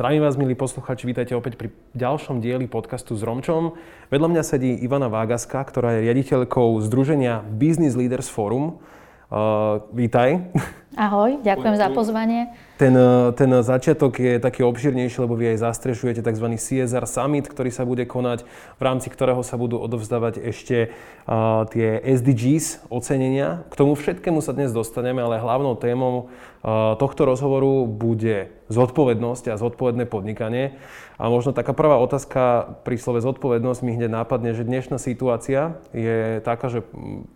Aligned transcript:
Zdravím 0.00 0.24
vás, 0.24 0.40
milí 0.40 0.56
posluchači, 0.56 1.04
vítajte 1.04 1.36
opäť 1.36 1.60
pri 1.60 1.76
ďalšom 1.92 2.40
dieli 2.40 2.64
podcastu 2.64 3.12
s 3.12 3.20
Romčom. 3.20 3.76
Vedľa 4.08 4.32
mňa 4.32 4.42
sedí 4.48 4.72
Ivana 4.80 5.12
Vágaska, 5.12 5.60
ktorá 5.60 6.00
je 6.00 6.08
riaditeľkou 6.08 6.80
Združenia 6.80 7.44
Business 7.44 8.00
Leaders 8.00 8.32
Forum. 8.32 8.80
Uh, 9.28 9.84
vítaj. 9.92 10.48
Ahoj, 10.96 11.44
ďakujem 11.44 11.76
za 11.76 11.92
pozvanie. 11.92 12.48
Ten, 12.80 12.96
uh, 12.96 13.28
ten 13.36 13.52
začiatok 13.60 14.16
je 14.16 14.40
taký 14.40 14.64
obširnejší, 14.64 15.20
lebo 15.20 15.36
vy 15.36 15.52
aj 15.52 15.68
zastrešujete 15.68 16.24
tzv. 16.24 16.46
CSR 16.56 17.04
Summit, 17.04 17.44
ktorý 17.44 17.68
sa 17.68 17.84
bude 17.84 18.08
konať, 18.08 18.48
v 18.48 18.82
rámci 18.82 19.12
ktorého 19.12 19.44
sa 19.44 19.60
budú 19.60 19.76
odovzdávať 19.76 20.40
ešte 20.40 20.88
uh, 20.88 21.68
tie 21.68 22.00
SDGs 22.00 22.88
ocenenia. 22.88 23.68
K 23.68 23.84
tomu 23.84 23.92
všetkému 23.92 24.40
sa 24.40 24.56
dnes 24.56 24.72
dostaneme, 24.72 25.20
ale 25.20 25.44
hlavnou 25.44 25.76
témou 25.76 26.32
uh, 26.64 26.96
tohto 26.96 27.28
rozhovoru 27.28 27.84
bude 27.84 28.48
zodpovednosť 28.72 29.52
a 29.52 29.60
zodpovedné 29.60 30.08
podnikanie. 30.08 30.80
A 31.20 31.28
možno 31.28 31.52
taká 31.52 31.76
prvá 31.76 32.00
otázka 32.00 32.80
pri 32.80 32.96
slove 32.96 33.20
zodpovednosť 33.20 33.84
mi 33.84 33.92
hneď 33.92 34.08
nápadne, 34.08 34.56
že 34.56 34.64
dnešná 34.64 34.96
situácia 34.96 35.76
je 35.92 36.40
taká, 36.40 36.72
že 36.72 36.80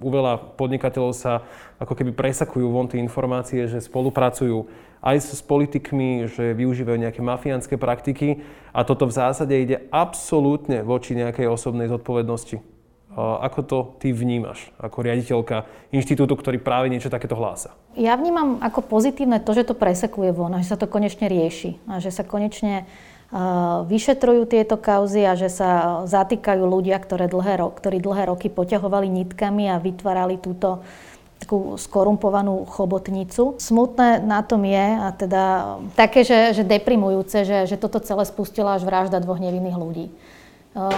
u 0.01 0.09
veľa 0.09 0.57
podnikateľov 0.57 1.13
sa 1.13 1.45
ako 1.77 1.93
keby 1.93 2.17
presakujú 2.17 2.65
von 2.65 2.89
tie 2.89 3.03
informácie, 3.03 3.69
že 3.69 3.85
spolupracujú 3.85 4.73
aj 5.05 5.37
s 5.37 5.45
politikmi, 5.45 6.33
že 6.33 6.57
využívajú 6.57 6.97
nejaké 6.97 7.21
mafiánske 7.21 7.77
praktiky 7.77 8.41
a 8.73 8.89
toto 8.89 9.05
v 9.05 9.13
zásade 9.13 9.53
ide 9.53 9.85
absolútne 9.93 10.81
voči 10.81 11.13
nejakej 11.13 11.45
osobnej 11.45 11.93
zodpovednosti. 11.93 12.65
Ako 13.15 13.61
to 13.63 13.79
ty 14.03 14.11
vnímaš 14.11 14.75
ako 14.75 15.07
riaditeľka 15.07 15.71
inštitútu, 15.95 16.35
ktorý 16.35 16.59
práve 16.59 16.91
niečo 16.91 17.13
takéto 17.13 17.39
hlása? 17.39 17.71
Ja 17.95 18.19
vnímam 18.19 18.59
ako 18.59 18.83
pozitívne 18.91 19.39
to, 19.39 19.55
že 19.55 19.71
to 19.71 19.79
presekuje 19.79 20.35
von 20.35 20.57
a 20.57 20.65
že 20.65 20.75
sa 20.75 20.81
to 20.81 20.91
konečne 20.91 21.31
rieši 21.31 21.79
a 21.87 22.03
že 22.03 22.11
sa 22.11 22.27
konečne 22.27 22.89
vyšetrujú 23.87 24.47
tieto 24.51 24.79
kauzy 24.79 25.27
a 25.27 25.39
že 25.39 25.47
sa 25.51 26.03
zatýkajú 26.11 26.67
ľudia, 26.67 26.99
ktoré 26.99 27.31
dlhé, 27.31 27.63
ktorí 27.63 27.99
dlhé 28.03 28.31
roky 28.31 28.47
poťahovali 28.51 29.07
nitkami 29.07 29.71
a 29.71 29.79
vytvárali 29.79 30.39
túto 30.43 30.83
takú 31.43 31.77
skorumpovanú 31.77 32.65
chobotnicu. 32.69 33.59
Smutné 33.61 34.23
na 34.25 34.41
tom 34.41 34.65
je, 34.65 34.87
a 34.97 35.09
teda 35.13 35.43
také, 35.93 36.25
že, 36.25 36.57
že 36.57 36.63
deprimujúce, 36.65 37.45
že, 37.45 37.59
že 37.69 37.77
toto 37.77 38.01
celé 38.01 38.25
spustila 38.25 38.79
až 38.79 38.87
vražda 38.87 39.21
dvoch 39.21 39.43
nevinných 39.43 39.77
ľudí. 39.77 40.07
Um, 40.75 40.91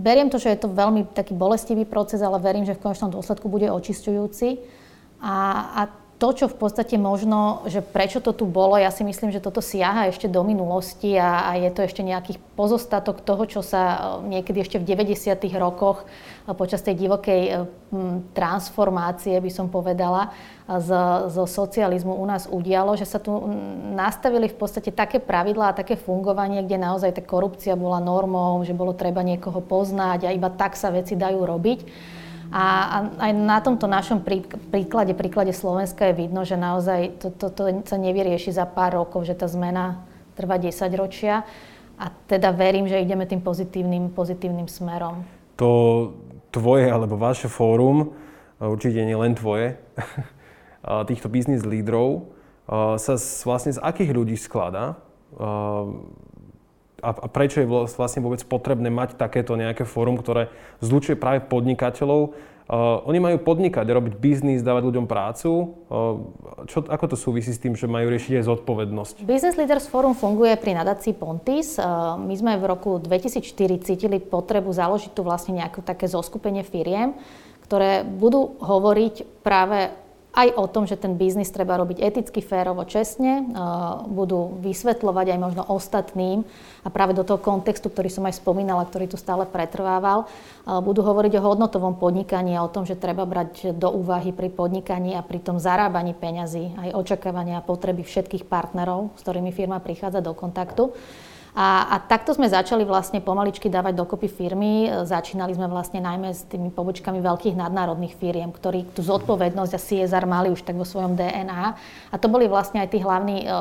beriem 0.00 0.30
to, 0.30 0.38
že 0.38 0.54
je 0.54 0.60
to 0.62 0.72
veľmi 0.72 1.10
taký 1.12 1.34
bolestivý 1.34 1.84
proces, 1.84 2.22
ale 2.22 2.38
verím, 2.38 2.64
že 2.64 2.78
v 2.78 2.82
konečnom 2.84 3.10
dôsledku 3.10 3.50
bude 3.50 3.68
očistujúci. 3.68 4.62
A, 5.20 5.34
a 5.72 5.80
to, 6.16 6.28
čo 6.32 6.46
v 6.48 6.56
podstate 6.56 6.96
možno, 6.96 7.68
že 7.68 7.84
prečo 7.84 8.24
to 8.24 8.32
tu 8.32 8.48
bolo, 8.48 8.80
ja 8.80 8.88
si 8.88 9.04
myslím, 9.04 9.28
že 9.28 9.44
toto 9.44 9.60
siaha 9.60 10.08
ešte 10.08 10.32
do 10.32 10.40
minulosti 10.40 11.12
a, 11.20 11.52
a 11.52 11.60
je 11.60 11.68
to 11.68 11.84
ešte 11.84 12.00
nejaký 12.00 12.40
pozostatok 12.56 13.20
toho, 13.20 13.44
čo 13.44 13.60
sa 13.60 14.16
e, 14.24 14.32
niekedy 14.32 14.64
ešte 14.64 14.80
v 14.80 14.88
90. 14.96 15.36
rokoch 15.60 16.08
e, 16.48 16.56
počas 16.56 16.80
tej 16.80 16.96
divokej 16.96 17.42
e, 17.44 17.54
transformácie, 18.32 19.36
by 19.36 19.50
som 19.52 19.68
povedala, 19.68 20.32
z, 20.66 20.90
zo 21.30 21.44
socializmu 21.46 22.16
u 22.16 22.26
nás 22.26 22.48
udialo, 22.50 22.96
že 22.98 23.06
sa 23.06 23.20
tu 23.22 23.30
nastavili 23.94 24.50
v 24.50 24.56
podstate 24.56 24.90
také 24.90 25.22
pravidlá 25.22 25.70
a 25.70 25.78
také 25.78 25.94
fungovanie, 25.94 26.64
kde 26.64 26.80
naozaj 26.80 27.12
tá 27.12 27.22
korupcia 27.22 27.78
bola 27.78 28.02
normou, 28.02 28.64
že 28.66 28.74
bolo 28.74 28.96
treba 28.96 29.20
niekoho 29.22 29.62
poznať 29.62 30.26
a 30.26 30.34
iba 30.34 30.50
tak 30.50 30.74
sa 30.74 30.90
veci 30.90 31.14
dajú 31.14 31.44
robiť. 31.44 31.80
A, 32.52 32.64
aj 33.18 33.32
na 33.34 33.58
tomto 33.58 33.90
našom 33.90 34.22
príklade, 34.70 35.12
príklade 35.18 35.50
Slovenska 35.50 36.10
je 36.10 36.14
vidno, 36.14 36.46
že 36.46 36.54
naozaj 36.54 37.18
to, 37.18 37.28
to, 37.34 37.46
to 37.50 37.62
sa 37.84 37.98
nevyrieši 37.98 38.54
za 38.54 38.64
pár 38.64 39.02
rokov, 39.02 39.26
že 39.26 39.34
tá 39.34 39.50
zmena 39.50 40.06
trvá 40.38 40.60
10 40.60 40.70
ročia. 40.94 41.42
A 41.96 42.12
teda 42.28 42.52
verím, 42.52 42.86
že 42.86 43.00
ideme 43.00 43.24
tým 43.24 43.40
pozitívnym, 43.40 44.12
pozitívnym 44.12 44.68
smerom. 44.68 45.24
To 45.56 46.12
tvoje 46.52 46.92
alebo 46.92 47.16
vaše 47.16 47.48
fórum, 47.48 48.12
určite 48.60 49.00
nie 49.00 49.16
len 49.16 49.32
tvoje, 49.32 49.80
týchto 51.10 51.32
biznis 51.32 51.64
lídrov, 51.64 52.30
sa 53.00 53.14
vlastne 53.48 53.72
z 53.74 53.80
akých 53.80 54.12
ľudí 54.12 54.36
skladá? 54.36 55.00
A, 57.06 57.10
a 57.14 57.26
prečo 57.30 57.62
je 57.62 57.70
vlastne 57.70 58.18
vôbec 58.18 58.42
potrebné 58.42 58.90
mať 58.90 59.14
takéto 59.14 59.54
nejaké 59.54 59.86
fórum, 59.86 60.18
ktoré 60.18 60.50
zlučuje 60.82 61.14
práve 61.14 61.46
podnikateľov. 61.46 62.34
Uh, 62.66 62.98
oni 63.06 63.22
majú 63.22 63.38
podnikať, 63.46 63.86
robiť 63.86 64.18
biznis, 64.18 64.58
dávať 64.58 64.90
ľuďom 64.90 65.06
prácu. 65.06 65.78
Uh, 65.86 66.66
čo, 66.66 66.82
ako 66.82 67.14
to 67.14 67.16
súvisí 67.16 67.54
s 67.54 67.62
tým, 67.62 67.78
že 67.78 67.86
majú 67.86 68.10
riešiť 68.10 68.42
aj 68.42 68.44
zodpovednosť? 68.50 69.14
Business 69.22 69.54
Leaders 69.54 69.86
Forum 69.86 70.18
funguje 70.18 70.58
pri 70.58 70.74
nadácii 70.74 71.14
Pontis. 71.14 71.78
Uh, 71.78 72.18
my 72.18 72.34
sme 72.34 72.58
v 72.58 72.66
roku 72.66 72.98
2004 72.98 73.86
cítili 73.86 74.18
potrebu 74.18 74.74
založiť 74.74 75.14
tu 75.14 75.22
vlastne 75.22 75.62
nejaké 75.62 75.78
také 75.86 76.10
zoskupenie 76.10 76.66
firiem, 76.66 77.14
ktoré 77.62 78.02
budú 78.02 78.58
hovoriť 78.58 79.46
práve 79.46 79.94
aj 80.36 80.52
o 80.52 80.68
tom, 80.68 80.84
že 80.84 81.00
ten 81.00 81.16
biznis 81.16 81.48
treba 81.48 81.80
robiť 81.80 81.96
eticky, 81.96 82.44
férovo, 82.44 82.84
čestne. 82.84 83.48
Budú 84.04 84.60
vysvetľovať 84.60 85.32
aj 85.32 85.38
možno 85.40 85.62
ostatným 85.64 86.44
a 86.84 86.88
práve 86.92 87.16
do 87.16 87.24
toho 87.24 87.40
kontextu, 87.40 87.88
ktorý 87.88 88.12
som 88.12 88.28
aj 88.28 88.36
spomínala, 88.36 88.84
ktorý 88.84 89.08
tu 89.08 89.16
stále 89.16 89.48
pretrvával, 89.48 90.28
budú 90.68 91.00
hovoriť 91.00 91.40
o 91.40 91.44
hodnotovom 91.50 91.96
podnikaní 91.96 92.52
a 92.52 92.62
o 92.62 92.70
tom, 92.70 92.84
že 92.84 93.00
treba 93.00 93.24
brať 93.24 93.72
do 93.72 93.88
úvahy 93.88 94.36
pri 94.36 94.52
podnikaní 94.52 95.16
a 95.16 95.24
pri 95.24 95.40
tom 95.40 95.56
zarábaní 95.56 96.12
peňazí 96.12 96.76
aj 96.76 96.92
očakávania 96.92 97.58
a 97.58 97.66
potreby 97.66 98.04
všetkých 98.04 98.44
partnerov, 98.44 99.16
s 99.16 99.24
ktorými 99.24 99.56
firma 99.56 99.80
prichádza 99.80 100.20
do 100.20 100.36
kontaktu. 100.36 100.92
A, 101.56 101.88
a 101.88 101.96
takto 102.04 102.36
sme 102.36 102.52
začali 102.52 102.84
vlastne 102.84 103.24
pomaličky 103.24 103.72
dávať 103.72 103.96
dokopy 103.96 104.28
firmy. 104.28 104.92
Začínali 105.08 105.56
sme 105.56 105.72
vlastne 105.72 106.04
najmä 106.04 106.28
s 106.28 106.44
tými 106.44 106.68
pobočkami 106.68 107.24
veľkých 107.24 107.56
nadnárodných 107.56 108.12
firiem, 108.20 108.52
ktorí 108.52 108.92
tú 108.92 109.00
zodpovednosť 109.00 109.72
a 109.72 109.80
CSR 109.80 110.28
mali 110.28 110.52
už 110.52 110.60
tak 110.68 110.76
vo 110.76 110.84
svojom 110.84 111.16
DNA. 111.16 111.64
A 112.12 112.16
to 112.20 112.28
boli 112.28 112.44
vlastne 112.44 112.84
aj 112.84 112.92
tí 112.92 113.00
hlavní, 113.00 113.48
eh, 113.48 113.52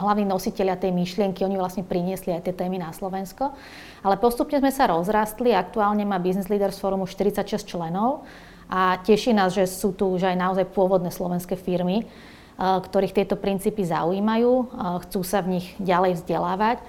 hlavní 0.00 0.24
nositeľia 0.24 0.80
tej 0.80 0.96
myšlienky. 0.96 1.44
Oni 1.44 1.60
vlastne 1.60 1.84
priniesli 1.84 2.32
aj 2.32 2.48
tie 2.48 2.56
témy 2.56 2.80
na 2.80 2.88
Slovensko. 2.88 3.52
Ale 4.00 4.16
postupne 4.16 4.56
sme 4.56 4.72
sa 4.72 4.88
rozrastli. 4.88 5.52
Aktuálne 5.52 6.08
má 6.08 6.16
Business 6.16 6.48
Leaders 6.48 6.80
Forum 6.80 7.04
už 7.04 7.12
46 7.20 7.68
členov. 7.68 8.24
A 8.72 8.96
teší 8.96 9.36
nás, 9.36 9.52
že 9.52 9.68
sú 9.68 9.92
tu 9.92 10.08
už 10.08 10.24
aj 10.24 10.40
naozaj 10.40 10.72
pôvodné 10.72 11.12
slovenské 11.12 11.60
firmy, 11.60 12.00
eh, 12.00 12.64
ktorých 12.64 13.12
tieto 13.12 13.36
princípy 13.36 13.84
zaujímajú, 13.84 14.72
chcú 15.04 15.20
sa 15.20 15.44
v 15.44 15.60
nich 15.60 15.76
ďalej 15.76 16.24
vzdelávať. 16.24 16.80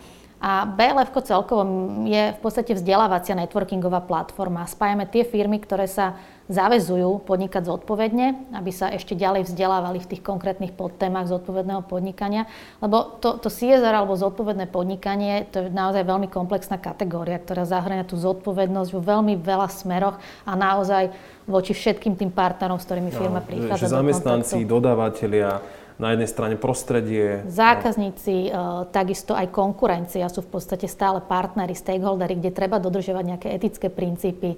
A 0.42 0.66
BLF 0.66 1.14
celkovo 1.22 1.62
je 2.10 2.34
v 2.34 2.40
podstate 2.42 2.74
vzdelávacia 2.74 3.38
networkingová 3.38 4.02
platforma. 4.02 4.66
Spájame 4.66 5.06
tie 5.06 5.22
firmy, 5.22 5.62
ktoré 5.62 5.86
sa 5.86 6.18
zavezujú 6.52 7.24
podnikať 7.24 7.64
zodpovedne, 7.64 8.52
aby 8.58 8.74
sa 8.76 8.92
ešte 8.92 9.16
ďalej 9.16 9.48
vzdelávali 9.48 10.04
v 10.04 10.10
tých 10.12 10.26
konkrétnych 10.26 10.76
podtémach 10.76 11.30
zodpovedného 11.32 11.86
podnikania. 11.88 12.50
Lebo 12.84 13.22
to, 13.24 13.40
to 13.40 13.48
CSR 13.48 14.04
alebo 14.04 14.20
zodpovedné 14.20 14.68
podnikanie, 14.68 15.48
to 15.48 15.64
je 15.64 15.72
naozaj 15.72 16.04
veľmi 16.04 16.28
komplexná 16.28 16.76
kategória, 16.76 17.40
ktorá 17.40 17.64
zahrania 17.64 18.04
tú 18.04 18.20
zodpovednosť 18.20 18.90
vo 18.92 19.02
veľmi 19.02 19.40
veľa 19.40 19.70
smeroch 19.72 20.20
a 20.44 20.52
naozaj 20.58 21.14
voči 21.48 21.72
všetkým 21.72 22.20
tým 22.20 22.30
partnerom, 22.34 22.78
s 22.78 22.86
ktorými 22.86 23.12
firma 23.14 23.40
no, 23.40 23.48
prichádza 23.48 23.88
že 23.88 23.96
zamestnanci, 23.96 24.58
dodávateľia, 24.68 25.62
na 26.02 26.18
jednej 26.18 26.26
strane 26.26 26.56
prostredie. 26.58 27.46
Zákazníci, 27.46 28.50
e, 28.50 28.58
takisto 28.90 29.38
aj 29.38 29.54
konkurencia 29.54 30.26
sú 30.34 30.42
v 30.42 30.58
podstate 30.58 30.90
stále 30.90 31.22
partnery, 31.22 31.78
stakeholdery, 31.78 32.42
kde 32.42 32.50
treba 32.50 32.82
dodržovať 32.82 33.24
nejaké 33.24 33.48
etické 33.54 33.94
princípy, 33.94 34.58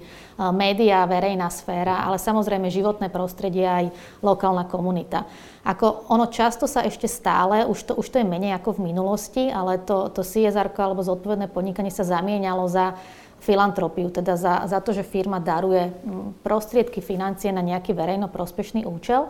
médiá, 0.56 1.04
verejná 1.04 1.52
sféra, 1.52 2.00
ale 2.00 2.16
samozrejme 2.16 2.72
životné 2.72 3.12
prostredie 3.12 3.68
aj 3.68 3.92
lokálna 4.24 4.64
komunita. 4.64 5.28
Ako 5.68 6.08
ono 6.08 6.32
často 6.32 6.64
sa 6.64 6.80
ešte 6.80 7.04
stále, 7.04 7.68
už 7.68 7.78
to, 7.88 7.92
už 7.92 8.08
to 8.08 8.16
je 8.20 8.26
menej 8.26 8.56
ako 8.56 8.80
v 8.80 8.88
minulosti, 8.88 9.52
ale 9.52 9.76
to, 9.84 10.08
to 10.16 10.24
CSR 10.24 10.72
alebo 10.80 11.04
zodpovedné 11.04 11.52
podnikanie 11.52 11.92
sa 11.92 12.08
zamienialo 12.08 12.64
za 12.72 12.96
filantropiu, 13.44 14.08
teda 14.08 14.40
za, 14.40 14.64
za 14.64 14.80
to, 14.80 14.96
že 14.96 15.04
firma 15.04 15.36
daruje 15.36 15.92
prostriedky, 16.40 17.04
financie 17.04 17.52
na 17.52 17.60
nejaký 17.60 17.92
verejno 17.92 18.32
prospešný 18.32 18.88
účel. 18.88 19.28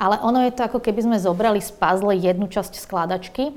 Ale 0.00 0.18
ono 0.20 0.44
je 0.44 0.52
to 0.52 0.66
ako 0.66 0.78
keby 0.80 1.04
sme 1.04 1.16
zobrali 1.20 1.60
z 1.60 1.72
puzzle 1.74 2.12
jednu 2.16 2.48
časť 2.48 2.74
skladačky. 2.76 3.52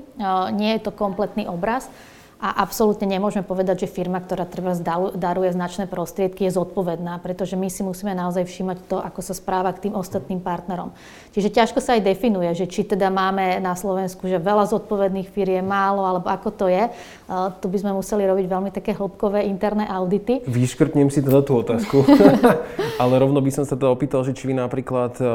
Nie 0.54 0.78
je 0.78 0.84
to 0.88 0.92
kompletný 0.92 1.48
obraz. 1.48 1.88
A 2.36 2.60
absolútne 2.60 3.08
nemôžeme 3.08 3.40
povedať, 3.40 3.88
že 3.88 3.94
firma, 3.96 4.20
ktorá 4.20 4.44
treba 4.44 4.76
daruje 5.16 5.56
značné 5.56 5.88
prostriedky, 5.88 6.44
je 6.44 6.60
zodpovedná, 6.60 7.16
pretože 7.24 7.56
my 7.56 7.72
si 7.72 7.80
musíme 7.80 8.12
naozaj 8.12 8.44
všímať 8.44 8.78
to, 8.92 9.00
ako 9.00 9.24
sa 9.24 9.32
správa 9.32 9.72
k 9.72 9.88
tým 9.88 9.96
ostatným 9.96 10.44
partnerom. 10.44 10.92
Čiže 11.32 11.48
ťažko 11.48 11.80
sa 11.80 11.96
aj 11.96 12.04
definuje, 12.04 12.52
že 12.52 12.68
či 12.68 12.84
teda 12.84 13.08
máme 13.08 13.56
na 13.64 13.72
Slovensku, 13.72 14.28
že 14.28 14.36
veľa 14.36 14.68
zodpovedných 14.68 15.32
firiem, 15.32 15.64
málo, 15.64 16.04
alebo 16.04 16.28
ako 16.28 16.48
to 16.52 16.66
je. 16.68 16.92
Uh, 17.24 17.48
tu 17.56 17.72
by 17.72 17.80
sme 17.80 17.96
museli 17.96 18.28
robiť 18.28 18.46
veľmi 18.52 18.68
také 18.68 18.92
hĺbkové 18.92 19.48
interné 19.48 19.88
audity. 19.88 20.44
Vyškrtnem 20.44 21.08
si 21.08 21.24
teda 21.24 21.40
tú 21.40 21.64
otázku, 21.64 22.04
ale 23.02 23.14
rovno 23.16 23.40
by 23.40 23.48
som 23.48 23.64
sa 23.64 23.80
teda 23.80 23.88
opýtal, 23.88 24.28
že 24.28 24.36
či 24.36 24.44
vy 24.44 24.60
napríklad 24.60 25.16
uh, 25.24 25.28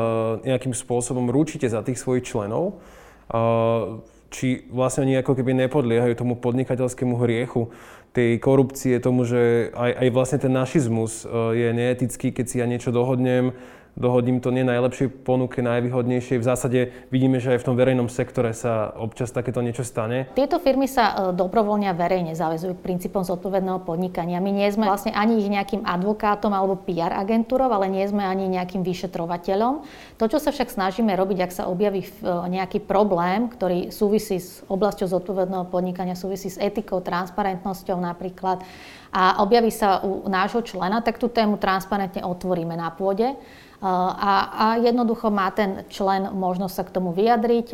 nejakým 0.46 0.78
spôsobom 0.78 1.34
rúčite 1.34 1.66
za 1.66 1.82
tých 1.82 1.98
svojich 1.98 2.30
členov. 2.30 2.78
Uh, 3.26 4.06
či 4.32 4.66
vlastne 4.72 5.04
oni 5.04 5.20
ako 5.20 5.36
keby 5.36 5.52
nepodliehajú 5.68 6.16
tomu 6.16 6.40
podnikateľskému 6.40 7.20
hriechu, 7.22 7.68
tej 8.12 8.40
korupcie, 8.44 9.00
tomu, 9.00 9.24
že 9.24 9.72
aj, 9.72 9.92
aj 10.04 10.08
vlastne 10.12 10.40
ten 10.40 10.52
našizmus 10.52 11.24
je 11.32 11.70
neetický, 11.72 12.36
keď 12.36 12.46
si 12.48 12.60
ja 12.60 12.68
niečo 12.68 12.92
dohodnem, 12.92 13.56
dohodím 13.96 14.40
to 14.40 14.50
nie 14.50 14.64
najlepšej 14.64 15.28
ponuke, 15.28 15.60
najvýhodnejšej. 15.60 16.38
V 16.40 16.46
zásade 16.46 16.80
vidíme, 17.12 17.44
že 17.44 17.56
aj 17.56 17.60
v 17.62 17.68
tom 17.68 17.76
verejnom 17.76 18.08
sektore 18.08 18.56
sa 18.56 18.92
občas 18.96 19.36
takéto 19.36 19.60
niečo 19.60 19.84
stane. 19.84 20.32
Tieto 20.32 20.58
firmy 20.64 20.88
sa 20.88 21.12
e, 21.12 21.36
dobrovoľne 21.36 21.92
a 21.92 21.98
verejne 21.98 22.34
zavezujú 22.34 22.80
k 22.80 22.86
princípom 22.86 23.28
zodpovedného 23.28 23.84
podnikania. 23.84 24.40
My 24.40 24.52
nie 24.56 24.68
sme 24.72 24.88
vlastne 24.88 25.12
ani 25.12 25.44
ich 25.44 25.52
nejakým 25.52 25.84
advokátom 25.84 26.52
alebo 26.56 26.80
PR 26.80 27.12
agentúrou, 27.20 27.68
ale 27.68 27.92
nie 27.92 28.06
sme 28.08 28.24
ani 28.24 28.48
nejakým 28.48 28.82
vyšetrovateľom. 28.82 29.84
To, 30.18 30.26
čo 30.26 30.40
sa 30.40 30.56
však 30.56 30.72
snažíme 30.72 31.12
robiť, 31.12 31.38
ak 31.44 31.52
sa 31.52 31.64
objaví 31.68 32.08
e, 32.08 32.10
nejaký 32.26 32.84
problém, 32.88 33.52
ktorý 33.52 33.92
súvisí 33.92 34.40
s 34.40 34.64
oblasťou 34.72 35.20
zodpovedného 35.20 35.68
podnikania, 35.68 36.16
súvisí 36.16 36.48
s 36.48 36.58
etikou, 36.58 37.04
transparentnosťou 37.04 38.00
napríklad, 38.00 38.64
a 39.12 39.44
objaví 39.44 39.76
sa 39.76 40.00
u 40.08 40.24
nášho 40.32 40.64
člena, 40.64 41.04
tak 41.04 41.20
tú 41.20 41.28
tému 41.28 41.60
transparentne 41.60 42.24
otvoríme 42.24 42.80
na 42.80 42.88
pôde 42.96 43.36
a, 43.82 44.34
a 44.54 44.66
jednoducho 44.78 45.34
má 45.34 45.50
ten 45.50 45.90
člen 45.90 46.30
možnosť 46.30 46.74
sa 46.74 46.84
k 46.86 46.94
tomu 46.94 47.18
vyjadriť, 47.18 47.74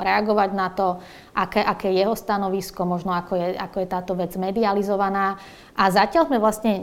reagovať 0.00 0.50
na 0.56 0.72
to, 0.72 0.96
aké, 1.36 1.60
aké 1.60 1.92
je 1.92 2.00
jeho 2.00 2.16
stanovisko, 2.16 2.88
možno 2.88 3.12
ako 3.12 3.36
je, 3.36 3.46
ako 3.60 3.76
je 3.84 3.88
táto 3.92 4.12
vec 4.16 4.32
medializovaná. 4.40 5.36
A 5.76 5.92
zatiaľ 5.92 6.32
sme 6.32 6.40
vlastne 6.40 6.80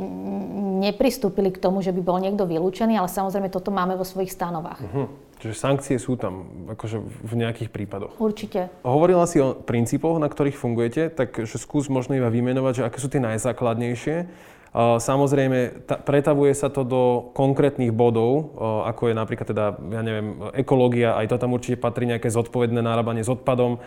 nepristúpili 0.85 1.49
k 1.49 1.57
tomu, 1.57 1.81
že 1.81 1.89
by 1.89 2.01
bol 2.05 2.21
niekto 2.21 2.45
vylúčený, 2.45 2.93
ale 2.93 3.09
samozrejme 3.09 3.49
toto 3.49 3.73
máme 3.73 3.97
vo 3.97 4.05
svojich 4.05 4.29
stanovách. 4.29 4.85
Uh-huh. 4.85 5.09
Čiže 5.41 5.55
sankcie 5.55 5.97
sú 5.97 6.13
tam 6.19 6.67
akože 6.69 7.01
v 7.01 7.33
nejakých 7.41 7.73
prípadoch. 7.73 8.21
Určite. 8.21 8.69
Hovorila 8.85 9.25
si 9.25 9.41
o 9.41 9.57
princípoch, 9.57 10.21
na 10.21 10.29
ktorých 10.29 10.59
fungujete, 10.59 11.09
tak 11.09 11.41
že 11.41 11.57
skús 11.57 11.89
možno 11.89 12.13
iba 12.13 12.29
vymenovať, 12.29 12.83
že 12.83 12.85
aké 12.85 12.97
sú 13.01 13.09
tie 13.09 13.23
najzákladnejšie 13.23 14.29
Samozrejme, 14.77 15.89
pretavuje 16.05 16.53
sa 16.53 16.69
to 16.69 16.85
do 16.85 17.33
konkrétnych 17.33 17.89
bodov, 17.89 18.53
ako 18.85 19.09
je 19.09 19.15
napríklad 19.17 19.47
teda, 19.49 19.65
ja 19.81 20.01
neviem, 20.05 20.53
ekológia, 20.53 21.17
aj 21.17 21.25
to 21.33 21.41
tam 21.41 21.57
určite 21.57 21.81
patrí 21.81 22.05
nejaké 22.05 22.29
zodpovedné 22.29 22.77
nárábanie 22.77 23.25
s 23.25 23.33
odpadom, 23.33 23.81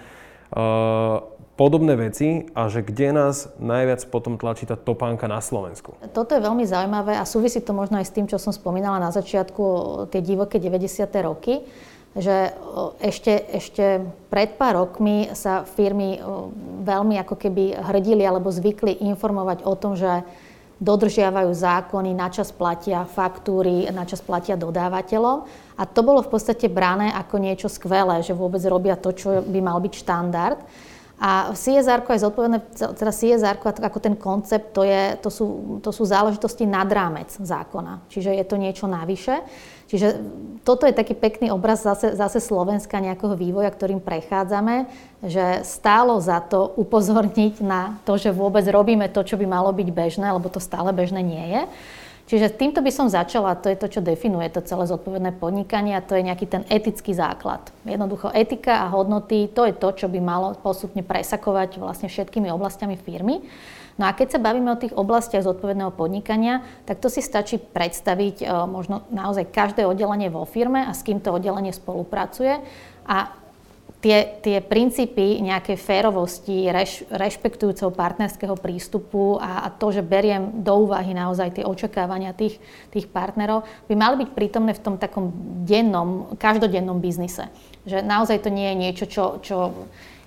podobné 1.55 1.95
veci 1.95 2.49
a 2.57 2.67
že 2.67 2.83
kde 2.83 3.15
nás 3.15 3.55
najviac 3.63 4.09
potom 4.11 4.41
tlačí 4.41 4.67
tá 4.67 4.75
topánka 4.75 5.31
na 5.31 5.39
Slovensku. 5.39 5.95
Toto 6.11 6.35
je 6.35 6.43
veľmi 6.43 6.67
zaujímavé 6.67 7.15
a 7.15 7.29
súvisí 7.29 7.63
to 7.63 7.71
možno 7.77 8.03
aj 8.03 8.09
s 8.09 8.15
tým, 8.19 8.27
čo 8.27 8.41
som 8.43 8.51
spomínala 8.51 8.99
na 8.99 9.15
začiatku, 9.15 9.63
tie 10.11 10.19
divoké 10.19 10.59
90. 10.59 11.07
roky, 11.23 11.63
že 12.19 12.53
ešte, 13.01 13.33
ešte 13.55 14.05
pred 14.29 14.59
pár 14.59 14.83
rokmi 14.83 15.31
sa 15.33 15.65
firmy 15.65 16.19
veľmi 16.85 17.17
ako 17.23 17.39
keby 17.39 17.81
hrdili 17.81 18.27
alebo 18.27 18.53
zvykli 18.53 18.99
informovať 19.13 19.65
o 19.65 19.73
tom, 19.79 19.97
že 19.97 20.25
dodržiavajú 20.83 21.55
zákony, 21.55 22.11
načas 22.11 22.51
platia 22.51 23.07
faktúry, 23.07 23.87
načas 23.95 24.19
platia 24.19 24.59
dodávateľom. 24.59 25.47
A 25.79 25.83
to 25.87 26.03
bolo 26.03 26.27
v 26.27 26.35
podstate 26.35 26.67
brané 26.67 27.15
ako 27.15 27.39
niečo 27.39 27.71
skvelé, 27.71 28.19
že 28.27 28.35
vôbec 28.35 28.61
robia 28.67 28.99
to, 28.99 29.15
čo 29.15 29.47
by 29.47 29.61
mal 29.63 29.79
byť 29.79 29.95
štandard. 29.95 30.59
A 31.23 31.55
CSR 31.55 32.03
je 32.03 32.27
zodpovedné, 32.27 32.59
teda 32.99 33.15
CSR 33.15 33.63
ako 33.63 33.99
ten 34.03 34.19
koncept, 34.19 34.75
to, 34.75 34.83
je, 34.83 35.15
to, 35.23 35.31
sú, 35.31 35.79
to 35.79 35.95
sú 35.95 36.03
záležitosti 36.03 36.67
nad 36.67 36.91
rámec 36.91 37.31
zákona. 37.31 38.11
Čiže 38.11 38.35
je 38.35 38.43
to 38.43 38.59
niečo 38.59 38.91
navyše. 38.91 39.39
Čiže 39.93 40.09
toto 40.65 40.89
je 40.89 40.97
taký 40.97 41.13
pekný 41.13 41.53
obraz 41.53 41.85
zase, 41.85 42.17
zase 42.17 42.41
Slovenska 42.41 42.97
nejakého 42.97 43.37
vývoja, 43.37 43.69
ktorým 43.69 44.01
prechádzame, 44.01 44.89
že 45.21 45.61
stálo 45.69 46.17
za 46.17 46.41
to 46.41 46.73
upozorniť 46.81 47.61
na 47.61 48.01
to, 48.09 48.17
že 48.17 48.33
vôbec 48.33 48.65
robíme 48.65 49.13
to, 49.13 49.21
čo 49.21 49.37
by 49.37 49.45
malo 49.45 49.69
byť 49.69 49.89
bežné, 49.93 50.33
lebo 50.33 50.49
to 50.49 50.65
stále 50.65 50.89
bežné 50.97 51.21
nie 51.21 51.45
je. 51.45 51.63
Čiže 52.25 52.57
týmto 52.57 52.81
by 52.81 52.89
som 52.89 53.13
začala, 53.13 53.53
to 53.59 53.69
je 53.69 53.77
to, 53.77 53.99
čo 53.99 54.01
definuje 54.01 54.49
to 54.49 54.65
celé 54.65 54.89
zodpovedné 54.89 55.37
podnikanie 55.37 55.93
a 55.93 56.01
to 56.01 56.17
je 56.17 56.25
nejaký 56.25 56.49
ten 56.49 56.65
etický 56.73 57.13
základ. 57.13 57.61
Jednoducho 57.85 58.33
etika 58.33 58.87
a 58.87 58.91
hodnoty, 58.95 59.53
to 59.53 59.69
je 59.69 59.77
to, 59.77 59.93
čo 59.93 60.07
by 60.09 60.23
malo 60.25 60.57
postupne 60.57 61.05
presakovať 61.05 61.77
vlastne 61.77 62.09
všetkými 62.09 62.49
oblastiami 62.49 62.97
firmy. 62.97 63.45
No 64.01 64.09
a 64.09 64.17
keď 64.17 64.37
sa 64.37 64.41
bavíme 64.41 64.73
o 64.73 64.81
tých 64.81 64.97
oblastiach 64.97 65.45
zodpovedného 65.45 65.93
podnikania, 65.93 66.65
tak 66.89 67.01
to 67.01 67.13
si 67.13 67.21
stačí 67.21 67.61
predstaviť 67.61 68.37
e, 68.43 68.47
možno 68.65 69.05
naozaj 69.13 69.53
každé 69.53 69.85
oddelenie 69.85 70.33
vo 70.33 70.49
firme 70.49 70.85
a 70.85 70.97
s 70.97 71.05
kým 71.05 71.21
to 71.21 71.33
oddelenie 71.33 71.77
spolupracuje. 71.77 72.65
A 73.05 73.43
tie, 74.03 74.43
tie 74.43 74.59
princípy 74.59 75.39
nejakej 75.39 75.79
férovosti, 75.79 76.67
reš, 76.69 77.07
rešpektujúceho 77.09 77.95
partnerského 77.95 78.59
prístupu 78.59 79.39
a, 79.39 79.65
a 79.65 79.69
to, 79.71 79.95
že 79.95 80.03
beriem 80.03 80.67
do 80.67 80.89
úvahy 80.89 81.15
naozaj 81.15 81.63
tie 81.63 81.65
očakávania 81.65 82.35
tých, 82.35 82.59
tých 82.91 83.07
partnerov, 83.07 83.63
by 83.87 83.95
mali 83.95 84.27
byť 84.27 84.31
prítomné 84.35 84.75
v 84.75 84.83
tom 84.83 84.99
takom 84.99 85.31
dennom, 85.63 86.35
každodennom 86.37 86.99
biznise. 86.99 87.47
Že 87.87 88.03
naozaj 88.03 88.43
to 88.43 88.51
nie 88.51 88.75
je 88.75 88.77
niečo, 88.77 89.05
čo, 89.07 89.25
čo 89.39 89.57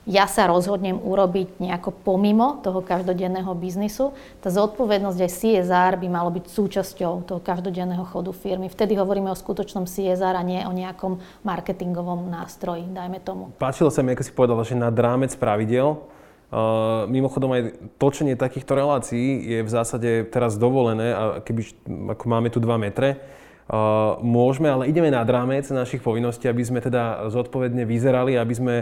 ja 0.06 0.30
sa 0.30 0.46
rozhodnem 0.46 1.02
urobiť 1.02 1.58
nejako 1.58 1.90
pomimo 2.06 2.62
toho 2.62 2.86
každodenného 2.86 3.50
biznisu. 3.58 4.14
Tá 4.38 4.54
zodpovednosť 4.54 5.20
aj 5.20 5.32
CSR 5.34 5.94
by 5.98 6.08
malo 6.14 6.30
byť 6.30 6.46
súčasťou 6.46 7.26
toho 7.26 7.42
každodenného 7.42 8.06
chodu 8.06 8.30
firmy. 8.30 8.70
Vtedy 8.70 8.94
hovoríme 8.94 9.34
o 9.34 9.38
skutočnom 9.38 9.90
CSR 9.90 10.38
a 10.38 10.46
nie 10.46 10.62
o 10.62 10.74
nejakom 10.74 11.18
marketingovom 11.42 12.30
nástroji, 12.30 12.86
dajme 12.94 13.18
tomu. 13.26 13.50
Páčilo 13.58 13.90
sa 13.90 14.06
mi, 14.06 14.14
ako 14.14 14.24
si 14.24 14.32
povedala, 14.32 14.62
že 14.62 14.78
nad 14.78 14.94
rámec 14.94 15.34
pravidel 15.36 15.98
Uh, 16.46 17.10
mimochodom 17.10 17.58
aj 17.58 17.74
točenie 17.98 18.38
takýchto 18.38 18.78
relácií 18.78 19.44
je 19.50 19.60
v 19.66 19.70
zásade 19.70 20.30
teraz 20.30 20.62
dovolené, 20.62 21.10
a 21.10 21.24
keby 21.42 21.74
ako 22.14 22.26
máme 22.30 22.54
tu 22.54 22.62
2 22.62 22.70
metre, 22.78 23.18
uh, 23.18 24.22
môžeme, 24.22 24.70
ale 24.70 24.86
ideme 24.86 25.10
nad 25.10 25.26
rámec 25.26 25.66
našich 25.74 26.06
povinností, 26.06 26.46
aby 26.46 26.62
sme 26.62 26.86
teda 26.86 27.34
zodpovedne 27.34 27.90
vyzerali, 27.90 28.38
aby 28.38 28.54
sme 28.54 28.76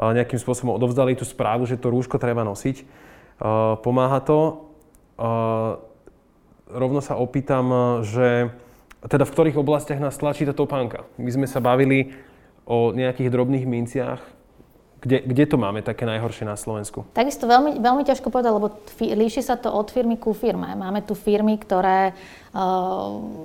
nejakým 0.00 0.40
spôsobom 0.40 0.72
odovzdali 0.72 1.12
tú 1.12 1.28
správu, 1.28 1.68
že 1.68 1.76
to 1.76 1.92
rúško 1.92 2.16
treba 2.16 2.40
nosiť. 2.40 2.88
Pomáha 3.84 4.20
to. 4.24 4.68
Rovno 6.70 7.00
sa 7.04 7.20
opýtam, 7.20 8.00
že 8.00 8.48
teda 9.04 9.28
v 9.28 9.32
ktorých 9.32 9.60
oblastiach 9.60 10.00
nás 10.00 10.16
tlačí 10.16 10.48
tá 10.48 10.56
topánka. 10.56 11.04
My 11.20 11.28
sme 11.28 11.44
sa 11.44 11.60
bavili 11.60 12.16
o 12.68 12.92
nejakých 12.92 13.32
drobných 13.32 13.64
minciach, 13.64 14.20
kde, 15.00 15.24
kde 15.24 15.44
to 15.48 15.56
máme 15.56 15.80
také 15.80 16.04
najhoršie 16.04 16.44
na 16.44 16.60
Slovensku? 16.60 17.08
Takisto 17.16 17.48
veľmi, 17.48 17.80
veľmi 17.80 18.04
ťažko 18.04 18.28
povedať, 18.28 18.52
lebo 18.52 18.68
fi, 19.00 19.16
líši 19.16 19.40
sa 19.40 19.56
to 19.56 19.72
od 19.72 19.88
firmy 19.88 20.20
ku 20.20 20.36
firme. 20.36 20.76
Máme 20.76 21.00
tu 21.00 21.16
firmy, 21.16 21.56
ktoré 21.56 22.12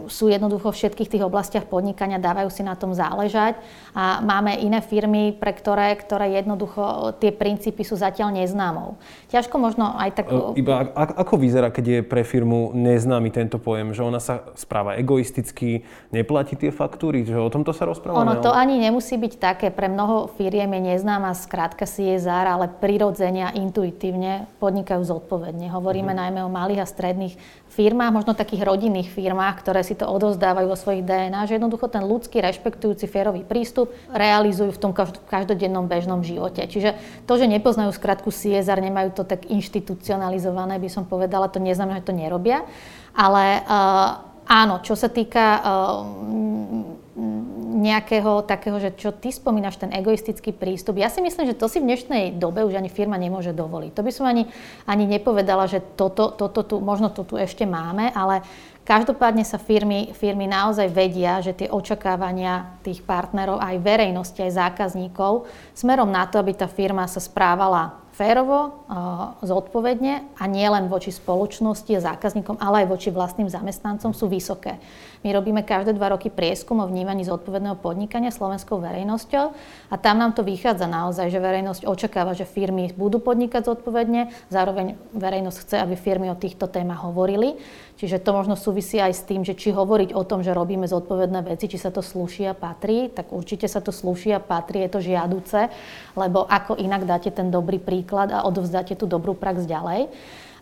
sú 0.09 0.25
jednoducho 0.33 0.73
v 0.73 0.77
všetkých 0.81 1.11
tých 1.13 1.23
oblastiach 1.25 1.69
podnikania, 1.69 2.17
dávajú 2.17 2.49
si 2.49 2.65
na 2.65 2.73
tom 2.73 2.97
záležať. 2.97 3.61
A 3.93 4.17
máme 4.25 4.57
iné 4.57 4.81
firmy, 4.81 5.29
pre 5.29 5.53
ktoré, 5.53 5.93
ktoré 5.93 6.33
jednoducho 6.33 7.13
tie 7.21 7.29
princípy 7.29 7.85
sú 7.85 7.93
zatiaľ 8.01 8.33
neznámou. 8.33 8.97
Ťažko 9.29 9.55
možno 9.61 9.93
aj 9.93 10.09
tak... 10.17 10.25
Uh, 10.33 10.57
iba 10.57 10.89
ako 10.97 11.37
vyzerá, 11.37 11.69
keď 11.69 11.85
je 11.85 11.99
pre 12.01 12.25
firmu 12.25 12.73
neznámy 12.73 13.29
tento 13.29 13.61
pojem? 13.61 13.93
Že 13.93 14.01
ona 14.09 14.17
sa 14.17 14.41
správa 14.57 14.97
egoisticky, 14.97 15.85
neplatí 16.09 16.57
tie 16.57 16.73
faktúry? 16.73 17.21
Že 17.29 17.45
o 17.45 17.49
tomto 17.53 17.77
sa 17.77 17.85
rozprávame? 17.85 18.25
Ono 18.25 18.41
to 18.41 18.49
ani 18.49 18.81
nemusí 18.81 19.21
byť 19.21 19.33
také. 19.37 19.67
Pre 19.69 19.85
mnoho 19.85 20.33
firiem 20.33 20.73
je 20.81 20.97
neznáma 20.97 21.29
skrátka 21.37 21.85
CSR, 21.85 22.57
ale 22.57 22.73
prirodzene 22.73 23.53
a 23.53 23.53
intuitívne 23.53 24.49
podnikajú 24.57 25.05
zodpovedne. 25.05 25.69
Hovoríme 25.69 26.09
uh-huh. 26.09 26.23
najmä 26.25 26.41
o 26.41 26.49
malých 26.49 26.81
a 26.81 26.89
stredných 26.89 27.37
firmách, 27.75 28.15
možno 28.15 28.31
takých 28.31 28.63
rodinných 28.95 29.11
firmách, 29.11 29.59
ktoré 29.59 29.83
si 29.83 29.91
to 29.91 30.07
odozdávajú 30.07 30.71
vo 30.71 30.79
svojich 30.79 31.03
DNA, 31.03 31.51
že 31.51 31.59
jednoducho 31.59 31.91
ten 31.91 32.07
ľudský, 32.07 32.39
rešpektujúci, 32.39 33.11
férový 33.11 33.43
prístup 33.43 33.91
realizujú 34.07 34.71
v 34.71 34.79
tom 34.79 34.95
každodennom 35.27 35.91
bežnom 35.91 36.23
živote. 36.23 36.63
Čiže 36.63 36.95
to, 37.27 37.35
že 37.35 37.51
nepoznajú 37.51 37.91
skratku 37.91 38.31
CSR, 38.31 38.79
nemajú 38.79 39.19
to 39.19 39.23
tak 39.27 39.51
inštitucionalizované, 39.51 40.79
by 40.79 40.87
som 40.87 41.03
povedala, 41.03 41.51
to 41.51 41.59
neznamená, 41.59 41.99
že 41.99 42.07
to 42.07 42.15
nerobia. 42.15 42.63
Ale 43.11 43.67
uh, 43.67 44.23
áno, 44.47 44.79
čo 44.79 44.95
sa 44.95 45.11
týka 45.11 45.59
uh, 45.59 47.03
nejakého 47.75 48.43
takého, 48.43 48.79
že 48.79 48.95
čo 48.95 49.11
ty 49.11 49.31
spomínaš, 49.31 49.79
ten 49.79 49.91
egoistický 49.91 50.55
prístup. 50.55 50.99
Ja 50.99 51.07
si 51.07 51.19
myslím, 51.19 51.51
že 51.51 51.59
to 51.59 51.67
si 51.67 51.79
v 51.79 51.87
dnešnej 51.91 52.35
dobe 52.35 52.63
už 52.63 52.75
ani 52.75 52.91
firma 52.91 53.19
nemôže 53.19 53.51
dovoliť. 53.51 53.91
To 53.95 54.01
by 54.03 54.11
som 54.11 54.25
ani, 54.27 54.47
ani 54.83 55.07
nepovedala, 55.07 55.67
že 55.67 55.83
toto, 55.95 56.31
toto 56.31 56.63
tu, 56.63 56.75
možno 56.79 57.11
to 57.11 57.27
tu 57.27 57.35
ešte 57.35 57.63
máme, 57.63 58.11
ale 58.15 58.43
Každopádne 58.85 59.41
sa 59.41 59.57
firmy, 59.57 60.13
firmy 60.13 60.45
naozaj 60.45 60.93
vedia, 60.93 61.41
že 61.41 61.57
tie 61.57 61.73
očakávania 61.73 62.77
tých 62.85 63.01
partnerov, 63.01 63.57
aj 63.57 63.81
verejnosti, 63.81 64.37
aj 64.37 64.61
zákazníkov, 64.61 65.49
smerom 65.73 66.13
na 66.13 66.29
to, 66.29 66.37
aby 66.37 66.53
tá 66.53 66.69
firma 66.69 67.09
sa 67.09 67.17
správala 67.17 67.97
férovo, 68.13 68.85
zodpovedne 69.41 70.37
a 70.37 70.43
nie 70.45 70.69
len 70.69 70.85
voči 70.85 71.09
spoločnosti 71.09 71.97
a 71.97 72.05
zákazníkom, 72.13 72.61
ale 72.61 72.85
aj 72.85 72.93
voči 72.93 73.09
vlastným 73.09 73.49
zamestnancom 73.49 74.13
sú 74.13 74.29
vysoké. 74.29 74.77
My 75.25 75.33
robíme 75.33 75.65
každé 75.65 75.97
dva 75.97 76.13
roky 76.13 76.29
prieskum 76.29 76.77
o 76.77 76.85
vnímaní 76.85 77.25
zodpovedného 77.25 77.81
podnikania 77.81 78.29
slovenskou 78.29 78.77
verejnosťou 78.77 79.45
a 79.89 79.95
tam 79.97 80.21
nám 80.21 80.37
to 80.37 80.45
vychádza 80.45 80.85
naozaj, 80.85 81.33
že 81.33 81.41
verejnosť 81.41 81.89
očakáva, 81.89 82.37
že 82.37 82.45
firmy 82.45 82.93
budú 82.93 83.17
podnikať 83.17 83.65
zodpovedne, 83.65 84.29
zároveň 84.53 84.93
verejnosť 85.17 85.57
chce, 85.65 85.75
aby 85.81 85.97
firmy 85.97 86.29
o 86.29 86.37
týchto 86.37 86.69
témach 86.69 87.01
hovorili. 87.01 87.57
Čiže 87.97 88.21
to 88.21 88.37
možno 88.37 88.53
súvisí 88.53 89.01
aj 89.01 89.17
s 89.17 89.25
tým, 89.25 89.41
že 89.41 89.57
či 89.57 89.73
hovoriť 89.73 90.13
o 90.13 90.21
tom, 90.21 90.45
že 90.45 90.53
robíme 90.53 90.85
zodpovedné 90.85 91.41
veci, 91.41 91.73
či 91.73 91.81
sa 91.81 91.89
to 91.89 92.05
slúši 92.05 92.45
a 92.45 92.53
patrí, 92.53 93.09
tak 93.09 93.33
určite 93.33 93.65
sa 93.65 93.81
to 93.81 93.89
slúši 93.89 94.37
a 94.37 94.37
patrí, 94.37 94.85
je 94.85 94.93
to 94.93 95.01
žiaduce, 95.01 95.73
lebo 96.13 96.45
ako 96.45 96.77
inak 96.77 97.01
dáte 97.09 97.33
ten 97.33 97.49
dobrý 97.49 97.81
príklad 97.81 98.29
a 98.29 98.45
odovzdáte 98.45 98.93
tú 98.93 99.09
dobrú 99.09 99.33
prax 99.33 99.65
ďalej. 99.65 100.05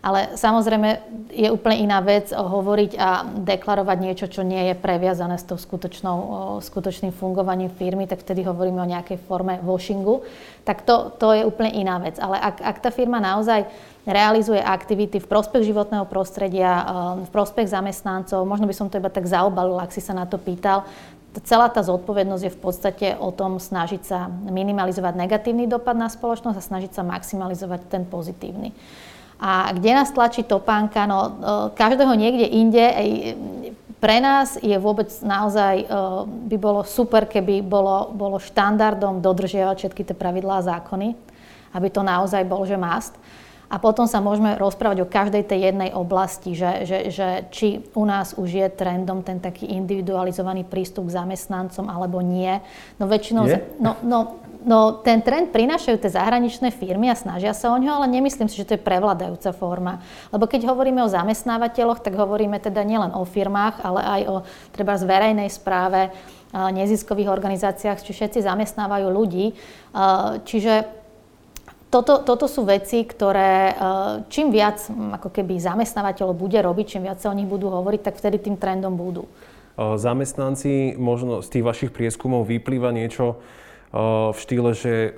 Ale 0.04 0.36
samozrejme 0.36 1.00
je 1.32 1.48
úplne 1.48 1.80
iná 1.80 2.04
vec 2.04 2.28
hovoriť 2.28 2.92
a 3.00 3.24
deklarovať 3.24 3.98
niečo, 4.04 4.26
čo 4.28 4.44
nie 4.44 4.68
je 4.68 4.76
previazané 4.76 5.40
s 5.40 5.48
tou 5.48 5.56
skutočnou, 5.56 6.60
skutočným 6.60 7.08
fungovaním 7.16 7.72
firmy, 7.72 8.04
tak 8.04 8.20
vtedy 8.20 8.44
hovoríme 8.44 8.84
o 8.84 8.92
nejakej 8.92 9.16
forme 9.24 9.64
washingu. 9.64 10.20
Tak 10.68 10.84
to, 10.84 11.08
to 11.16 11.32
je 11.32 11.48
úplne 11.48 11.72
iná 11.72 11.96
vec. 12.04 12.20
Ale 12.20 12.36
ak, 12.36 12.60
ak 12.60 12.76
tá 12.84 12.92
firma 12.92 13.16
naozaj 13.16 13.64
realizuje 14.04 14.60
aktivity 14.60 15.24
v 15.24 15.30
prospech 15.30 15.72
životného 15.72 16.04
prostredia, 16.04 16.84
v 17.24 17.30
prospech 17.32 17.72
zamestnancov, 17.72 18.44
možno 18.44 18.68
by 18.68 18.76
som 18.76 18.92
to 18.92 19.00
iba 19.00 19.08
tak 19.08 19.24
zaobalil, 19.24 19.80
ak 19.80 19.88
si 19.88 20.04
sa 20.04 20.12
na 20.12 20.28
to 20.28 20.36
pýtal, 20.36 20.84
celá 21.42 21.72
tá 21.72 21.80
zodpovednosť 21.80 22.44
je 22.44 22.52
v 22.52 22.60
podstate 22.60 23.06
o 23.16 23.32
tom 23.32 23.56
snažiť 23.56 24.02
sa 24.04 24.28
minimalizovať 24.28 25.16
negatívny 25.16 25.64
dopad 25.64 25.96
na 25.96 26.12
spoločnosť 26.12 26.60
a 26.60 26.68
snažiť 26.68 26.92
sa 26.92 27.02
maximalizovať 27.02 27.80
ten 27.88 28.04
pozitívny. 28.04 28.70
A 29.40 29.72
kde 29.74 29.90
nás 29.94 30.14
tlačí 30.14 30.46
topánka? 30.46 31.06
No, 31.06 31.18
e, 31.20 31.30
každého 31.74 32.14
niekde 32.14 32.46
inde. 32.46 32.84
Pre 33.98 34.16
nás 34.20 34.60
je 34.60 34.76
vôbec 34.76 35.08
naozaj, 35.24 35.74
e, 35.82 35.86
by 36.52 36.56
bolo 36.60 36.80
super, 36.86 37.26
keby 37.26 37.64
bolo, 37.64 38.12
bolo 38.14 38.36
štandardom 38.38 39.24
dodržiavať 39.24 39.76
všetky 39.80 40.02
tie 40.06 40.16
pravidlá 40.16 40.60
a 40.60 40.66
zákony, 40.78 41.16
aby 41.74 41.88
to 41.90 42.04
naozaj 42.04 42.44
bol, 42.46 42.62
že 42.68 42.78
must. 42.78 43.16
A 43.72 43.80
potom 43.80 44.04
sa 44.06 44.22
môžeme 44.22 44.54
rozprávať 44.54 45.02
o 45.02 45.10
každej 45.10 45.50
tej 45.50 45.72
jednej 45.72 45.90
oblasti, 45.90 46.54
že, 46.54 46.86
že, 46.86 46.98
že 47.10 47.28
či 47.50 47.82
u 47.96 48.04
nás 48.06 48.36
už 48.36 48.48
je 48.60 48.66
trendom 48.70 49.24
ten 49.24 49.40
taký 49.40 49.66
individualizovaný 49.66 50.68
prístup 50.68 51.08
k 51.10 51.16
zamestnancom 51.18 51.88
alebo 51.88 52.20
nie. 52.20 52.60
No 53.00 53.08
väčšinou... 53.08 53.48
Je? 53.48 53.58
No, 53.80 53.96
no, 54.04 54.18
No 54.64 54.96
ten 55.04 55.20
trend 55.20 55.52
prinášajú 55.52 56.00
tie 56.00 56.16
zahraničné 56.16 56.72
firmy 56.72 57.12
a 57.12 57.20
snažia 57.20 57.52
sa 57.52 57.68
o 57.68 57.76
ňo, 57.76 58.00
ale 58.00 58.08
nemyslím 58.08 58.48
si, 58.48 58.56
že 58.56 58.64
to 58.64 58.74
je 58.74 58.80
prevladajúca 58.80 59.52
forma. 59.52 60.00
Lebo 60.32 60.48
keď 60.48 60.72
hovoríme 60.72 61.04
o 61.04 61.12
zamestnávateľoch, 61.12 62.00
tak 62.00 62.16
hovoríme 62.16 62.56
teda 62.56 62.80
nielen 62.80 63.12
o 63.12 63.28
firmách, 63.28 63.84
ale 63.84 64.00
aj 64.00 64.20
o 64.24 64.36
treba 64.72 64.96
z 64.96 65.04
verejnej 65.04 65.52
správe, 65.52 66.08
neziskových 66.54 67.28
organizáciách, 67.28 68.00
či 68.00 68.16
všetci 68.16 68.40
zamestnávajú 68.40 69.06
ľudí. 69.12 69.52
Čiže 70.48 70.74
toto, 71.92 72.24
toto 72.24 72.46
sú 72.46 72.64
veci, 72.64 73.04
ktoré 73.04 73.74
čím 74.32 74.48
viac 74.48 74.80
ako 74.88 75.28
keby 75.28 75.60
zamestnávateľov 75.60 76.34
bude 76.34 76.56
robiť, 76.56 76.86
čím 76.96 77.04
viac 77.04 77.20
sa 77.20 77.28
o 77.28 77.36
nich 77.36 77.50
budú 77.50 77.68
hovoriť, 77.68 78.00
tak 78.06 78.16
vtedy 78.16 78.38
tým 78.38 78.56
trendom 78.56 78.96
budú. 78.96 79.28
Zamestnanci, 79.74 80.94
možno 80.94 81.42
z 81.42 81.48
tých 81.52 81.66
vašich 81.66 81.90
prieskumov 81.90 82.46
vyplýva 82.46 82.94
niečo, 82.94 83.42
v 84.34 84.38
štýle, 84.38 84.74
že 84.74 85.14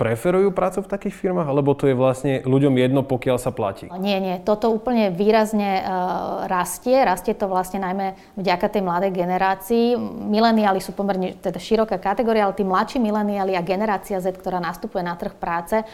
preferujú 0.00 0.48
prácu 0.56 0.80
v 0.80 0.88
takých 0.96 1.12
firmách, 1.12 1.44
alebo 1.44 1.76
to 1.76 1.84
je 1.84 1.92
vlastne 1.92 2.40
ľuďom 2.48 2.72
jedno, 2.80 3.04
pokiaľ 3.04 3.36
sa 3.36 3.52
platí? 3.52 3.84
Nie, 4.00 4.16
nie. 4.16 4.40
Toto 4.40 4.72
úplne 4.72 5.12
výrazne 5.12 5.84
uh, 5.84 6.48
rastie. 6.48 7.04
Rastie 7.04 7.36
to 7.36 7.44
vlastne 7.44 7.84
najmä 7.84 8.16
vďaka 8.32 8.72
tej 8.72 8.80
mladej 8.80 9.12
generácii. 9.12 10.00
Mileniáli 10.24 10.80
sú 10.80 10.96
pomerne 10.96 11.36
teda 11.36 11.60
široká 11.60 12.00
kategória, 12.00 12.48
ale 12.48 12.56
tí 12.56 12.64
mladší 12.64 12.96
mileniáli 12.96 13.52
a 13.52 13.60
generácia 13.60 14.16
Z, 14.24 14.40
ktorá 14.40 14.56
nastupuje 14.56 15.04
na 15.04 15.20
trh 15.20 15.36
práce, 15.36 15.84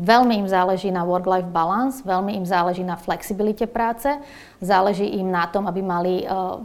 Veľmi 0.00 0.40
im 0.40 0.48
záleží 0.48 0.88
na 0.88 1.04
work-life 1.04 1.52
balance, 1.52 2.00
veľmi 2.00 2.32
im 2.40 2.48
záleží 2.48 2.80
na 2.80 2.96
flexibilite 2.96 3.68
práce, 3.68 4.08
záleží 4.64 5.04
im 5.20 5.28
na 5.28 5.44
tom, 5.52 5.68
aby 5.68 5.84
mali 5.84 6.24
uh, 6.24 6.56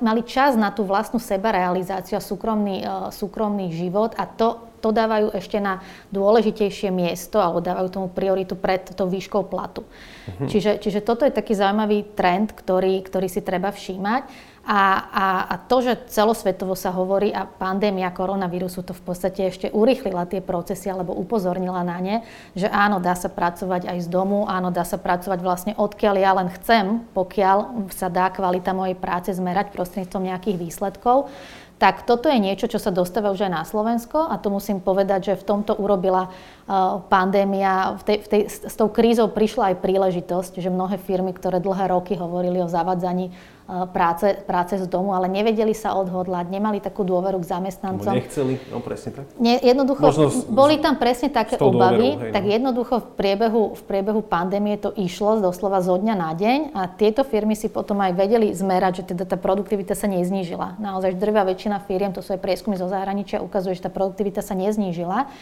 mali 0.00 0.22
čas 0.24 0.56
na 0.56 0.72
tú 0.72 0.88
vlastnú 0.88 1.20
sebarealizáciu 1.20 2.16
a 2.16 2.22
súkromný, 2.24 2.80
e, 2.80 2.88
súkromný 3.12 3.70
život 3.72 4.16
a 4.16 4.24
to, 4.24 4.64
to 4.80 4.92
dávajú 4.92 5.32
ešte 5.36 5.60
na 5.60 5.84
dôležitejšie 6.12 6.88
miesto 6.88 7.40
alebo 7.40 7.60
dávajú 7.60 7.88
tomu 7.88 8.08
prioritu 8.08 8.56
pred 8.56 8.84
tou 8.96 9.08
výškou 9.08 9.48
platu. 9.48 9.84
Mhm. 10.28 10.46
Čiže, 10.48 10.70
čiže 10.80 11.00
toto 11.04 11.28
je 11.28 11.32
taký 11.32 11.52
zaujímavý 11.52 12.16
trend, 12.16 12.56
ktorý, 12.56 13.04
ktorý 13.04 13.28
si 13.28 13.44
treba 13.44 13.68
všímať. 13.72 14.53
A, 14.64 14.80
a, 15.12 15.26
a 15.52 15.54
to, 15.60 15.84
že 15.84 16.08
celosvetovo 16.08 16.72
sa 16.72 16.88
hovorí 16.88 17.28
a 17.28 17.44
pandémia 17.44 18.08
koronavírusu 18.08 18.80
to 18.80 18.96
v 18.96 19.04
podstate 19.04 19.44
ešte 19.52 19.68
urychlila 19.68 20.24
tie 20.24 20.40
procesy 20.40 20.88
alebo 20.88 21.12
upozornila 21.12 21.84
na 21.84 22.00
ne, 22.00 22.16
že 22.56 22.72
áno, 22.72 22.96
dá 22.96 23.12
sa 23.12 23.28
pracovať 23.28 23.92
aj 23.92 23.98
z 24.00 24.08
domu, 24.08 24.48
áno, 24.48 24.72
dá 24.72 24.88
sa 24.88 24.96
pracovať 24.96 25.38
vlastne 25.44 25.72
odkiaľ 25.76 26.14
ja 26.16 26.32
len 26.32 26.48
chcem, 26.48 27.04
pokiaľ 27.12 27.88
sa 27.92 28.08
dá 28.08 28.32
kvalita 28.32 28.72
mojej 28.72 28.96
práce 28.96 29.36
zmerať 29.36 29.68
prostredníctvom 29.76 30.32
nejakých 30.32 30.56
výsledkov 30.56 31.28
tak 31.74 32.06
toto 32.06 32.30
je 32.30 32.38
niečo, 32.38 32.70
čo 32.70 32.78
sa 32.78 32.94
dostáva 32.94 33.34
už 33.34 33.44
aj 33.44 33.52
na 33.52 33.62
Slovensko 33.66 34.30
a 34.30 34.38
to 34.38 34.48
musím 34.48 34.78
povedať, 34.78 35.34
že 35.34 35.40
v 35.42 35.44
tomto 35.44 35.74
urobila 35.74 36.30
uh, 36.30 37.02
pandémia, 37.10 37.98
v 37.98 38.02
tej, 38.06 38.18
v 38.22 38.28
tej, 38.30 38.42
s 38.46 38.74
tou 38.78 38.86
krízou 38.86 39.26
prišla 39.28 39.74
aj 39.74 39.82
príležitosť, 39.82 40.62
že 40.62 40.70
mnohé 40.70 41.02
firmy, 41.02 41.34
ktoré 41.34 41.58
dlhé 41.58 41.90
roky 41.90 42.14
hovorili 42.14 42.62
o 42.62 42.70
zavadzaní 42.70 43.34
práce, 43.64 44.36
práce 44.44 44.76
z 44.76 44.84
domu, 44.84 45.16
ale 45.16 45.24
nevedeli 45.24 45.72
sa 45.72 45.96
odhodlať, 45.96 46.52
nemali 46.52 46.84
takú 46.84 47.00
dôveru 47.00 47.40
k 47.40 47.48
zamestnancom. 47.48 48.12
Nechceli, 48.12 48.60
no 48.68 48.84
presne 48.84 49.16
tak. 49.16 49.24
Nie, 49.40 49.56
jednoducho, 49.64 50.04
Možno 50.04 50.28
z, 50.28 50.44
boli 50.52 50.76
tam 50.76 51.00
presne 51.00 51.32
také 51.32 51.56
obavy, 51.56 52.12
dôverou, 52.12 52.20
hej, 52.20 52.28
no. 52.28 52.34
tak 52.36 52.44
jednoducho 52.44 52.94
v 53.00 53.08
priebehu, 53.16 53.62
v 53.72 53.82
priebehu 53.88 54.20
pandémie 54.20 54.76
to 54.76 54.92
išlo 55.00 55.40
doslova 55.40 55.80
zo 55.80 55.96
dňa 55.96 56.14
na 56.14 56.30
deň 56.36 56.58
a 56.76 56.92
tieto 56.92 57.24
firmy 57.24 57.56
si 57.56 57.72
potom 57.72 57.96
aj 58.04 58.12
vedeli 58.12 58.52
zmerať, 58.52 59.00
že 59.00 59.16
teda 59.16 59.24
tá 59.24 59.40
produktivita 59.40 59.96
sa 59.96 60.12
neznížila. 60.12 60.76
Naozaj 60.76 61.16
drvá 61.16 61.48
väčšina 61.48 61.80
firiem, 61.88 62.12
to 62.12 62.20
sú 62.20 62.36
aj 62.36 62.44
prieskumy 62.44 62.76
zo 62.76 62.92
zahraničia, 62.92 63.40
ukazuje, 63.40 63.80
že 63.80 63.88
tá 63.88 63.90
produktivita 63.90 64.44
sa 64.44 64.52
neznížila 64.52 65.32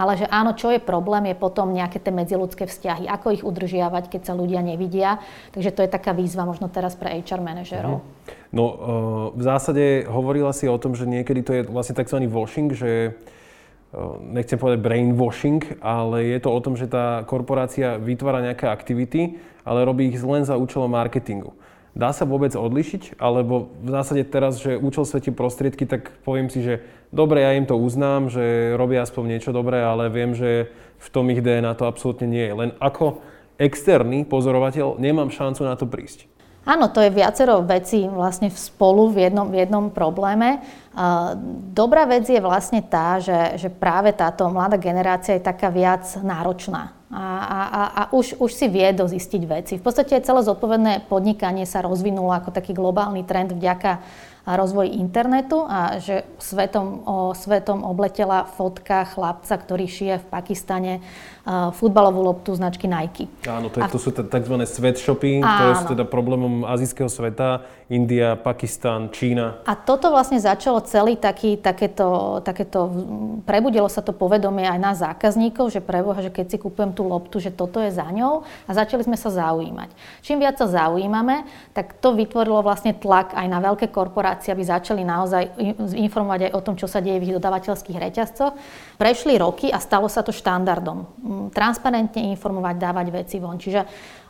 ale 0.00 0.16
že 0.16 0.24
áno, 0.32 0.56
čo 0.56 0.72
je 0.72 0.80
problém, 0.80 1.28
je 1.28 1.36
potom 1.36 1.76
nejaké 1.76 2.00
tie 2.00 2.08
medziludské 2.08 2.64
vzťahy, 2.64 3.04
ako 3.04 3.36
ich 3.36 3.44
udržiavať, 3.44 4.08
keď 4.08 4.32
sa 4.32 4.32
ľudia 4.32 4.64
nevidia. 4.64 5.20
Takže 5.52 5.76
to 5.76 5.84
je 5.84 5.92
taká 5.92 6.16
výzva 6.16 6.48
možno 6.48 6.72
teraz 6.72 6.96
pre 6.96 7.12
HR 7.20 7.44
manažerov. 7.44 8.00
Mm-hmm. 8.00 8.48
No 8.56 8.64
uh, 8.64 8.76
v 9.36 9.42
zásade 9.44 10.08
hovorila 10.08 10.56
si 10.56 10.64
o 10.64 10.80
tom, 10.80 10.96
že 10.96 11.04
niekedy 11.04 11.40
to 11.44 11.52
je 11.52 11.62
vlastne 11.68 12.00
tzv. 12.00 12.24
washing, 12.32 12.72
že 12.72 13.12
uh, 13.12 14.16
nechcem 14.24 14.56
povedať 14.56 14.80
brainwashing, 14.80 15.60
ale 15.84 16.32
je 16.32 16.38
to 16.40 16.48
o 16.48 16.60
tom, 16.64 16.80
že 16.80 16.88
tá 16.88 17.20
korporácia 17.28 18.00
vytvára 18.00 18.40
nejaké 18.40 18.72
aktivity, 18.72 19.36
ale 19.68 19.84
robí 19.84 20.08
ich 20.08 20.16
len 20.24 20.48
za 20.48 20.56
účelom 20.56 20.88
marketingu. 20.88 21.52
Dá 21.90 22.14
sa 22.14 22.22
vôbec 22.22 22.54
odlišiť? 22.54 23.18
Alebo 23.18 23.74
v 23.82 23.90
zásade 23.90 24.22
teraz, 24.22 24.62
že 24.62 24.78
účel 24.78 25.02
svetí 25.02 25.34
prostriedky, 25.34 25.90
tak 25.90 26.14
poviem 26.22 26.46
si, 26.46 26.62
že 26.62 26.86
dobre, 27.10 27.42
ja 27.42 27.54
im 27.54 27.66
to 27.66 27.78
uznám, 27.78 28.30
že 28.30 28.74
robia 28.74 29.04
aspoň 29.04 29.36
niečo 29.36 29.50
dobré, 29.54 29.82
ale 29.82 30.10
viem, 30.10 30.34
že 30.34 30.70
v 31.00 31.08
tom 31.10 31.28
ich 31.30 31.42
DNA 31.42 31.74
to 31.76 31.86
absolútne 31.86 32.26
nie 32.26 32.46
je. 32.46 32.54
Len 32.54 32.70
ako 32.78 33.22
externý 33.60 34.24
pozorovateľ 34.24 34.96
nemám 34.96 35.28
šancu 35.28 35.62
na 35.66 35.76
to 35.76 35.84
prísť. 35.84 36.30
Áno, 36.60 36.92
to 36.92 37.00
je 37.00 37.08
viacero 37.08 37.64
vecí 37.64 38.04
vlastne 38.04 38.52
v 38.52 38.58
spolu 38.58 39.08
v 39.08 39.28
jednom, 39.28 39.48
v 39.48 39.64
jednom 39.64 39.88
probléme. 39.88 40.60
Dobrá 41.72 42.04
vec 42.04 42.28
je 42.28 42.36
vlastne 42.36 42.84
tá, 42.84 43.16
že, 43.16 43.56
že 43.56 43.68
práve 43.72 44.12
táto 44.12 44.44
mladá 44.52 44.76
generácia 44.76 45.40
je 45.40 45.42
taká 45.42 45.72
viac 45.72 46.04
náročná 46.20 47.00
a, 47.10 47.24
a, 47.42 47.82
a 47.90 48.02
už, 48.14 48.38
už 48.38 48.50
si 48.54 48.70
vie 48.70 48.86
dozistiť 48.94 49.42
veci. 49.48 49.74
V 49.80 49.82
podstate 49.82 50.22
celé 50.22 50.40
zodpovedné 50.46 51.10
podnikanie 51.10 51.66
sa 51.66 51.82
rozvinulo 51.82 52.30
ako 52.30 52.54
taký 52.54 52.70
globálny 52.70 53.26
trend 53.26 53.50
vďaka 53.50 53.98
rozvoji 54.46 54.96
internetu 54.96 55.64
a 55.68 56.00
že 56.00 56.24
svetom, 56.40 57.04
o, 57.04 57.14
svetom 57.36 57.84
obletela 57.84 58.44
fotka 58.44 59.04
chlapca, 59.04 59.54
ktorý 59.56 59.84
šije 59.84 60.14
v 60.24 60.30
Pakistane 60.32 60.92
futbalovú 61.48 62.20
loptu 62.22 62.54
značky 62.54 62.86
Nike. 62.86 63.26
Áno, 63.48 63.72
to, 63.72 63.82
je, 63.82 63.88
to 63.90 63.98
sú 63.98 64.14
tzv. 64.14 64.54
sweatshoppy, 64.68 65.40
ktoré 65.42 65.72
sú 65.82 65.86
teda 65.90 66.04
problémom 66.06 66.62
azijského 66.68 67.10
sveta, 67.10 67.66
India, 67.90 68.38
Pakistan, 68.38 69.10
Čína. 69.10 69.66
A 69.66 69.74
toto 69.74 70.14
vlastne 70.14 70.38
začalo 70.38 70.78
celý 70.86 71.18
taký, 71.18 71.58
takéto, 71.58 72.38
takéto, 72.46 72.86
prebudilo 73.42 73.90
sa 73.90 73.98
to 73.98 74.14
povedomie 74.14 74.62
aj 74.62 74.78
na 74.78 74.92
zákazníkov, 74.94 75.74
že 75.74 75.82
preboha, 75.82 76.22
že 76.22 76.30
keď 76.30 76.54
si 76.54 76.56
kúpujem 76.62 76.94
tú 76.94 77.02
loptu, 77.02 77.42
že 77.42 77.50
toto 77.50 77.82
je 77.82 77.90
za 77.90 78.06
ňou 78.06 78.46
a 78.46 78.70
začali 78.70 79.02
sme 79.02 79.18
sa 79.18 79.34
zaujímať. 79.34 79.90
Čím 80.22 80.38
viac 80.38 80.62
sa 80.62 80.70
zaujímame, 80.70 81.42
tak 81.74 81.98
to 81.98 82.14
vytvorilo 82.14 82.62
vlastne 82.62 82.94
tlak 82.94 83.34
aj 83.34 83.46
na 83.50 83.58
veľké 83.58 83.90
korporácie 83.90 84.50
aby 84.50 84.66
začali 84.66 85.02
naozaj 85.06 85.56
informovať 85.96 86.50
aj 86.50 86.52
o 86.52 86.60
tom, 86.60 86.74
čo 86.76 86.90
sa 86.90 87.00
deje 87.00 87.22
v 87.22 87.26
ich 87.30 87.36
dodavateľských 87.38 87.96
reťazcoch. 87.96 88.52
Prešli 89.00 89.40
roky 89.40 89.72
a 89.72 89.80
stalo 89.80 90.10
sa 90.10 90.20
to 90.20 90.34
štandardom. 90.34 91.08
Transparentne 91.54 92.30
informovať, 92.34 92.74
dávať 92.78 93.06
veci 93.14 93.36
von. 93.38 93.58
Čiže 93.58 93.86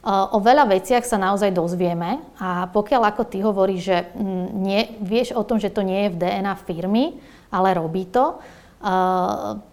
o 0.07 0.39
veľa 0.41 0.69
veciach 0.69 1.05
sa 1.05 1.21
naozaj 1.21 1.53
dozvieme 1.53 2.21
a 2.41 2.69
pokiaľ 2.73 3.03
ako 3.13 3.23
ty 3.29 3.39
hovoríš, 3.45 3.83
že 3.85 3.99
mm, 4.17 4.47
nie, 4.57 4.81
vieš 5.05 5.37
o 5.37 5.45
tom, 5.45 5.61
že 5.61 5.73
to 5.73 5.85
nie 5.85 6.09
je 6.09 6.13
v 6.17 6.21
DNA 6.21 6.55
firmy, 6.65 7.05
ale 7.53 7.77
robí 7.77 8.09
to, 8.09 8.41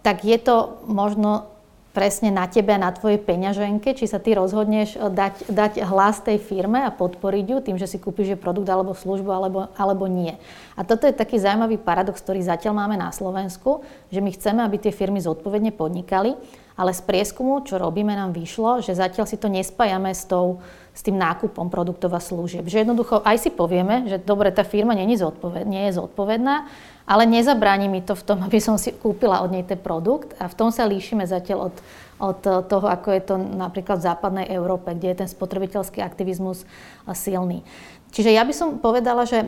tak 0.04 0.20
je 0.20 0.36
to 0.36 0.84
možno 0.84 1.58
presne 1.98 2.30
na 2.30 2.46
tebe, 2.46 2.78
na 2.78 2.94
tvojej 2.94 3.18
peňaženke, 3.18 3.96
či 3.98 4.06
sa 4.06 4.22
ty 4.22 4.38
rozhodneš 4.38 4.94
eh, 4.94 5.10
dať, 5.10 5.50
dať 5.50 5.72
hlas 5.82 6.22
tej 6.22 6.38
firme 6.38 6.86
a 6.86 6.94
podporiť 6.94 7.44
ju 7.50 7.58
tým, 7.58 7.76
že 7.80 7.90
si 7.90 7.98
kúpiš 7.98 8.38
produkt 8.38 8.70
alebo 8.70 8.94
službu 8.94 9.30
alebo, 9.34 9.66
alebo 9.74 10.06
nie. 10.06 10.38
A 10.78 10.86
toto 10.86 11.10
je 11.10 11.16
taký 11.16 11.42
zaujímavý 11.42 11.82
paradox, 11.82 12.22
ktorý 12.22 12.38
zatiaľ 12.44 12.86
máme 12.86 12.94
na 12.94 13.10
Slovensku, 13.10 13.82
že 14.14 14.22
my 14.22 14.30
chceme, 14.30 14.62
aby 14.62 14.78
tie 14.78 14.94
firmy 14.94 15.18
zodpovedne 15.18 15.74
podnikali, 15.74 16.38
ale 16.78 16.94
z 16.94 17.02
prieskumu, 17.02 17.66
čo 17.66 17.74
robíme, 17.74 18.14
nám 18.14 18.30
vyšlo, 18.30 18.78
že 18.78 18.94
zatiaľ 18.94 19.26
si 19.26 19.34
to 19.34 19.50
nespájame 19.50 20.14
s, 20.14 20.22
tou, 20.30 20.62
s 20.94 21.02
tým 21.02 21.18
nákupom 21.18 21.66
produktov 21.66 22.14
a 22.14 22.22
služieb. 22.22 22.70
Že 22.70 22.86
jednoducho 22.86 23.18
aj 23.26 23.36
si 23.42 23.50
povieme, 23.50 24.06
že 24.06 24.22
dobre, 24.22 24.54
tá 24.54 24.62
firma 24.62 24.94
nie 24.94 25.10
je, 25.10 25.26
zodpoved, 25.26 25.66
nie 25.66 25.90
je 25.90 25.98
zodpovedná, 25.98 26.70
ale 27.02 27.26
nezabráni 27.26 27.90
mi 27.90 27.98
to 27.98 28.14
v 28.14 28.22
tom, 28.22 28.38
aby 28.46 28.62
som 28.62 28.78
si 28.78 28.94
kúpila 28.94 29.42
od 29.42 29.50
nej 29.50 29.66
ten 29.66 29.82
produkt 29.82 30.38
a 30.38 30.46
v 30.46 30.54
tom 30.54 30.70
sa 30.70 30.86
líšime 30.86 31.26
zatiaľ 31.26 31.74
od, 31.74 31.76
od 32.22 32.40
toho, 32.70 32.86
ako 32.86 33.08
je 33.10 33.22
to 33.26 33.34
napríklad 33.34 33.98
v 33.98 34.06
západnej 34.14 34.46
Európe, 34.46 34.94
kde 34.94 35.10
je 35.10 35.20
ten 35.26 35.28
spotrebiteľský 35.28 35.98
aktivizmus 35.98 36.62
silný. 37.10 37.66
Čiže 38.08 38.32
ja 38.32 38.40
by 38.40 38.54
som 38.56 38.68
povedala, 38.80 39.28
že 39.28 39.44
e, 39.44 39.46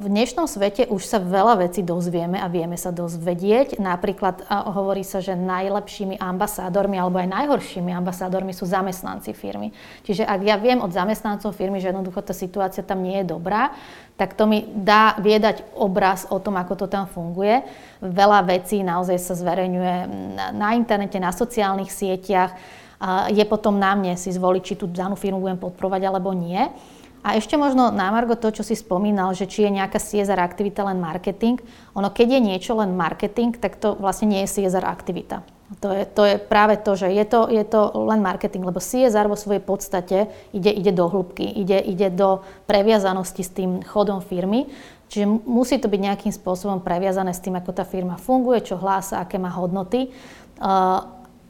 v 0.00 0.06
dnešnom 0.08 0.48
svete 0.48 0.88
už 0.88 1.04
sa 1.04 1.20
veľa 1.20 1.68
vecí 1.68 1.84
dozvieme 1.84 2.40
a 2.40 2.48
vieme 2.48 2.80
sa 2.80 2.88
dozvedieť. 2.88 3.76
Napríklad 3.76 4.48
hovorí 4.48 5.04
sa, 5.04 5.20
že 5.20 5.36
najlepšími 5.36 6.16
ambasádormi 6.16 6.96
alebo 6.96 7.20
aj 7.20 7.28
najhoršími 7.28 7.92
ambasádormi 7.92 8.56
sú 8.56 8.64
zamestnanci 8.64 9.36
firmy. 9.36 9.76
Čiže 10.08 10.24
ak 10.24 10.40
ja 10.40 10.56
viem 10.56 10.80
od 10.80 10.88
zamestnancov 10.88 11.52
firmy, 11.52 11.84
že 11.84 11.92
jednoducho 11.92 12.24
tá 12.24 12.32
situácia 12.32 12.80
tam 12.80 13.04
nie 13.04 13.20
je 13.20 13.28
dobrá, 13.28 13.76
tak 14.16 14.32
to 14.34 14.48
mi 14.48 14.64
dá 14.66 15.14
viedať 15.20 15.62
obraz 15.76 16.24
o 16.32 16.40
tom, 16.40 16.56
ako 16.56 16.74
to 16.74 16.86
tam 16.88 17.06
funguje. 17.06 17.60
Veľa 18.00 18.40
vecí 18.48 18.80
naozaj 18.80 19.20
sa 19.20 19.36
zverejňuje 19.36 19.94
na 20.56 20.74
internete, 20.74 21.20
na 21.20 21.30
sociálnych 21.30 21.92
sieťach. 21.92 22.56
Je 23.30 23.44
potom 23.46 23.78
na 23.78 23.94
mne 23.94 24.18
si 24.18 24.34
zvoliť, 24.34 24.62
či 24.64 24.74
tú 24.74 24.90
danú 24.90 25.14
firmu 25.14 25.38
budem 25.38 25.60
podporovať 25.60 26.02
alebo 26.02 26.34
nie. 26.34 26.58
A 27.26 27.34
ešte 27.34 27.58
možno 27.58 27.90
na 27.90 28.14
Margo 28.14 28.38
to, 28.38 28.54
čo 28.54 28.62
si 28.62 28.78
spomínal, 28.78 29.34
že 29.34 29.50
či 29.50 29.66
je 29.66 29.74
nejaká 29.74 29.98
CSR 29.98 30.38
aktivita 30.38 30.86
len 30.86 31.02
marketing. 31.02 31.58
Ono, 31.98 32.08
keď 32.14 32.38
je 32.38 32.40
niečo 32.40 32.72
len 32.78 32.94
marketing, 32.94 33.58
tak 33.58 33.74
to 33.76 33.98
vlastne 33.98 34.30
nie 34.30 34.46
je 34.46 34.52
CSR 34.54 34.86
aktivita. 34.86 35.42
To 35.84 35.92
je, 35.92 36.08
to 36.08 36.22
je 36.24 36.34
práve 36.40 36.80
to, 36.80 36.96
že 36.96 37.12
je 37.12 37.24
to, 37.28 37.44
je 37.52 37.60
to 37.68 37.92
len 38.08 38.24
marketing, 38.24 38.64
lebo 38.64 38.80
CSR 38.80 39.28
vo 39.28 39.36
svojej 39.36 39.60
podstate 39.60 40.32
ide, 40.56 40.72
ide 40.72 40.96
do 40.96 41.04
hĺbky, 41.12 41.44
ide, 41.44 41.76
ide 41.84 42.08
do 42.08 42.40
previazanosti 42.64 43.44
s 43.44 43.52
tým 43.52 43.84
chodom 43.84 44.24
firmy. 44.24 44.64
Čiže 45.12 45.28
musí 45.28 45.76
to 45.76 45.92
byť 45.92 46.00
nejakým 46.00 46.32
spôsobom 46.32 46.80
previazané 46.80 47.36
s 47.36 47.44
tým, 47.44 47.56
ako 47.60 47.76
tá 47.76 47.84
firma 47.84 48.16
funguje, 48.16 48.64
čo 48.64 48.80
hlása, 48.80 49.20
aké 49.20 49.36
má 49.36 49.52
hodnoty. 49.52 50.08
Uh, 50.56 51.04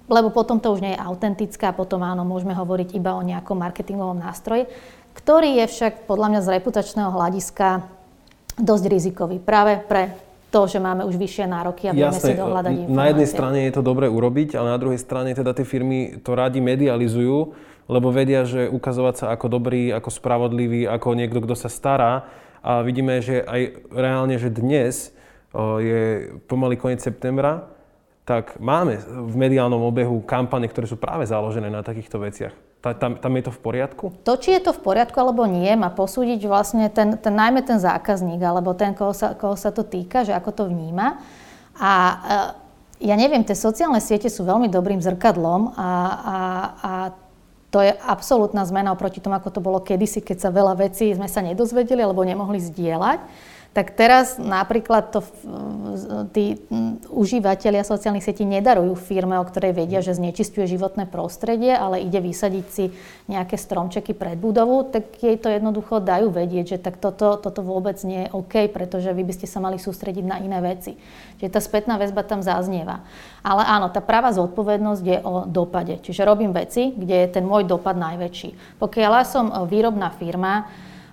lebo 0.08 0.32
potom 0.32 0.56
to 0.58 0.72
už 0.72 0.80
nie 0.80 0.96
je 0.96 1.04
autentické 1.04 1.68
a 1.68 1.76
potom 1.76 2.00
áno, 2.00 2.24
môžeme 2.24 2.56
hovoriť 2.56 2.96
iba 2.96 3.14
o 3.14 3.22
nejakom 3.22 3.60
marketingovom 3.60 4.18
nástroji 4.18 4.66
ktorý 5.18 5.58
je 5.60 5.66
však 5.66 6.06
podľa 6.06 6.26
mňa 6.30 6.40
z 6.46 6.48
reputačného 6.62 7.10
hľadiska 7.10 7.82
dosť 8.54 8.84
rizikový 8.86 9.42
práve 9.42 9.82
pre 9.82 10.14
to, 10.48 10.64
že 10.64 10.80
máme 10.80 11.04
už 11.04 11.20
vyššie 11.20 11.44
nároky 11.44 11.90
a 11.90 11.92
vieme 11.92 12.14
Jasné, 12.14 12.32
si 12.32 12.40
dohľadať 12.40 12.72
informácie. 12.72 12.96
Na 12.96 13.06
jednej 13.12 13.28
strane 13.28 13.58
je 13.68 13.72
to 13.76 13.82
dobre 13.84 14.08
urobiť, 14.08 14.56
ale 14.56 14.72
na 14.72 14.80
druhej 14.80 14.96
strane 14.96 15.36
teda 15.36 15.52
tie 15.52 15.66
firmy 15.68 16.24
to 16.24 16.32
radi 16.32 16.64
medializujú, 16.64 17.52
lebo 17.84 18.08
vedia, 18.08 18.48
že 18.48 18.64
ukazovať 18.72 19.14
sa 19.20 19.26
ako 19.36 19.46
dobrý, 19.52 19.92
ako 19.92 20.08
spravodlivý, 20.08 20.88
ako 20.88 21.12
niekto, 21.12 21.44
kto 21.44 21.52
sa 21.52 21.68
stará. 21.68 22.24
A 22.64 22.80
vidíme, 22.80 23.20
že 23.20 23.44
aj 23.44 23.92
reálne, 23.92 24.40
že 24.40 24.48
dnes 24.48 25.12
je 25.56 26.32
pomaly 26.48 26.80
koniec 26.80 27.04
septembra, 27.04 27.68
tak 28.28 28.60
máme 28.60 29.00
v 29.04 29.34
mediálnom 29.36 29.80
obehu 29.80 30.20
kampane, 30.24 30.68
ktoré 30.68 30.84
sú 30.84 31.00
práve 31.00 31.24
založené 31.24 31.72
na 31.72 31.80
takýchto 31.80 32.20
veciach. 32.20 32.52
Tam, 32.96 33.20
tam 33.20 33.32
je 33.36 33.42
to 33.44 33.52
v 33.52 33.60
poriadku? 33.60 34.04
To, 34.24 34.32
či 34.40 34.56
je 34.56 34.64
to 34.64 34.72
v 34.72 34.80
poriadku 34.80 35.16
alebo 35.20 35.44
nie, 35.44 35.68
má 35.76 35.92
posúdiť 35.92 36.40
vlastne 36.48 36.88
ten, 36.88 37.20
ten, 37.20 37.34
najmä 37.34 37.60
ten 37.60 37.76
zákazník 37.76 38.40
alebo 38.40 38.72
ten, 38.72 38.96
koho 38.96 39.12
sa, 39.12 39.36
koho 39.36 39.52
sa 39.58 39.68
to 39.68 39.84
týka, 39.84 40.24
že 40.24 40.32
ako 40.32 40.50
to 40.54 40.64
vníma. 40.70 41.20
A 41.76 41.92
e, 41.92 42.16
ja 43.10 43.14
neviem, 43.14 43.44
tie 43.44 43.58
sociálne 43.58 44.00
siete 44.00 44.32
sú 44.32 44.48
veľmi 44.48 44.72
dobrým 44.72 45.04
zrkadlom 45.04 45.76
a, 45.76 45.90
a, 46.08 46.38
a 46.80 46.92
to 47.68 47.84
je 47.84 47.92
absolútna 48.00 48.64
zmena 48.64 48.96
oproti 48.96 49.20
tomu, 49.20 49.36
ako 49.36 49.52
to 49.52 49.60
bolo 49.60 49.78
kedysi, 49.84 50.24
keď 50.24 50.48
sa 50.48 50.50
veľa 50.50 50.88
vecí 50.88 51.12
sme 51.12 51.28
sa 51.28 51.44
nedozvedeli 51.44 52.00
alebo 52.00 52.24
nemohli 52.24 52.58
zdieľať 52.64 53.20
tak 53.76 53.94
teraz 53.94 54.40
napríklad 54.40 55.14
to 55.14 55.20
tí 56.34 56.58
užívateľia 57.12 57.86
sociálnych 57.86 58.24
sietí 58.26 58.42
nedarujú 58.42 58.96
firme, 58.98 59.38
o 59.38 59.44
ktorej 59.46 59.76
vedia, 59.76 60.02
že 60.02 60.16
znečistuje 60.18 60.66
životné 60.66 61.06
prostredie, 61.06 61.76
ale 61.76 62.02
ide 62.02 62.18
vysadiť 62.18 62.66
si 62.66 62.90
nejaké 63.28 63.54
stromčeky 63.60 64.16
pred 64.16 64.40
budovu, 64.40 64.88
tak 64.88 65.20
jej 65.20 65.36
to 65.38 65.52
jednoducho 65.52 66.00
dajú 66.00 66.32
vedieť, 66.32 66.74
že 66.74 66.78
tak 66.80 66.96
toto, 66.98 67.36
toto 67.38 67.60
vôbec 67.60 68.00
nie 68.02 68.26
je 68.26 68.32
OK, 68.34 68.72
pretože 68.72 69.12
vy 69.12 69.22
by 69.22 69.32
ste 69.36 69.46
sa 69.46 69.60
mali 69.62 69.76
sústrediť 69.76 70.24
na 70.26 70.40
iné 70.40 70.58
veci. 70.64 70.96
Čiže 71.38 71.52
tá 71.52 71.60
spätná 71.62 72.00
väzba 72.00 72.26
tam 72.26 72.42
zaznieva. 72.42 73.04
Ale 73.46 73.62
áno, 73.62 73.92
tá 73.94 74.02
práva 74.02 74.34
zodpovednosť 74.34 75.02
je 75.04 75.18
o 75.22 75.46
dopade. 75.46 76.02
Čiže 76.02 76.26
robím 76.26 76.50
veci, 76.50 76.90
kde 76.96 77.14
je 77.14 77.28
ten 77.30 77.44
môj 77.46 77.68
dopad 77.68 77.94
najväčší. 77.94 78.80
Pokiaľ 78.82 79.12
som 79.22 79.46
výrobná 79.70 80.10
firma, 80.18 80.66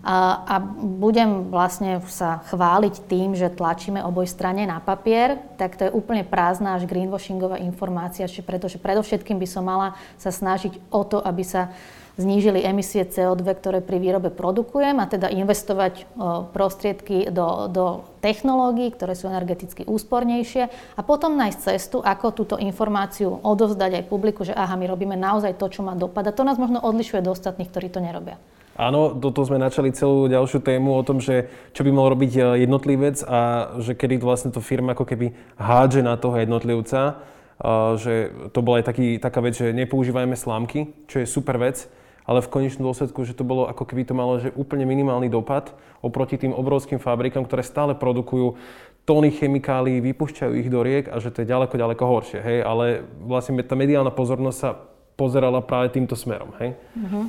a, 0.06 0.62
budem 0.78 1.50
vlastne 1.50 1.98
sa 2.06 2.46
chváliť 2.46 3.10
tým, 3.10 3.34
že 3.34 3.50
tlačíme 3.50 4.06
oboj 4.06 4.30
strane 4.30 4.70
na 4.70 4.78
papier, 4.78 5.42
tak 5.58 5.82
to 5.82 5.90
je 5.90 5.96
úplne 5.98 6.22
prázdna 6.22 6.78
až 6.78 6.86
greenwashingová 6.86 7.58
informácia, 7.58 8.30
pretože 8.46 8.78
predovšetkým 8.78 9.42
by 9.42 9.48
som 9.50 9.66
mala 9.66 9.98
sa 10.22 10.30
snažiť 10.30 10.78
o 10.94 11.02
to, 11.02 11.18
aby 11.18 11.42
sa 11.42 11.74
znížili 12.16 12.64
emisie 12.64 13.04
CO2, 13.04 13.44
ktoré 13.60 13.80
pri 13.84 14.00
výrobe 14.00 14.32
produkujem 14.32 15.04
a 15.04 15.10
teda 15.10 15.28
investovať 15.28 16.08
prostriedky 16.56 17.28
do, 17.28 17.68
do 17.68 17.86
technológií, 18.24 18.94
ktoré 18.96 19.20
sú 19.20 19.28
energeticky 19.28 19.84
úspornejšie 19.84 20.64
a 20.96 21.02
potom 21.04 21.36
nájsť 21.36 21.60
cestu, 21.76 22.00
ako 22.00 22.32
túto 22.32 22.56
informáciu 22.56 23.44
odovzdať 23.44 24.00
aj 24.00 24.08
publiku, 24.08 24.48
že 24.48 24.56
aha, 24.56 24.80
my 24.80 24.88
robíme 24.88 25.20
naozaj 25.20 25.60
to, 25.60 25.68
čo 25.68 25.84
má 25.84 25.92
dopad 25.92 26.24
a 26.30 26.36
to 26.36 26.48
nás 26.48 26.56
možno 26.56 26.80
odlišuje 26.80 27.20
do 27.20 27.36
ostatných, 27.36 27.68
ktorí 27.68 27.92
to 27.92 28.00
nerobia. 28.00 28.40
Áno, 28.76 29.16
toto 29.16 29.40
sme 29.48 29.56
načali 29.56 29.96
celú 29.96 30.28
ďalšiu 30.28 30.60
tému 30.60 31.00
o 31.00 31.06
tom, 31.08 31.24
že 31.24 31.48
čo 31.72 31.88
by 31.88 31.96
mal 31.96 32.12
robiť 32.12 32.32
e, 32.36 32.40
jednotlivec 32.68 33.24
a 33.24 33.72
že 33.80 33.96
kedy 33.96 34.20
vlastne 34.20 34.52
to 34.52 34.60
firma 34.60 34.92
ako 34.92 35.08
keby 35.08 35.32
hádže 35.56 36.04
na 36.04 36.20
toho 36.20 36.36
jednotlivca, 36.44 37.24
a 37.56 37.96
že 37.96 38.36
to 38.52 38.60
bola 38.60 38.84
aj 38.84 38.92
taký, 38.92 39.16
taká 39.16 39.40
vec, 39.40 39.56
že 39.56 39.72
nepoužívajme 39.72 40.36
slámky, 40.36 40.92
čo 41.08 41.24
je 41.24 41.28
super 41.28 41.56
vec, 41.56 41.88
ale 42.28 42.44
v 42.44 42.52
konečnom 42.52 42.92
dôsledku, 42.92 43.24
že 43.24 43.32
to 43.32 43.48
bolo 43.48 43.64
ako 43.72 43.88
keby 43.88 44.04
to 44.04 44.12
malo 44.12 44.44
že 44.44 44.52
úplne 44.60 44.84
minimálny 44.84 45.32
dopad 45.32 45.72
oproti 46.04 46.36
tým 46.36 46.52
obrovským 46.52 47.00
fabrikám, 47.00 47.48
ktoré 47.48 47.64
stále 47.64 47.96
produkujú 47.96 48.60
tóny 49.08 49.32
chemikálií, 49.32 50.04
vypúšťajú 50.04 50.52
ich 50.60 50.68
do 50.68 50.84
riek 50.84 51.08
a 51.14 51.22
že 51.24 51.32
to 51.32 51.46
je 51.46 51.52
ďaleko, 51.54 51.80
ďaleko 51.80 52.04
horšie, 52.04 52.40
hej, 52.44 52.60
ale 52.60 53.08
vlastne 53.24 53.56
tá 53.64 53.78
mediálna 53.78 54.12
pozornosť 54.12 54.58
sa 54.58 54.76
pozerala 55.16 55.64
práve 55.64 55.96
týmto 55.96 56.18
smerom, 56.18 56.52
hej. 56.60 56.76
Uh-huh. 56.98 57.24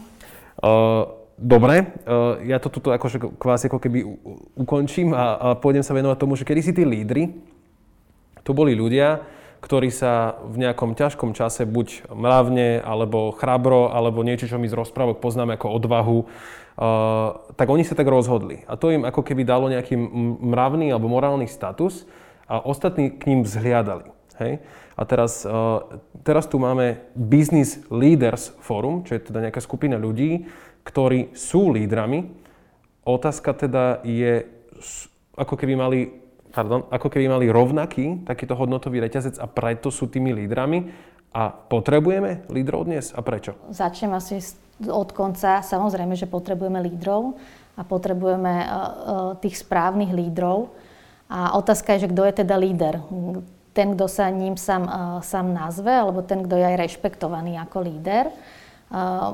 Uh, 0.58 1.25
Dobre, 1.36 1.84
eh, 1.84 2.48
ja 2.48 2.56
to 2.56 2.72
tuto 2.72 2.96
akože 2.96 3.20
kvázi 3.36 3.68
ako 3.68 3.76
keby 3.76 4.08
ukončím 4.56 5.12
a, 5.12 5.36
a 5.36 5.48
pôjdem 5.52 5.84
sa 5.84 5.92
venovať 5.92 6.16
tomu, 6.16 6.32
že 6.32 6.48
kedy 6.48 6.60
si 6.64 6.72
tí 6.72 6.88
lídry, 6.88 7.36
to 8.40 8.56
boli 8.56 8.72
ľudia, 8.72 9.20
ktorí 9.60 9.90
sa 9.90 10.38
v 10.46 10.62
nejakom 10.62 10.94
ťažkom 10.94 11.34
čase 11.34 11.66
buď 11.66 12.08
mravne, 12.14 12.78
alebo 12.78 13.34
chrabro, 13.34 13.90
alebo 13.90 14.22
niečo, 14.22 14.46
čo 14.46 14.62
my 14.62 14.70
z 14.70 14.78
rozprávok 14.78 15.18
poznáme 15.18 15.58
ako 15.58 15.74
odvahu, 15.74 16.18
uh, 16.22 16.26
tak 17.58 17.66
oni 17.66 17.82
sa 17.82 17.98
tak 17.98 18.06
rozhodli. 18.06 18.62
A 18.70 18.78
to 18.78 18.94
im 18.94 19.02
ako 19.02 19.26
keby 19.26 19.42
dalo 19.42 19.66
nejaký 19.66 19.98
mravný 20.38 20.94
alebo 20.94 21.10
morálny 21.10 21.50
status 21.50 22.06
a 22.46 22.62
ostatní 22.62 23.10
k 23.10 23.26
ním 23.26 23.42
vzhliadali. 23.42 24.06
Hej? 24.38 24.62
A 24.94 25.02
teraz, 25.02 25.42
uh, 25.42 25.82
teraz 26.22 26.46
tu 26.46 26.62
máme 26.62 27.02
Business 27.18 27.82
Leaders 27.90 28.54
Forum, 28.62 29.02
čo 29.02 29.18
je 29.18 29.24
teda 29.24 29.50
nejaká 29.50 29.58
skupina 29.58 29.98
ľudí, 29.98 30.46
ktorí 30.86 31.34
sú 31.34 31.74
lídrami. 31.74 32.30
Otázka 33.02 33.58
teda 33.58 34.06
je, 34.06 34.46
ako 35.34 35.54
keby 35.58 35.74
mali, 35.74 36.14
pardon, 36.54 36.86
ako 36.86 37.10
keby 37.10 37.26
mali 37.26 37.50
rovnaký 37.50 38.22
takýto 38.22 38.54
hodnotový 38.54 39.02
reťazec 39.02 39.42
a 39.42 39.50
preto 39.50 39.90
sú 39.90 40.06
tými 40.06 40.30
lídrami. 40.30 40.86
A 41.36 41.50
potrebujeme 41.52 42.46
lídrov 42.48 42.86
dnes 42.86 43.10
a 43.12 43.20
prečo? 43.20 43.58
Začnem 43.68 44.14
asi 44.14 44.40
od 44.86 45.10
konca. 45.12 45.60
Samozrejme, 45.60 46.14
že 46.14 46.30
potrebujeme 46.30 46.80
lídrov. 46.80 47.36
a 47.76 47.82
potrebujeme 47.84 48.64
tých 49.44 49.60
správnych 49.60 50.10
lídrov. 50.16 50.72
A 51.28 51.52
otázka 51.60 51.96
je, 51.96 52.08
že 52.08 52.12
kto 52.12 52.22
je 52.24 52.34
teda 52.44 52.56
líder. 52.56 53.04
Ten, 53.76 53.92
kto 53.92 54.08
sa 54.08 54.32
ním 54.32 54.56
sám, 54.56 54.88
sám 55.20 55.52
nazve, 55.52 55.92
alebo 55.92 56.24
ten, 56.24 56.40
kto 56.40 56.56
je 56.56 56.64
aj 56.64 56.80
rešpektovaný 56.80 57.60
ako 57.60 57.84
líder. 57.84 58.32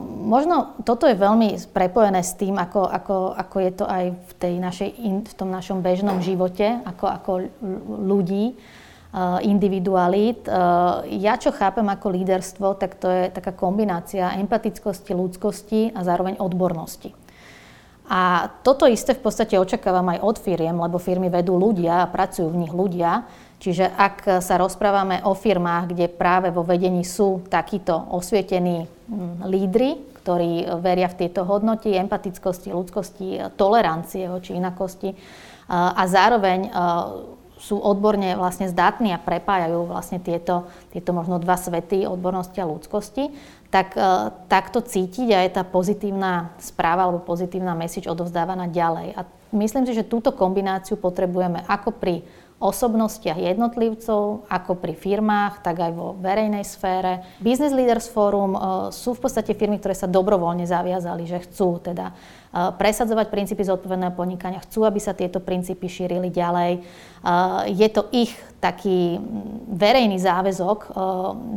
Možno 0.08 0.80
toto 0.88 1.04
je 1.04 1.12
veľmi 1.12 1.60
prepojené 1.76 2.24
s 2.24 2.32
tým, 2.40 2.56
ako, 2.56 2.88
ako, 2.88 3.16
ako 3.36 3.56
je 3.60 3.72
to 3.76 3.84
aj 3.84 4.04
v, 4.16 4.32
tej 4.40 4.54
našej, 4.56 4.90
v 5.28 5.34
tom 5.36 5.52
našom 5.52 5.84
bežnom 5.84 6.24
živote, 6.24 6.80
ako, 6.88 7.04
ako 7.04 7.32
ľudí, 8.00 8.56
individualít. 9.44 10.48
Ja 11.12 11.36
čo 11.36 11.52
chápem 11.52 11.84
ako 11.84 12.16
líderstvo, 12.16 12.80
tak 12.80 12.96
to 12.96 13.12
je 13.12 13.28
taká 13.28 13.52
kombinácia 13.52 14.32
empatickosti, 14.40 15.12
ľudskosti 15.12 15.80
a 15.92 16.00
zároveň 16.00 16.40
odbornosti. 16.40 17.12
A 18.08 18.48
toto 18.64 18.88
isté 18.88 19.12
v 19.12 19.24
podstate 19.24 19.60
očakávam 19.60 20.16
aj 20.16 20.24
od 20.24 20.36
firiem, 20.40 20.74
lebo 20.74 20.96
firmy 20.96 21.28
vedú 21.28 21.60
ľudia 21.60 22.02
a 22.02 22.10
pracujú 22.10 22.48
v 22.48 22.60
nich 22.66 22.72
ľudia. 22.72 23.28
Čiže 23.62 23.94
ak 23.94 24.42
sa 24.42 24.58
rozprávame 24.58 25.22
o 25.22 25.38
firmách, 25.38 25.94
kde 25.94 26.10
práve 26.10 26.50
vo 26.50 26.66
vedení 26.66 27.06
sú 27.06 27.46
takíto 27.46 27.94
osvietení 27.94 28.90
mm, 28.90 29.46
lídry, 29.46 29.90
ktorí 30.22 30.66
veria 30.82 31.10
v 31.10 31.18
tieto 31.26 31.46
hodnoty 31.46 31.94
empatickosti, 31.94 32.74
ľudskosti, 32.74 33.54
tolerancie 33.58 34.30
voči 34.30 34.54
inakosti 34.54 35.14
a 35.66 36.02
zároveň 36.06 36.70
sú 37.58 37.78
odborne 37.78 38.34
vlastne 38.34 38.66
zdatní 38.66 39.14
a 39.14 39.22
prepájajú 39.22 39.86
vlastne 39.86 40.18
tieto, 40.18 40.66
tieto 40.90 41.14
možno 41.14 41.38
dva 41.38 41.54
svety, 41.54 42.06
odbornosti 42.06 42.58
a 42.58 42.66
ľudskosti, 42.66 43.30
tak 43.70 43.94
takto 44.50 44.82
cítiť 44.82 45.28
a 45.30 45.42
je 45.46 45.50
tá 45.54 45.62
pozitívna 45.62 46.54
správa 46.58 47.06
alebo 47.06 47.22
pozitívna 47.22 47.78
message 47.78 48.10
odovzdávaná 48.10 48.66
ďalej. 48.66 49.14
A 49.14 49.22
myslím 49.54 49.86
si, 49.86 49.94
že 49.94 50.06
túto 50.06 50.34
kombináciu 50.34 50.98
potrebujeme 50.98 51.62
ako 51.70 51.94
pri 51.94 52.26
osobnostiach 52.62 53.42
jednotlivcov, 53.42 54.46
ako 54.46 54.72
pri 54.78 54.94
firmách, 54.94 55.66
tak 55.66 55.82
aj 55.82 55.92
vo 55.98 56.14
verejnej 56.14 56.62
sfére. 56.62 57.26
Business 57.42 57.74
Leaders 57.74 58.06
Forum 58.06 58.54
e, 58.54 58.60
sú 58.94 59.18
v 59.18 59.26
podstate 59.26 59.58
firmy, 59.58 59.82
ktoré 59.82 59.98
sa 59.98 60.06
dobrovoľne 60.06 60.62
zaviazali, 60.62 61.26
že 61.26 61.42
chcú 61.42 61.82
teda 61.82 62.14
e, 62.14 62.14
presadzovať 62.78 63.26
princípy 63.34 63.66
zodpovedného 63.66 64.14
podnikania, 64.14 64.62
chcú, 64.62 64.86
aby 64.86 65.02
sa 65.02 65.10
tieto 65.10 65.42
princípy 65.42 65.90
šírili 65.90 66.30
ďalej. 66.30 66.78
E, 66.78 66.80
je 67.74 67.88
to 67.90 68.06
ich 68.14 68.30
taký 68.62 69.18
verejný 69.74 70.22
záväzok, 70.22 70.94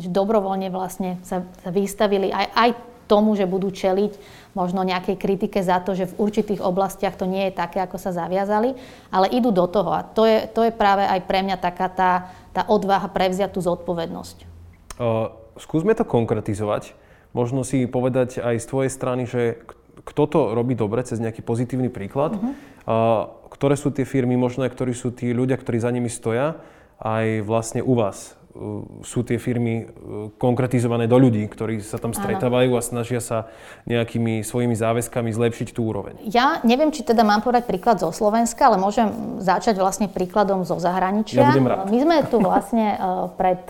že 0.01 0.09
dobrovoľne 0.09 0.73
vlastne 0.73 1.21
sa 1.21 1.45
vystavili 1.69 2.33
aj, 2.33 2.47
aj 2.57 2.69
tomu, 3.05 3.37
že 3.37 3.45
budú 3.45 3.69
čeliť 3.69 4.17
možno 4.55 4.87
nejakej 4.87 5.19
kritike 5.19 5.59
za 5.59 5.83
to, 5.83 5.93
že 5.93 6.09
v 6.09 6.17
určitých 6.17 6.63
oblastiach 6.63 7.19
to 7.19 7.27
nie 7.27 7.51
je 7.51 7.59
také, 7.59 7.83
ako 7.83 7.99
sa 7.99 8.15
zaviazali, 8.15 8.73
ale 9.11 9.27
idú 9.35 9.51
do 9.51 9.67
toho. 9.67 9.91
A 9.91 10.01
to 10.01 10.23
je, 10.23 10.47
to 10.47 10.63
je 10.63 10.71
práve 10.71 11.03
aj 11.03 11.21
pre 11.27 11.43
mňa 11.43 11.59
taká 11.59 11.91
tá, 11.91 12.11
tá 12.55 12.63
odvaha 12.65 13.11
prevziať 13.11 13.51
tú 13.51 13.61
zodpovednosť. 13.61 14.37
Uh, 14.95 15.35
skúsme 15.59 15.91
to 15.91 16.07
konkretizovať. 16.07 16.95
Možno 17.35 17.67
si 17.67 17.83
povedať 17.83 18.39
aj 18.39 18.63
z 18.63 18.65
tvojej 18.65 18.91
strany, 18.95 19.27
že 19.27 19.59
kto 20.07 20.23
to 20.31 20.39
robí 20.55 20.71
dobre 20.71 21.03
cez 21.03 21.19
nejaký 21.19 21.43
pozitívny 21.43 21.91
príklad. 21.91 22.39
Uh-huh. 22.39 22.55
Uh, 22.87 23.45
ktoré 23.51 23.75
sú 23.75 23.91
tie 23.91 24.07
firmy, 24.07 24.39
možno 24.39 24.63
aj 24.63 24.71
ktorí 24.71 24.95
sú 24.95 25.11
tí 25.11 25.35
ľudia, 25.35 25.59
ktorí 25.59 25.83
za 25.83 25.91
nimi 25.91 26.07
stoja, 26.07 26.59
aj 26.99 27.43
vlastne 27.43 27.83
u 27.83 27.91
vás 27.91 28.39
sú 29.03 29.27
tie 29.27 29.35
firmy 29.35 29.83
e, 29.83 29.85
konkretizované 30.39 31.11
do 31.11 31.19
ľudí, 31.19 31.43
ktorí 31.43 31.83
sa 31.83 31.99
tam 31.99 32.15
stretávajú 32.15 32.79
a 32.79 32.81
snažia 32.81 33.19
sa 33.19 33.51
nejakými 33.83 34.47
svojimi 34.47 34.71
záväzkami 34.71 35.27
zlepšiť 35.35 35.75
tú 35.75 35.91
úroveň. 35.91 36.23
Ja 36.23 36.63
neviem, 36.63 36.89
či 36.95 37.03
teda 37.03 37.27
mám 37.27 37.43
povedať 37.43 37.67
príklad 37.67 37.99
zo 37.99 38.15
Slovenska, 38.15 38.71
ale 38.71 38.79
môžem 38.79 39.39
začať 39.43 39.75
vlastne 39.75 40.07
príkladom 40.07 40.63
zo 40.63 40.79
zahraničia. 40.79 41.43
Ja 41.43 41.51
budem 41.51 41.67
rád. 41.67 41.91
My 41.91 41.97
sme 41.99 42.15
tu 42.31 42.37
vlastne 42.39 42.95
e, 42.95 42.97
pred 43.35 43.61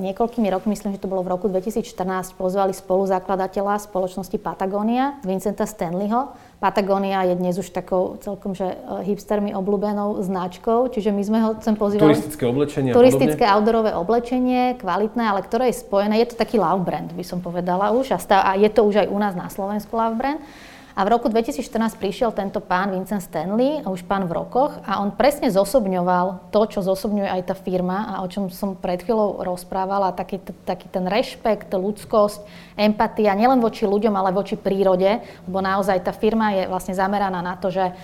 niekoľkými 0.00 0.48
rokmi, 0.48 0.72
myslím, 0.72 0.96
že 0.96 1.02
to 1.04 1.10
bolo 1.12 1.20
v 1.20 1.36
roku 1.36 1.46
2014, 1.52 2.32
pozvali 2.40 2.72
spoluzakladateľa 2.72 3.84
spoločnosti 3.84 4.36
Patagonia, 4.40 5.20
Vincenta 5.20 5.68
Stanleyho, 5.68 6.32
Patagónia 6.60 7.24
je 7.24 7.40
dnes 7.40 7.56
už 7.56 7.72
takou 7.72 8.20
celkom, 8.20 8.52
že 8.52 8.68
e, 8.68 8.76
hipstermi 9.08 9.56
obľúbenou 9.56 10.20
značkou, 10.20 10.92
čiže 10.92 11.08
my 11.08 11.22
sme 11.24 11.38
ho 11.40 11.50
sem 11.56 11.72
pozývali... 11.72 12.12
Turistické 12.12 12.44
oblečenie 12.44 12.92
Turistické 12.92 13.48
outdoorové 13.48 13.96
oblečenie, 13.96 14.76
kvalitné, 14.76 15.24
ale 15.24 15.40
ktoré 15.40 15.72
je 15.72 15.80
spojené, 15.80 16.20
je 16.20 16.28
to 16.28 16.36
taký 16.36 16.60
love 16.60 16.84
brand, 16.84 17.16
by 17.16 17.24
som 17.24 17.40
povedala 17.40 17.96
už, 17.96 18.12
a, 18.12 18.20
stav, 18.20 18.44
a 18.44 18.60
je 18.60 18.68
to 18.68 18.84
už 18.84 19.00
aj 19.00 19.08
u 19.08 19.16
nás 19.16 19.32
na 19.32 19.48
Slovensku 19.48 19.96
love 19.96 20.20
brand. 20.20 20.36
A 20.98 21.06
v 21.06 21.12
roku 21.14 21.30
2014 21.30 21.94
prišiel 21.96 22.34
tento 22.34 22.58
pán 22.58 22.90
Vincent 22.90 23.22
Stanley, 23.22 23.86
už 23.86 24.02
pán 24.04 24.26
v 24.26 24.34
rokoch, 24.34 24.74
a 24.82 24.98
on 24.98 25.14
presne 25.14 25.46
zosobňoval 25.46 26.50
to, 26.50 26.60
čo 26.66 26.82
zosobňuje 26.82 27.30
aj 27.30 27.42
tá 27.46 27.54
firma 27.54 28.10
a 28.10 28.14
o 28.22 28.30
čom 28.30 28.50
som 28.50 28.74
pred 28.74 28.98
chvíľou 29.00 29.46
rozprávala, 29.46 30.10
taký, 30.12 30.42
taký 30.66 30.90
ten 30.90 31.06
rešpekt, 31.06 31.70
ľudskosť, 31.70 32.42
empatia, 32.74 33.38
nielen 33.38 33.62
voči 33.62 33.86
ľuďom, 33.86 34.14
ale 34.18 34.34
voči 34.34 34.58
prírode, 34.58 35.22
lebo 35.46 35.58
naozaj 35.62 36.02
tá 36.02 36.10
firma 36.10 36.58
je 36.58 36.66
vlastne 36.66 36.98
zameraná 36.98 37.38
na 37.38 37.54
to, 37.54 37.70
že 37.70 37.94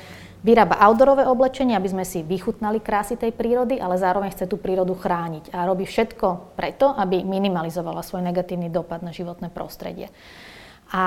vyrába 0.46 0.79
outdoorové 0.79 1.27
oblečenie, 1.27 1.75
aby 1.75 1.90
sme 1.90 2.05
si 2.07 2.22
vychutnali 2.22 2.79
krásy 2.79 3.18
tej 3.18 3.35
prírody, 3.35 3.83
ale 3.83 3.99
zároveň 3.99 4.31
chce 4.31 4.46
tú 4.46 4.62
prírodu 4.62 4.94
chrániť 4.94 5.51
a 5.51 5.66
robí 5.66 5.83
všetko 5.83 6.55
preto, 6.55 6.94
aby 6.94 7.27
minimalizovala 7.27 8.07
svoj 8.07 8.22
negatívny 8.22 8.70
dopad 8.70 9.03
na 9.03 9.11
životné 9.11 9.51
prostredie. 9.51 10.07
A 10.94 11.03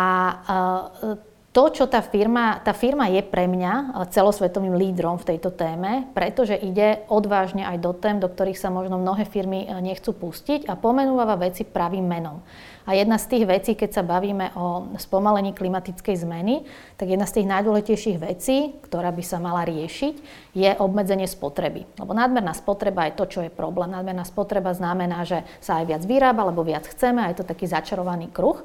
to, 1.50 1.74
čo 1.74 1.90
tá 1.90 2.06
firma, 2.06 2.62
tá 2.62 2.78
firma 2.78 3.10
je 3.10 3.26
pre 3.26 3.50
mňa 3.50 3.74
eh, 3.74 3.86
celosvetovým 4.14 4.78
lídrom 4.78 5.18
v 5.18 5.34
tejto 5.36 5.50
téme, 5.50 6.06
pretože 6.14 6.54
ide 6.54 7.02
odvážne 7.10 7.66
aj 7.66 7.78
do 7.82 7.92
tém, 7.98 8.22
do 8.22 8.30
ktorých 8.30 8.60
sa 8.62 8.70
možno 8.70 9.02
mnohé 9.02 9.26
firmy 9.26 9.66
eh, 9.66 9.74
nechcú 9.82 10.14
pustiť 10.14 10.70
a 10.70 10.78
pomenúva 10.78 11.34
veci 11.42 11.66
pravým 11.66 12.06
menom. 12.06 12.46
A 12.90 12.98
jedna 12.98 13.22
z 13.22 13.30
tých 13.30 13.46
vecí, 13.46 13.72
keď 13.78 14.02
sa 14.02 14.04
bavíme 14.06 14.50
o 14.58 14.98
spomalení 14.98 15.54
klimatickej 15.54 16.26
zmeny, 16.26 16.66
tak 16.98 17.14
jedna 17.14 17.30
z 17.30 17.38
tých 17.38 17.50
najdôležitejších 17.54 18.18
vecí, 18.18 18.74
ktorá 18.82 19.14
by 19.14 19.22
sa 19.22 19.38
mala 19.38 19.62
riešiť, 19.62 20.16
je 20.58 20.74
obmedzenie 20.74 21.30
spotreby. 21.30 21.86
Lebo 22.02 22.18
nadmerná 22.18 22.50
spotreba 22.58 23.06
je 23.06 23.14
to, 23.14 23.26
čo 23.30 23.40
je 23.46 23.54
problém. 23.54 23.94
Nadmerná 23.94 24.26
spotreba 24.26 24.74
znamená, 24.74 25.22
že 25.22 25.46
sa 25.62 25.78
aj 25.78 25.86
viac 25.86 26.02
vyrába, 26.02 26.50
alebo 26.50 26.66
viac 26.66 26.90
chceme 26.90 27.22
a 27.22 27.30
je 27.30 27.38
to 27.38 27.46
taký 27.46 27.70
začarovaný 27.70 28.34
kruh. 28.34 28.58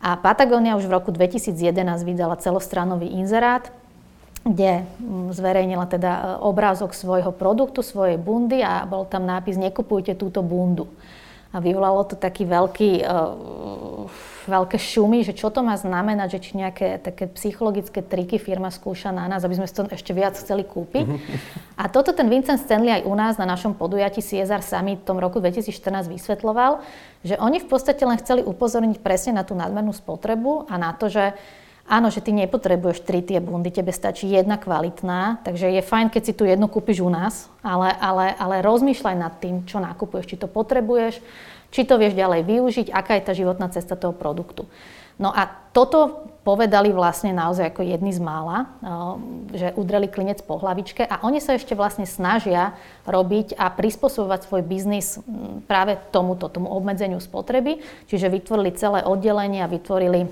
A 0.00 0.16
Patagonia 0.20 0.76
už 0.76 0.86
v 0.86 0.94
roku 0.96 1.10
2011 1.10 1.56
vydala 2.04 2.36
celostranový 2.36 3.16
inzerát, 3.16 3.72
kde 4.46 4.86
mm, 4.86 5.34
zverejnila 5.34 5.90
teda 5.90 6.12
e, 6.12 6.22
obrázok 6.38 6.94
svojho 6.94 7.34
produktu, 7.34 7.82
svojej 7.82 8.14
bundy 8.14 8.62
a 8.62 8.86
bol 8.86 9.08
tam 9.08 9.26
nápis 9.26 9.58
Nekupujte 9.58 10.14
túto 10.14 10.44
bundu. 10.44 10.86
A 11.50 11.58
vyvolalo 11.58 12.04
to 12.04 12.20
taký 12.20 12.44
veľký, 12.44 13.06
uh, 13.06 14.04
veľké 14.46 14.78
šumy, 14.78 15.26
že 15.26 15.34
čo 15.34 15.50
to 15.50 15.60
má 15.60 15.74
znamenať, 15.74 16.38
že 16.38 16.42
či 16.42 16.50
nejaké 16.58 17.02
také 17.02 17.26
psychologické 17.34 18.00
triky 18.00 18.38
firma 18.38 18.70
skúša 18.70 19.10
na 19.10 19.26
nás, 19.26 19.42
aby 19.42 19.58
sme 19.58 19.68
to 19.68 19.90
ešte 19.90 20.14
viac 20.14 20.38
chceli 20.38 20.62
kúpiť. 20.62 21.06
A 21.76 21.92
toto 21.92 22.16
ten 22.16 22.30
Vincent 22.32 22.62
Stanley 22.62 23.02
aj 23.02 23.02
u 23.04 23.14
nás 23.18 23.34
na 23.36 23.44
našom 23.44 23.76
podujatí 23.76 24.24
CSR 24.24 24.64
Summit 24.64 25.04
v 25.04 25.08
tom 25.12 25.18
roku 25.20 25.42
2014 25.42 26.08
vysvetloval, 26.08 26.80
že 27.20 27.36
oni 27.36 27.60
v 27.60 27.68
podstate 27.68 28.00
len 28.06 28.16
chceli 28.16 28.40
upozorniť 28.40 29.02
presne 29.04 29.36
na 29.36 29.44
tú 29.44 29.52
nadmernú 29.52 29.92
spotrebu 29.92 30.70
a 30.70 30.74
na 30.80 30.96
to, 30.96 31.12
že 31.12 31.36
Áno, 31.86 32.10
že 32.10 32.18
ty 32.18 32.34
nepotrebuješ 32.34 33.06
tri 33.06 33.22
tie 33.22 33.38
bundy, 33.38 33.70
tebe 33.70 33.94
stačí 33.94 34.26
jedna 34.26 34.58
kvalitná, 34.58 35.38
takže 35.46 35.70
je 35.70 35.78
fajn, 35.78 36.10
keď 36.10 36.22
si 36.26 36.34
tu 36.34 36.42
jednu 36.42 36.66
kúpiš 36.66 36.98
u 36.98 37.06
nás, 37.06 37.46
ale, 37.62 37.94
ale, 38.02 38.34
ale 38.34 38.58
rozmýšľaj 38.58 39.14
nad 39.14 39.38
tým, 39.38 39.62
čo 39.70 39.78
nakupuješ, 39.78 40.34
či 40.34 40.34
to 40.34 40.50
potrebuješ, 40.50 41.22
či 41.76 41.84
to 41.84 42.00
vieš 42.00 42.16
ďalej 42.16 42.48
využiť, 42.48 42.86
aká 42.88 43.20
je 43.20 43.26
tá 43.28 43.32
životná 43.36 43.68
cesta 43.68 44.00
toho 44.00 44.16
produktu. 44.16 44.64
No 45.20 45.28
a 45.28 45.48
toto 45.76 46.28
povedali 46.46 46.94
vlastne 46.94 47.34
naozaj 47.34 47.74
ako 47.74 47.82
jedni 47.82 48.14
z 48.14 48.22
mála, 48.22 48.64
eh, 48.64 48.68
že 49.58 49.66
udreli 49.74 50.06
klinec 50.06 50.38
po 50.46 50.62
hlavičke 50.62 51.02
a 51.02 51.26
oni 51.26 51.42
sa 51.42 51.58
ešte 51.58 51.74
vlastne 51.74 52.06
snažia 52.06 52.78
robiť 53.02 53.58
a 53.58 53.66
prispôsobovať 53.74 54.46
svoj 54.46 54.62
biznis 54.62 55.18
mm, 55.18 55.66
práve 55.66 55.98
tomuto, 56.14 56.46
tomu 56.46 56.70
obmedzeniu 56.70 57.18
spotreby. 57.18 57.82
Čiže 58.06 58.30
vytvorili 58.30 58.78
celé 58.78 59.02
oddelenie 59.02 59.66
a 59.66 59.72
vytvorili 59.72 60.20
eh, 60.22 60.28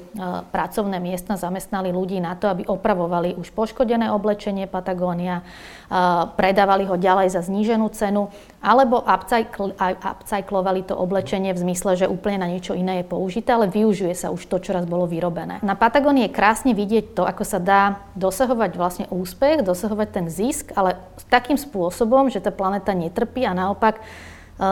pracovné 0.54 1.02
miesta, 1.02 1.34
zamestnali 1.34 1.90
ľudí 1.90 2.22
na 2.22 2.38
to, 2.38 2.46
aby 2.46 2.62
opravovali 2.68 3.34
už 3.34 3.50
poškodené 3.50 4.14
oblečenie 4.14 4.70
Patagónia, 4.70 5.42
eh, 5.42 5.98
predávali 6.38 6.86
ho 6.86 6.94
ďalej 6.94 7.34
za 7.34 7.42
zníženú 7.42 7.90
cenu, 7.90 8.30
alebo 8.64 9.04
upcyclovali 9.04 10.88
to 10.88 10.96
oblečenie 10.96 11.52
v 11.52 11.60
zmysle, 11.60 12.00
že 12.00 12.08
úplne 12.08 12.40
na 12.40 12.48
niečo 12.48 12.72
iné 12.72 13.04
je 13.04 13.12
použité, 13.12 13.52
ale 13.52 13.68
využije 13.68 14.16
sa 14.16 14.32
už 14.32 14.48
to, 14.48 14.56
čo 14.56 14.72
raz 14.72 14.88
bolo 14.88 15.04
vyrobené. 15.04 15.60
Na 15.60 15.76
Patagónii 15.76 16.26
je 16.26 16.32
krásne 16.32 16.72
vidieť 16.72 17.12
to, 17.12 17.28
ako 17.28 17.44
sa 17.44 17.60
dá 17.60 18.00
dosahovať 18.16 18.70
vlastne 18.80 19.06
úspech, 19.12 19.60
dosahovať 19.60 20.08
ten 20.08 20.26
zisk, 20.32 20.72
ale 20.72 20.96
takým 21.28 21.60
spôsobom, 21.60 22.32
že 22.32 22.40
tá 22.40 22.48
planeta 22.48 22.96
netrpí 22.96 23.44
a 23.44 23.52
naopak 23.52 24.00
e, 24.00 24.02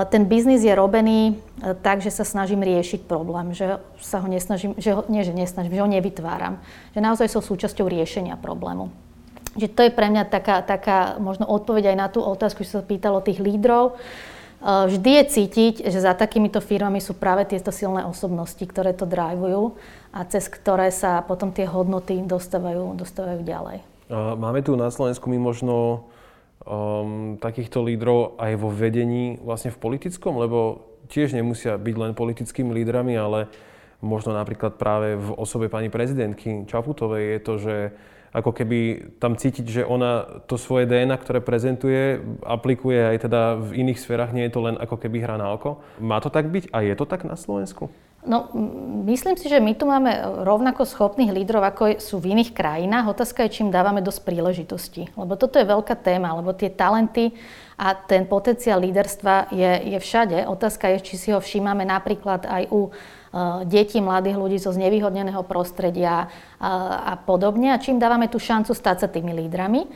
ten 0.09 0.25
biznis 0.25 0.65
je 0.65 0.73
robený 0.73 1.21
e, 1.61 1.77
tak, 1.85 2.01
že 2.01 2.09
sa 2.09 2.25
snažím 2.25 2.65
riešiť 2.65 3.05
problém, 3.05 3.53
že 3.53 3.77
sa 4.01 4.25
ho 4.25 4.27
nesnažím, 4.27 4.73
že 4.81 4.97
ho, 4.97 5.05
nie, 5.13 5.21
že 5.21 5.37
nesnažím, 5.37 5.77
že 5.77 5.85
ho 5.85 5.91
nevytváram. 5.93 6.65
Že 6.97 7.01
naozaj 7.05 7.29
sú 7.29 7.45
súčasťou 7.45 7.85
riešenia 7.93 8.41
problému. 8.41 9.12
Že 9.57 9.69
to 9.69 9.85
je 9.85 9.93
pre 9.93 10.09
mňa 10.09 10.25
taká, 10.29 10.65
taká 10.65 11.21
možno 11.21 11.45
odpoveď 11.49 11.93
aj 11.93 11.97
na 11.97 12.09
tú 12.09 12.25
otázku, 12.25 12.65
že 12.65 12.79
sa 12.79 12.85
pýtalo 12.85 13.21
tých 13.21 13.41
lídrov. 13.41 14.01
Vždy 14.62 15.11
je 15.19 15.25
cítiť, 15.27 15.75
že 15.91 15.99
za 15.99 16.15
takýmito 16.15 16.62
firmami 16.62 17.03
sú 17.03 17.19
práve 17.19 17.43
tieto 17.51 17.75
silné 17.75 18.07
osobnosti, 18.07 18.62
ktoré 18.62 18.95
to 18.95 19.11
drivujú 19.11 19.75
a 20.15 20.23
cez 20.23 20.47
ktoré 20.47 20.95
sa 20.95 21.19
potom 21.27 21.51
tie 21.51 21.67
hodnoty 21.67 22.23
dostávajú, 22.23 22.95
dostávajú 22.95 23.43
ďalej. 23.43 23.83
Máme 24.12 24.62
tu 24.62 24.79
na 24.79 24.93
Slovensku 24.95 25.27
my 25.27 25.43
možno 25.43 26.07
um, 26.62 27.41
takýchto 27.43 27.83
lídrov 27.83 28.38
aj 28.38 28.53
vo 28.55 28.71
vedení 28.71 29.43
vlastne 29.43 29.75
v 29.75 29.83
politickom, 29.83 30.38
lebo 30.38 30.87
tiež 31.11 31.35
nemusia 31.35 31.75
byť 31.75 31.95
len 31.99 32.12
politickými 32.15 32.71
lídrami, 32.71 33.19
ale 33.19 33.51
možno 33.99 34.31
napríklad 34.31 34.79
práve 34.79 35.19
v 35.19 35.29
osobe 35.43 35.67
pani 35.67 35.91
prezidentky 35.91 36.71
Čaputovej 36.71 37.25
je 37.35 37.38
to, 37.43 37.55
že 37.59 37.75
ako 38.33 38.51
keby 38.57 39.12
tam 39.21 39.37
cítiť, 39.37 39.66
že 39.68 39.83
ona 39.85 40.42
to 40.49 40.57
svoje 40.57 40.88
DNA, 40.88 41.16
ktoré 41.21 41.45
prezentuje, 41.45 42.16
aplikuje 42.40 42.97
aj 42.97 43.29
teda 43.29 43.61
v 43.61 43.85
iných 43.85 44.01
sférach, 44.01 44.33
nie 44.33 44.49
je 44.49 44.57
to 44.57 44.64
len 44.64 44.77
ako 44.81 44.97
keby 44.97 45.21
hra 45.21 45.37
na 45.37 45.53
oko. 45.53 45.85
Má 46.01 46.16
to 46.25 46.33
tak 46.33 46.49
byť 46.49 46.73
a 46.73 46.81
je 46.81 46.97
to 46.97 47.05
tak 47.05 47.29
na 47.29 47.37
Slovensku? 47.37 47.92
No, 48.23 48.55
myslím 49.03 49.35
si, 49.35 49.51
že 49.51 49.59
my 49.59 49.75
tu 49.75 49.83
máme 49.83 50.14
rovnako 50.47 50.87
schopných 50.87 51.35
lídrov, 51.35 51.66
ako 51.66 51.99
sú 51.99 52.23
v 52.23 52.38
iných 52.38 52.55
krajinách. 52.55 53.18
Otázka 53.18 53.42
je, 53.45 53.59
čím 53.59 53.75
dávame 53.75 53.99
dosť 53.99 54.23
príležitosti. 54.23 55.11
Lebo 55.18 55.35
toto 55.35 55.59
je 55.59 55.66
veľká 55.66 55.99
téma, 55.99 56.31
lebo 56.38 56.55
tie 56.55 56.71
talenty 56.71 57.35
a 57.75 57.99
ten 57.99 58.23
potenciál 58.31 58.79
líderstva 58.79 59.51
je, 59.51 59.99
je 59.99 59.99
všade. 59.99 60.47
Otázka 60.47 60.95
je, 60.95 60.99
či 61.03 61.14
si 61.18 61.29
ho 61.35 61.42
všímame 61.42 61.83
napríklad 61.83 62.47
aj 62.47 62.71
u 62.71 62.95
detí, 63.64 64.05
mladých 64.05 64.37
ľudí 64.37 64.59
zo 64.61 64.77
znevýhodneného 64.77 65.40
prostredia 65.49 66.29
eh, 66.29 66.64
a 67.09 67.16
podobne. 67.16 67.73
A 67.73 67.81
čím 67.81 67.97
dávame 67.97 68.29
tú 68.29 68.37
šancu 68.37 68.77
stať 68.77 68.97
sa 69.05 69.09
tými 69.09 69.33
lídrami. 69.33 69.88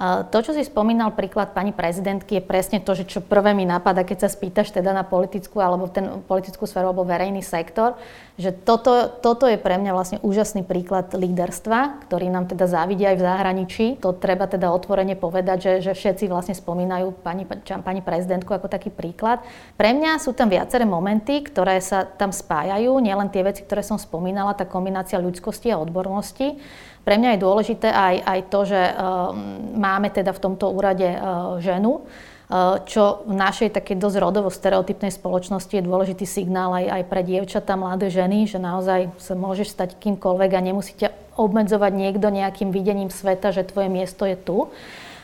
To, 0.00 0.38
čo 0.40 0.56
si 0.56 0.64
spomínal 0.64 1.12
príklad 1.12 1.52
pani 1.52 1.70
prezidentky, 1.70 2.40
je 2.40 2.48
presne 2.48 2.80
to, 2.80 2.96
že 2.96 3.04
čo 3.04 3.20
prvé 3.20 3.52
mi 3.52 3.68
napadá, 3.68 4.02
keď 4.02 4.24
sa 4.24 4.28
spýtaš 4.32 4.72
teda 4.72 4.90
na 4.96 5.04
politickú 5.04 5.60
alebo 5.60 5.84
ten 5.92 6.24
politickú 6.24 6.64
sféru 6.64 6.90
alebo 6.90 7.04
verejný 7.04 7.44
sektor, 7.44 8.00
že 8.40 8.48
toto, 8.48 9.12
toto 9.20 9.44
je 9.44 9.60
pre 9.60 9.76
mňa 9.76 9.92
vlastne 9.92 10.18
úžasný 10.24 10.64
príklad 10.64 11.12
líderstva, 11.12 12.08
ktorý 12.08 12.32
nám 12.32 12.48
teda 12.48 12.64
závidia 12.64 13.12
aj 13.12 13.16
v 13.20 13.26
zahraničí. 13.28 13.86
To 14.00 14.16
treba 14.16 14.48
teda 14.48 14.72
otvorene 14.72 15.12
povedať, 15.12 15.58
že, 15.60 15.72
že 15.84 15.92
všetci 15.92 16.32
vlastne 16.32 16.56
spomínajú 16.56 17.12
pani, 17.20 17.44
pani 17.60 18.00
prezidentku 18.00 18.48
ako 18.48 18.72
taký 18.72 18.88
príklad. 18.88 19.44
Pre 19.76 19.90
mňa 19.92 20.16
sú 20.16 20.32
tam 20.32 20.48
viaceré 20.48 20.88
momenty, 20.88 21.44
ktoré 21.44 21.76
sa 21.84 22.08
tam 22.08 22.32
spájajú, 22.32 22.96
nielen 23.04 23.28
tie 23.28 23.44
veci, 23.44 23.68
ktoré 23.68 23.84
som 23.84 24.00
spomínala, 24.00 24.56
tá 24.56 24.64
kombinácia 24.64 25.20
ľudskosti 25.20 25.68
a 25.68 25.76
odbornosti, 25.76 26.56
pre 27.02 27.18
mňa 27.18 27.34
je 27.34 27.44
dôležité 27.44 27.88
aj, 27.90 28.14
aj 28.22 28.40
to, 28.46 28.60
že 28.62 28.80
uh, 28.80 29.34
máme 29.74 30.10
teda 30.14 30.30
v 30.30 30.42
tomto 30.42 30.70
úrade 30.70 31.06
uh, 31.06 31.58
ženu, 31.58 32.02
uh, 32.02 32.78
čo 32.86 33.26
v 33.26 33.34
našej 33.34 33.74
takej 33.74 33.98
dosť 33.98 34.16
rodovo 34.22 34.48
stereotypnej 34.54 35.10
spoločnosti 35.10 35.74
je 35.74 35.82
dôležitý 35.82 36.22
signál 36.22 36.70
aj, 36.78 36.86
aj 36.88 37.02
pre 37.10 37.26
dievčatá, 37.26 37.74
mladé 37.74 38.06
ženy, 38.12 38.46
že 38.46 38.62
naozaj 38.62 39.10
sa 39.18 39.34
môžeš 39.34 39.74
stať 39.74 39.98
kýmkoľvek 39.98 40.50
a 40.54 40.60
nemusí 40.62 40.94
ťa 40.94 41.10
obmedzovať 41.34 41.92
niekto 41.96 42.28
nejakým 42.30 42.70
videním 42.70 43.10
sveta, 43.10 43.50
že 43.50 43.66
tvoje 43.66 43.90
miesto 43.90 44.28
je 44.28 44.36
tu. 44.36 44.68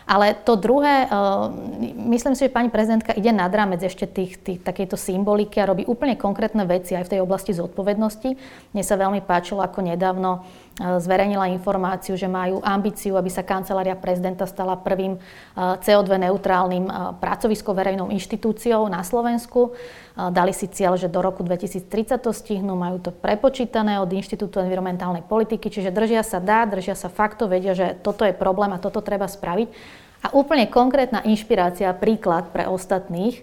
Ale 0.08 0.32
to 0.32 0.56
druhé, 0.56 1.04
myslím 2.08 2.32
si, 2.32 2.48
že 2.48 2.56
pani 2.56 2.72
prezidentka 2.72 3.12
ide 3.12 3.28
nad 3.28 3.52
rámec 3.52 3.84
ešte 3.84 4.08
tých, 4.08 4.40
tých, 4.40 4.64
takejto 4.64 4.96
symboliky 4.96 5.60
a 5.60 5.68
robí 5.68 5.84
úplne 5.84 6.16
konkrétne 6.16 6.64
veci 6.64 6.96
aj 6.96 7.04
v 7.04 7.12
tej 7.12 7.20
oblasti 7.20 7.52
zodpovednosti. 7.52 8.32
Mne 8.72 8.84
sa 8.88 8.96
veľmi 8.96 9.20
páčilo, 9.20 9.60
ako 9.60 9.84
nedávno 9.84 10.48
zverejnila 10.78 11.50
informáciu, 11.50 12.14
že 12.14 12.30
majú 12.30 12.62
ambíciu, 12.62 13.18
aby 13.18 13.26
sa 13.26 13.42
kancelária 13.42 13.98
prezidenta 13.98 14.46
stala 14.46 14.78
prvým 14.78 15.18
CO2 15.58 16.06
neutrálnym 16.30 16.86
pracoviskou 17.18 17.74
verejnou 17.74 18.14
inštitúciou 18.14 18.86
na 18.86 19.02
Slovensku. 19.02 19.74
Dali 20.14 20.54
si 20.54 20.70
cieľ, 20.70 20.94
že 20.94 21.10
do 21.10 21.18
roku 21.18 21.42
2030 21.42 22.22
to 22.22 22.30
stihnú, 22.30 22.78
majú 22.78 23.02
to 23.02 23.10
prepočítané 23.10 23.98
od 23.98 24.10
Inštitútu 24.10 24.62
environmentálnej 24.62 25.26
politiky, 25.26 25.66
čiže 25.66 25.90
držia 25.90 26.22
sa 26.22 26.38
dá, 26.38 26.62
držia 26.62 26.94
sa 26.94 27.10
faktov, 27.10 27.50
vedia, 27.50 27.74
že 27.74 27.98
toto 27.98 28.22
je 28.22 28.34
problém 28.34 28.70
a 28.70 28.78
toto 28.78 29.02
treba 29.02 29.26
spraviť. 29.26 29.68
A 30.18 30.34
úplne 30.34 30.66
konkrétna 30.66 31.22
inšpirácia, 31.22 31.94
príklad 31.94 32.50
pre 32.50 32.66
ostatných 32.66 33.42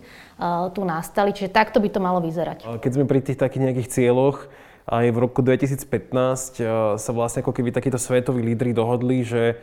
tu 0.75 0.83
nastali, 0.83 1.31
čiže 1.31 1.47
takto 1.47 1.79
by 1.79 1.87
to 1.87 2.03
malo 2.03 2.19
vyzerať. 2.19 2.67
Keď 2.83 2.91
sme 2.91 3.07
pri 3.07 3.23
tých 3.23 3.39
takých 3.39 3.63
nejakých 3.63 3.91
cieľoch, 3.91 4.51
aj 4.85 5.05
v 5.09 5.17
roku 5.17 5.41
2015 5.41 6.61
eh, 6.61 6.65
sa 6.97 7.11
vlastne 7.11 7.41
ako 7.41 7.53
keby 7.53 7.73
takíto 7.73 7.97
svetoví 7.97 8.45
lídry 8.45 8.71
dohodli, 8.71 9.25
že, 9.25 9.57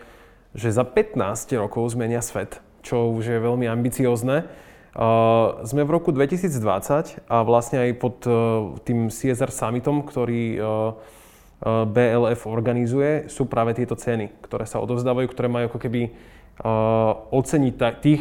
že 0.55 0.75
za 0.75 0.83
15 0.83 1.55
rokov 1.63 1.95
zmenia 1.95 2.19
svet, 2.19 2.59
čo 2.83 3.15
už 3.15 3.25
je 3.31 3.39
veľmi 3.39 3.71
ambiciózne. 3.71 4.47
Uh, 4.93 5.65
sme 5.65 5.89
v 5.89 5.95
roku 5.97 6.13
2020 6.13 7.25
a 7.25 7.37
vlastne 7.49 7.81
aj 7.81 7.91
pod 7.97 8.29
uh, 8.29 8.77
tým 8.85 9.09
CSR 9.09 9.49
Summitom, 9.49 10.05
ktorý 10.05 10.61
uh, 10.61 10.93
BLF 11.65 12.45
organizuje, 12.45 13.25
sú 13.33 13.49
práve 13.49 13.73
tieto 13.73 13.97
ceny, 13.97 14.29
ktoré 14.45 14.69
sa 14.69 14.85
odovzdávajú, 14.85 15.33
ktoré 15.33 15.49
majú 15.49 15.71
ako 15.71 15.81
keby 15.81 16.11
oceniť 17.33 17.75
tých 18.03 18.21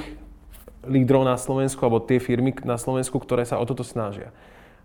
lídrov 0.88 1.28
na 1.28 1.36
Slovensku 1.36 1.82
alebo 1.84 2.00
tie 2.00 2.22
firmy 2.22 2.54
na 2.64 2.78
Slovensku, 2.80 3.18
ktoré 3.20 3.44
sa 3.44 3.58
o 3.58 3.66
toto 3.68 3.82
snažia 3.82 4.32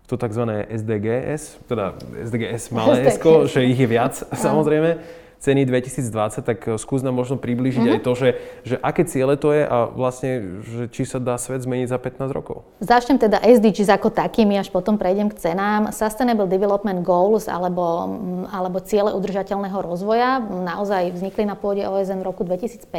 to 0.07 0.15
tzv. 0.15 0.43
SDGS, 0.71 1.67
teda 1.67 1.99
SDGS 2.23 2.71
malé 2.71 3.03
S, 3.11 3.19
že 3.51 3.67
ich 3.67 3.77
je 3.77 3.87
viac 3.87 4.15
samozrejme, 4.31 5.03
ceny 5.37 5.69
2020, 5.69 6.41
tak 6.41 6.59
eh, 6.65 6.75
skús 6.81 7.05
nám 7.05 7.13
možno 7.13 7.37
priblížiť 7.37 7.81
mm-hmm. 7.85 7.97
aj 8.01 8.05
to, 8.05 8.11
že, 8.17 8.29
že 8.65 8.75
aké 8.81 9.05
ciele 9.05 9.37
to 9.37 9.53
je 9.53 9.63
a 9.65 9.85
vlastne, 9.89 10.61
že 10.65 10.83
či 10.89 11.05
sa 11.05 11.21
dá 11.21 11.37
svet 11.37 11.61
zmeniť 11.61 11.87
za 11.93 11.97
15 12.01 12.33
rokov. 12.33 12.65
Začnem 12.81 13.21
teda 13.21 13.37
SDGs 13.41 13.89
ako 13.93 14.09
takými, 14.09 14.57
až 14.57 14.73
potom 14.73 14.97
prejdem 14.97 15.29
k 15.29 15.37
cenám. 15.37 15.93
Sustainable 15.93 16.49
Development 16.49 17.05
Goals 17.05 17.45
alebo, 17.45 18.09
mm, 18.09 18.45
alebo 18.49 18.81
ciele 18.81 19.13
udržateľného 19.13 19.77
rozvoja 19.77 20.41
naozaj 20.41 21.13
vznikli 21.13 21.45
na 21.45 21.53
pôde 21.53 21.85
OSN 21.85 22.25
v 22.25 22.27
roku 22.27 22.41
2015. 22.41 22.89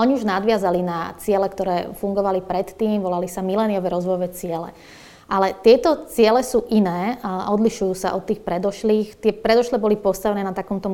Oni 0.00 0.16
už 0.16 0.24
nadviazali 0.24 0.80
na 0.80 1.12
ciele, 1.20 1.44
ktoré 1.44 1.92
fungovali 2.00 2.40
predtým, 2.40 3.04
volali 3.04 3.28
sa 3.28 3.44
mileniové 3.44 3.92
rozvojové 3.92 4.32
ciele. 4.32 4.72
Ale 5.30 5.54
tieto 5.62 6.10
ciele 6.10 6.42
sú 6.42 6.66
iné 6.74 7.14
a 7.22 7.54
odlišujú 7.54 7.94
sa 7.94 8.18
od 8.18 8.26
tých 8.26 8.42
predošlých. 8.42 9.22
Tie 9.22 9.30
predošlé 9.30 9.78
boli 9.78 9.94
postavené 9.94 10.42
na 10.42 10.50
takomto, 10.50 10.90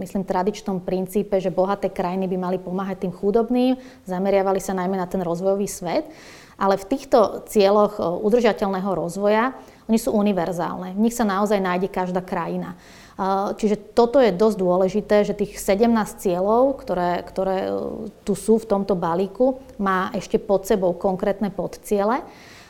myslím, 0.00 0.24
tradičnom 0.24 0.80
princípe, 0.80 1.36
že 1.36 1.52
bohaté 1.52 1.92
krajiny 1.92 2.24
by 2.24 2.36
mali 2.40 2.56
pomáhať 2.56 3.04
tým 3.04 3.12
chudobným, 3.12 3.76
zameriavali 4.08 4.56
sa 4.56 4.72
najmä 4.72 4.96
na 4.96 5.04
ten 5.04 5.20
rozvojový 5.20 5.68
svet. 5.68 6.08
Ale 6.56 6.80
v 6.80 6.86
týchto 6.86 7.44
cieľoch 7.44 8.00
udržateľného 8.00 8.88
rozvoja, 8.94 9.52
oni 9.84 10.00
sú 10.00 10.16
univerzálne. 10.16 10.96
V 10.96 11.04
nich 11.04 11.12
sa 11.12 11.28
naozaj 11.28 11.60
nájde 11.60 11.92
každá 11.92 12.24
krajina. 12.24 12.80
Čiže 13.60 13.92
toto 13.92 14.16
je 14.16 14.32
dosť 14.32 14.56
dôležité, 14.58 15.16
že 15.28 15.36
tých 15.36 15.60
17 15.60 15.92
cieľov, 16.24 16.80
ktoré, 16.80 17.20
ktoré 17.26 17.68
tu 18.24 18.32
sú 18.32 18.56
v 18.62 18.70
tomto 18.70 18.96
balíku, 18.96 19.60
má 19.76 20.08
ešte 20.16 20.40
pod 20.40 20.64
sebou 20.64 20.96
konkrétne 20.96 21.52
podciele. 21.52 22.24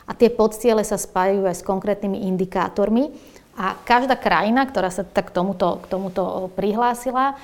A 0.05 0.13
tie 0.13 0.29
podciele 0.29 0.85
sa 0.85 1.01
spájajú 1.01 1.49
aj 1.49 1.55
s 1.59 1.67
konkrétnymi 1.67 2.29
indikátormi. 2.29 3.09
A 3.55 3.79
každá 3.87 4.19
krajina, 4.19 4.67
ktorá 4.67 4.91
sa 4.91 5.07
tak 5.07 5.31
k 5.31 5.35
tomuto, 5.35 5.79
k 5.81 5.87
tomuto 5.87 6.51
prihlásila, 6.59 7.39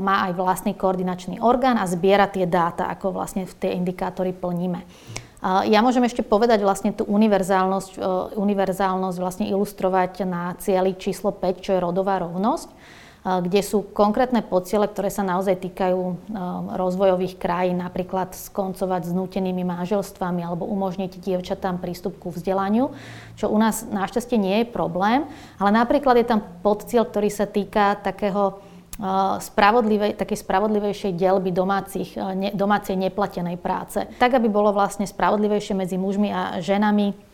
má 0.00 0.24
aj 0.26 0.32
vlastný 0.32 0.72
koordinačný 0.72 1.44
orgán 1.44 1.76
a 1.76 1.84
zbiera 1.84 2.24
tie 2.24 2.48
dáta, 2.48 2.88
ako 2.88 3.12
vlastne 3.12 3.44
tie 3.60 3.76
indikátory 3.76 4.32
plníme. 4.32 4.80
Ja 5.42 5.84
môžem 5.84 6.06
ešte 6.08 6.24
povedať 6.24 6.64
vlastne 6.64 6.96
tú 6.96 7.04
univerzálnosť, 7.04 8.00
univerzálnosť 8.32 9.18
vlastne 9.20 9.46
ilustrovať 9.50 10.24
na 10.24 10.56
cieli 10.56 10.96
číslo 10.96 11.34
5, 11.34 11.60
čo 11.60 11.76
je 11.76 11.84
rodová 11.84 12.16
rovnosť 12.22 12.70
kde 13.22 13.62
sú 13.62 13.86
konkrétne 13.86 14.42
podciele, 14.42 14.90
ktoré 14.90 15.06
sa 15.06 15.22
naozaj 15.22 15.62
týkajú 15.62 16.00
rozvojových 16.74 17.38
krajín, 17.38 17.78
napríklad 17.78 18.34
skoncovať 18.34 19.06
s 19.06 19.12
nútenými 19.14 19.62
manželstvami 19.62 20.42
alebo 20.42 20.66
umožniť 20.66 21.22
dievčatám 21.22 21.78
prístup 21.78 22.18
ku 22.18 22.34
vzdelaniu, 22.34 22.90
čo 23.38 23.46
u 23.46 23.58
nás 23.62 23.86
našťastie 23.86 24.34
nie 24.42 24.66
je 24.66 24.74
problém, 24.74 25.22
ale 25.62 25.70
napríklad 25.70 26.18
je 26.18 26.26
tam 26.26 26.42
podcieľ, 26.66 27.06
ktorý 27.06 27.30
sa 27.30 27.46
týka 27.46 27.94
takého 28.02 28.58
spravodlivej, 29.40 30.20
takej 30.20 30.38
spravodlivejšej 30.42 31.16
delby 31.16 31.48
domácich, 31.48 32.12
ne, 32.18 32.52
domácej 32.52 32.98
neplatenej 32.98 33.56
práce. 33.56 34.04
Tak, 34.20 34.36
aby 34.36 34.52
bolo 34.52 34.74
vlastne 34.74 35.08
spravodlivejšie 35.08 35.72
medzi 35.72 35.96
mužmi 35.96 36.28
a 36.28 36.60
ženami, 36.60 37.31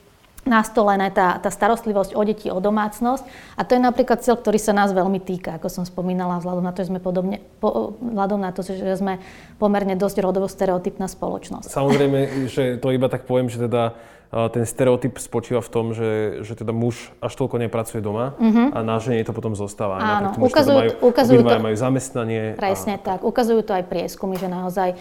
nastolené 0.49 1.13
tá, 1.13 1.37
tá 1.39 1.53
starostlivosť 1.53 2.17
o 2.17 2.23
deti, 2.25 2.49
o 2.49 2.59
domácnosť. 2.59 3.23
A 3.55 3.63
to 3.63 3.77
je 3.77 3.81
napríklad 3.85 4.25
cieľ, 4.25 4.41
ktorý 4.41 4.57
sa 4.57 4.73
nás 4.73 4.91
veľmi 4.97 5.21
týka, 5.21 5.61
ako 5.61 5.69
som 5.69 5.85
spomínala, 5.85 6.41
vzhľadom 6.41 6.65
na 6.65 6.73
to, 6.73 6.83
že 6.83 6.89
sme, 6.89 6.99
podobne, 6.99 7.45
po, 7.61 7.95
vzhľadom 8.01 8.41
na 8.41 8.51
to, 8.51 8.65
že 8.65 8.97
sme 8.97 9.21
pomerne 9.61 9.95
dosť 9.95 10.25
rodovo 10.25 10.49
stereotypná 10.49 11.07
spoločnosť. 11.07 11.69
Samozrejme, 11.69 12.49
že 12.49 12.81
to 12.81 12.89
iba 12.91 13.07
tak 13.13 13.29
poviem, 13.29 13.53
že 13.53 13.61
teda 13.69 13.95
ten 14.29 14.69
stereotyp 14.69 15.17
spočíva 15.17 15.65
v 15.65 15.71
tom, 15.73 15.97
že, 15.97 16.45
že 16.45 16.53
teda 16.53 16.69
muž 16.69 17.17
až 17.25 17.33
toľko 17.33 17.57
nepracuje 17.65 18.05
doma 18.05 18.37
uh-huh. 18.37 18.77
a 18.77 18.79
na 18.85 19.01
žene 19.01 19.25
to 19.25 19.33
potom 19.33 19.57
zostáva. 19.57 19.97
Áno, 19.97 20.37
ukazujú, 20.37 20.77
majú, 20.77 20.93
ukazujú 21.01 21.41
to, 21.41 21.57
majú 21.65 21.77
zamestnanie. 21.81 22.53
Presne 22.61 23.01
a, 23.01 23.03
tak. 23.03 23.25
Ukazujú 23.25 23.65
to 23.65 23.73
aj 23.73 23.89
prieskumy, 23.89 24.37
že 24.37 24.53
naozaj 24.53 24.93
e, 24.93 24.97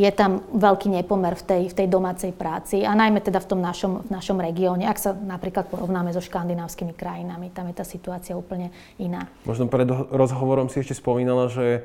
je 0.00 0.10
tam 0.16 0.40
veľký 0.56 0.96
nepomer 0.96 1.36
v 1.36 1.44
tej, 1.44 1.62
v 1.68 1.74
tej 1.76 1.86
domácej 1.92 2.32
práci 2.32 2.80
a 2.80 2.96
najmä 2.96 3.20
teda 3.20 3.44
v 3.44 3.46
tom 3.52 3.60
našom, 3.60 4.00
v 4.08 4.10
našom 4.16 4.40
regióne. 4.40 4.88
Ak 4.88 4.96
sa 4.96 5.12
napríklad 5.12 5.68
porovnáme 5.68 6.16
so 6.16 6.24
škandinávskymi 6.24 6.96
krajinami, 6.96 7.52
tam 7.52 7.68
je 7.68 7.76
tá 7.76 7.84
situácia 7.84 8.32
úplne 8.32 8.72
iná. 8.96 9.28
Možno 9.44 9.68
pred 9.68 9.92
rozhovorom 9.92 10.72
si 10.72 10.80
ešte 10.80 10.96
spomínala, 10.96 11.52
že 11.52 11.84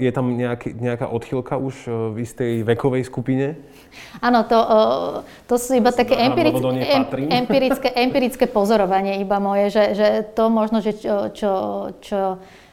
je 0.00 0.10
tam 0.12 0.32
nejaký, 0.32 0.72
nejaká 0.72 1.06
odchylka 1.12 1.60
už 1.60 1.76
eh, 1.86 1.92
v 1.92 2.16
istej 2.24 2.52
vekovej 2.64 3.04
skupine? 3.04 3.60
Áno, 4.24 4.44
to, 4.48 4.56
eh, 4.56 5.10
to 5.44 5.54
sú 5.60 5.76
iba 5.76 5.92
také 5.92 6.16
empiric, 6.16 6.56
empirické, 7.28 7.88
empirické 8.06 8.44
pozorovanie 8.48 9.20
iba 9.20 9.36
moje, 9.36 9.76
že, 9.76 9.84
že 9.92 10.08
to 10.32 10.48
možno, 10.48 10.80
že 10.80 10.96
čo, 10.96 11.28
čo, 11.36 11.52
čo 12.00 12.20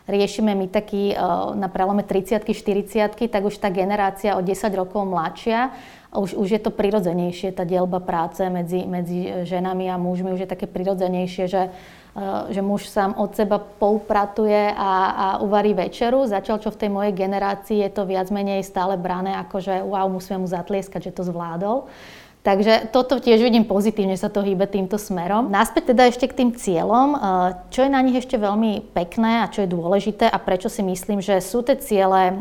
riešime 0.06 0.54
my 0.54 0.70
taký 0.70 1.18
na 1.58 1.66
prelome 1.66 2.06
30 2.06 2.46
40 2.46 3.26
tak 3.26 3.42
už 3.42 3.58
tá 3.58 3.74
generácia 3.74 4.38
o 4.38 4.42
10 4.46 4.70
rokov 4.78 5.02
mladšia, 5.02 5.74
už, 6.14 6.38
už 6.38 6.48
je 6.48 6.62
to 6.62 6.70
prirodzenejšie, 6.70 7.50
tá 7.50 7.66
dielba 7.66 7.98
práce 7.98 8.46
medzi, 8.46 8.86
medzi 8.86 9.50
ženami 9.50 9.90
a 9.90 9.98
mužmi 9.98 10.30
už 10.30 10.46
je 10.46 10.50
také 10.54 10.70
prirodzenejšie, 10.70 11.46
že 11.50 11.62
Eh, 11.66 12.05
že 12.48 12.64
muž 12.64 12.88
sám 12.88 13.12
od 13.20 13.36
seba 13.36 13.60
poupratuje 13.60 14.72
a, 14.72 14.92
a 15.12 15.28
uvarí 15.44 15.76
večeru, 15.76 16.24
začal 16.24 16.64
čo 16.64 16.72
v 16.72 16.80
tej 16.80 16.90
mojej 16.90 17.12
generácii 17.12 17.84
je 17.84 17.92
to 17.92 18.08
viac 18.08 18.32
menej 18.32 18.64
stále 18.64 18.96
brané 18.96 19.36
ako, 19.36 19.60
že 19.60 19.84
wow, 19.84 20.08
musíme 20.08 20.40
mu 20.40 20.48
zatlieskať, 20.48 21.12
že 21.12 21.16
to 21.16 21.28
zvládol. 21.28 21.92
Takže 22.46 22.94
toto 22.94 23.18
tiež 23.18 23.42
vidím 23.42 23.66
pozitívne, 23.66 24.14
sa 24.14 24.30
to 24.30 24.46
hýbe 24.46 24.70
týmto 24.70 25.02
smerom. 25.02 25.50
Naspäť 25.50 25.98
teda 25.98 26.14
ešte 26.14 26.30
k 26.30 26.38
tým 26.38 26.50
cieľom. 26.54 27.18
Eh, 27.18 27.20
čo 27.74 27.82
je 27.82 27.90
na 27.90 28.06
nich 28.06 28.22
ešte 28.22 28.38
veľmi 28.38 28.94
pekné 28.94 29.42
a 29.42 29.50
čo 29.50 29.66
je 29.66 29.74
dôležité 29.74 30.30
a 30.30 30.38
prečo 30.38 30.70
si 30.70 30.86
myslím, 30.86 31.26
že 31.26 31.42
sú 31.42 31.66
tie 31.66 31.74
ciele 31.74 32.30
eh, 32.30 32.36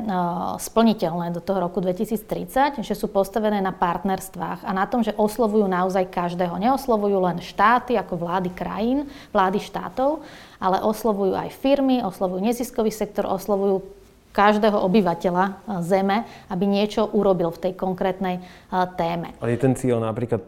splniteľné 0.61 1.33
do 1.33 1.41
toho 1.41 1.57
roku 1.57 1.81
2030, 1.81 2.85
že 2.85 2.93
sú 2.93 3.09
postavené 3.09 3.65
na 3.65 3.73
partnerstvách 3.73 4.69
a 4.69 4.71
na 4.77 4.85
tom, 4.85 5.01
že 5.01 5.17
oslovujú 5.17 5.65
naozaj 5.65 6.13
každého. 6.13 6.53
Neoslovujú 6.61 7.25
len 7.25 7.41
štáty 7.41 7.97
ako 7.97 8.21
vlády 8.21 8.53
krajín, 8.53 9.09
vlády 9.33 9.57
štátov, 9.57 10.21
ale 10.61 10.85
oslovujú 10.85 11.33
aj 11.33 11.49
firmy, 11.57 12.05
oslovujú 12.05 12.45
neziskový 12.45 12.93
sektor, 12.93 13.25
oslovujú 13.25 14.04
každého 14.35 14.75
obyvateľa 14.83 15.45
eh, 15.47 15.55
Zeme, 15.87 16.27
aby 16.51 16.65
niečo 16.67 17.07
urobil 17.07 17.55
v 17.55 17.71
tej 17.71 17.73
konkrétnej 17.79 18.43
eh, 18.43 18.75
téme. 18.99 19.33
A 19.39 19.47
je 19.47 19.59
ten 19.63 19.79
cieľ 19.79 20.03
napríklad 20.03 20.43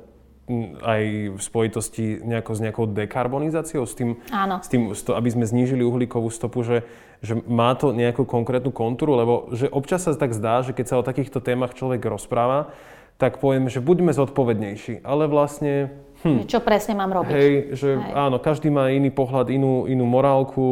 aj 0.82 1.02
v 1.34 1.40
spojitosti 1.42 2.22
nejako 2.22 2.52
s 2.54 2.60
nejakou 2.62 2.86
dekarbonizáciou, 2.86 3.82
s 3.82 3.98
tým, 3.98 4.14
Áno. 4.30 4.62
S 4.62 4.70
tým 4.70 4.94
aby 4.94 5.28
sme 5.30 5.42
znížili 5.42 5.82
uhlíkovú 5.82 6.30
stopu, 6.30 6.62
že, 6.62 6.86
že 7.18 7.34
má 7.50 7.74
to 7.74 7.90
nejakú 7.90 8.22
konkrétnu 8.22 8.70
kontúru, 8.70 9.18
lebo 9.18 9.50
že 9.50 9.66
občas 9.66 10.06
sa 10.06 10.14
tak 10.14 10.30
zdá, 10.30 10.62
že 10.62 10.70
keď 10.70 10.86
sa 10.86 10.98
o 11.02 11.06
takýchto 11.06 11.42
témach 11.42 11.74
človek 11.74 11.98
rozpráva, 12.06 12.70
tak 13.18 13.42
poviem, 13.42 13.66
že 13.66 13.82
buďme 13.82 14.14
zodpovednejší. 14.14 15.02
Ale 15.02 15.26
vlastne 15.26 15.90
Hm. 16.24 16.48
Čo 16.48 16.64
presne 16.64 16.96
mám 16.96 17.12
robiť. 17.12 17.34
Hej, 17.36 17.52
že 17.76 17.88
Hej. 18.00 18.12
áno, 18.16 18.40
každý 18.40 18.72
má 18.72 18.88
iný 18.88 19.12
pohľad, 19.12 19.52
inú, 19.52 19.84
inú 19.84 20.08
morálku, 20.08 20.64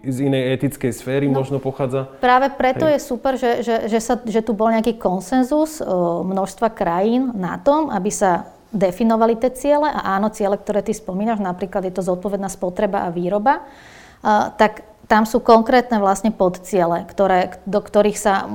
z 0.00 0.18
inej 0.26 0.56
etickej 0.58 0.92
sféry 0.96 1.26
no, 1.28 1.44
možno 1.44 1.60
pochádza. 1.60 2.08
Práve 2.18 2.48
preto 2.56 2.88
Hej. 2.88 2.96
je 2.96 3.00
super, 3.04 3.32
že, 3.36 3.60
že, 3.60 3.76
že, 3.86 4.00
sa, 4.00 4.16
že 4.16 4.40
tu 4.40 4.56
bol 4.56 4.72
nejaký 4.72 4.96
konsenzus 4.96 5.84
množstva 6.24 6.72
krajín 6.72 7.36
na 7.36 7.60
tom, 7.60 7.92
aby 7.92 8.08
sa 8.08 8.48
definovali 8.72 9.36
tie 9.36 9.52
ciele 9.52 9.92
a 9.92 10.16
áno, 10.16 10.32
ciele, 10.32 10.56
ktoré 10.56 10.80
ty 10.80 10.96
spomínaš, 10.96 11.44
napríklad 11.44 11.84
je 11.84 11.92
to 11.92 12.00
zodpovedná 12.00 12.48
spotreba 12.48 13.04
a 13.04 13.12
výroba, 13.12 13.68
tak 14.56 14.88
tam 15.04 15.28
sú 15.28 15.44
konkrétne 15.44 16.00
vlastne 16.00 16.32
podciele, 16.32 17.04
ktoré, 17.04 17.60
do 17.68 17.84
ktorých 17.84 18.16
sa, 18.16 18.48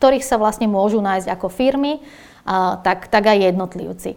ktorých 0.00 0.24
sa 0.24 0.40
vlastne 0.40 0.64
môžu 0.64 1.04
nájsť 1.04 1.28
ako 1.28 1.52
firmy, 1.52 2.00
tak, 2.80 3.12
tak 3.12 3.28
aj 3.28 3.52
jednotlivci. 3.52 4.16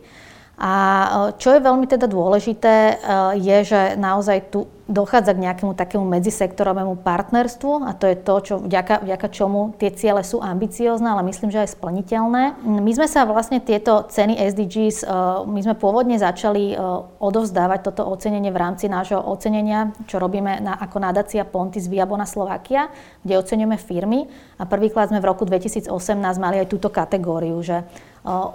A 0.62 0.74
e, 0.78 1.08
čo 1.42 1.58
je 1.58 1.66
veľmi 1.66 1.90
teda 1.90 2.06
dôležité, 2.06 2.74
e, 2.74 2.94
je, 3.42 3.58
že 3.66 3.82
naozaj 3.98 4.54
tu 4.54 4.70
dochádza 4.86 5.34
k 5.34 5.48
nejakému 5.48 5.74
takému 5.74 6.06
medzisektorovému 6.06 7.02
partnerstvu 7.02 7.88
a 7.88 7.96
to 7.98 8.06
je 8.12 8.16
to, 8.20 8.34
čo, 8.44 8.54
vďaka, 8.60 9.02
vďaka 9.08 9.28
čomu 9.32 9.74
tie 9.82 9.90
ciele 9.90 10.22
sú 10.22 10.44
ambiciózne, 10.44 11.08
ale 11.10 11.26
myslím, 11.32 11.50
že 11.50 11.64
aj 11.66 11.80
splniteľné. 11.80 12.62
My 12.62 12.92
sme 12.94 13.08
sa 13.10 13.26
vlastne 13.26 13.58
tieto 13.64 14.06
ceny 14.06 14.38
SDGs, 14.38 15.02
e, 15.02 15.06
my 15.50 15.60
sme 15.66 15.74
pôvodne 15.74 16.22
začali 16.22 16.78
odovzdávať 17.18 17.80
toto 17.82 18.06
ocenenie 18.06 18.54
v 18.54 18.62
rámci 18.62 18.86
nášho 18.86 19.18
ocenenia, 19.18 19.90
čo 20.06 20.22
robíme 20.22 20.62
na, 20.62 20.78
ako 20.78 21.02
nadácia 21.02 21.42
Pontis 21.42 21.90
Viabona 21.90 22.30
Slovakia, 22.30 22.94
kde 23.26 23.42
oceňujeme 23.42 23.82
firmy 23.82 24.30
a 24.62 24.70
prvýkrát 24.70 25.10
sme 25.10 25.18
v 25.18 25.26
roku 25.26 25.42
2018 25.42 25.90
mali 26.38 26.62
aj 26.62 26.70
túto 26.70 26.94
kategóriu, 26.94 27.58
že 27.66 27.82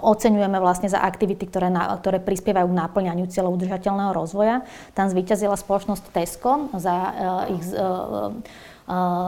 oceňujeme 0.03 0.57
vlastne 0.63 0.87
za 0.87 1.03
aktivity, 1.03 1.43
ktoré, 1.47 1.67
na, 1.67 1.91
ktoré 1.99 2.23
prispievajú 2.23 2.71
k 2.71 2.79
náplňaniu 2.79 3.27
cieľov 3.27 3.59
udržateľného 3.59 4.11
rozvoja. 4.15 4.63
Tam 4.95 5.11
zvíťazila 5.11 5.59
spoločnosť 5.59 6.03
Tesco 6.15 6.71
za 6.75 6.95
uh, 6.95 7.53
ich 7.53 7.63
uh, 7.75 8.31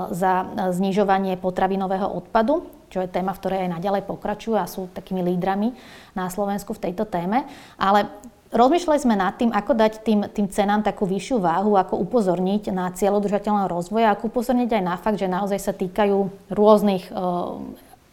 za 0.09 0.47
znižovanie 0.71 1.35
potravinového 1.35 2.07
odpadu, 2.07 2.63
čo 2.87 3.03
je 3.03 3.11
téma, 3.11 3.35
v 3.35 3.39
ktorej 3.43 3.59
aj 3.67 3.75
naďalej 3.75 4.07
pokračujú 4.07 4.55
a 4.55 4.63
sú 4.63 4.87
takými 4.87 5.19
lídrami 5.19 5.75
na 6.15 6.31
Slovensku 6.31 6.71
v 6.71 6.87
tejto 6.87 7.03
téme. 7.03 7.43
Ale 7.75 8.07
rozmýšľali 8.55 8.99
sme 9.03 9.19
nad 9.19 9.35
tým, 9.35 9.51
ako 9.51 9.75
dať 9.75 9.93
tým, 10.07 10.31
tým 10.31 10.47
cenám 10.47 10.79
takú 10.79 11.03
vyššiu 11.03 11.43
váhu, 11.43 11.75
ako 11.75 11.99
upozorniť 11.99 12.71
na 12.71 12.87
cieľ 12.95 13.19
udržateľného 13.19 13.67
rozvoja, 13.67 14.15
ako 14.15 14.31
upozorniť 14.31 14.79
aj 14.79 14.83
na 14.87 14.95
fakt, 14.95 15.19
že 15.19 15.27
naozaj 15.27 15.59
sa 15.59 15.75
týkajú 15.75 16.49
rôznych 16.55 17.11
uh, 17.11 17.59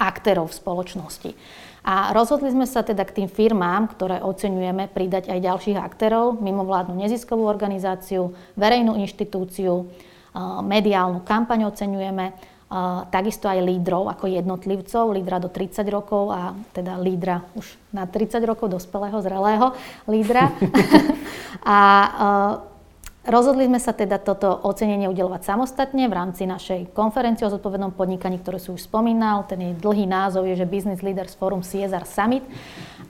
aktérov 0.02 0.50
v 0.50 0.58
spoločnosti. 0.58 1.30
A 1.86 2.10
rozhodli 2.10 2.50
sme 2.50 2.66
sa 2.66 2.82
teda 2.82 3.06
k 3.06 3.22
tým 3.22 3.28
firmám, 3.30 3.86
ktoré 3.94 4.18
oceňujeme, 4.18 4.90
pridať 4.90 5.30
aj 5.30 5.38
ďalších 5.38 5.78
aktérov, 5.78 6.42
mimovládnu 6.42 6.98
neziskovú 6.98 7.46
organizáciu, 7.46 8.34
verejnú 8.58 8.98
inštitúciu, 8.98 9.86
mediálnu 10.66 11.22
kampaň 11.22 11.70
oceňujeme, 11.70 12.34
takisto 13.14 13.46
aj 13.46 13.62
lídrov 13.62 14.10
ako 14.10 14.26
jednotlivcov, 14.26 15.14
lídra 15.14 15.38
do 15.38 15.46
30 15.46 15.86
rokov 15.86 16.34
a 16.34 16.58
teda 16.74 16.98
lídra 16.98 17.46
už 17.54 17.78
na 17.94 18.10
30 18.10 18.42
rokov, 18.42 18.66
dospelého, 18.66 19.22
zrelého 19.22 19.70
lídra. 20.10 20.50
a 21.62 21.78
Rozhodli 23.26 23.66
sme 23.66 23.82
sa 23.82 23.90
teda 23.90 24.22
toto 24.22 24.46
ocenenie 24.62 25.10
udelovať 25.10 25.42
samostatne 25.50 26.06
v 26.06 26.14
rámci 26.14 26.46
našej 26.46 26.94
konferencie 26.94 27.42
o 27.42 27.50
zodpovednom 27.50 27.90
podnikaní, 27.90 28.38
ktorú 28.38 28.58
si 28.62 28.70
už 28.70 28.86
spomínal. 28.86 29.42
Ten 29.50 29.66
jej 29.66 29.74
dlhý 29.74 30.06
názov 30.06 30.46
je, 30.46 30.54
že 30.54 30.70
Business 30.70 31.02
Leaders 31.02 31.34
Forum 31.34 31.66
CSR 31.66 32.06
Summit. 32.06 32.46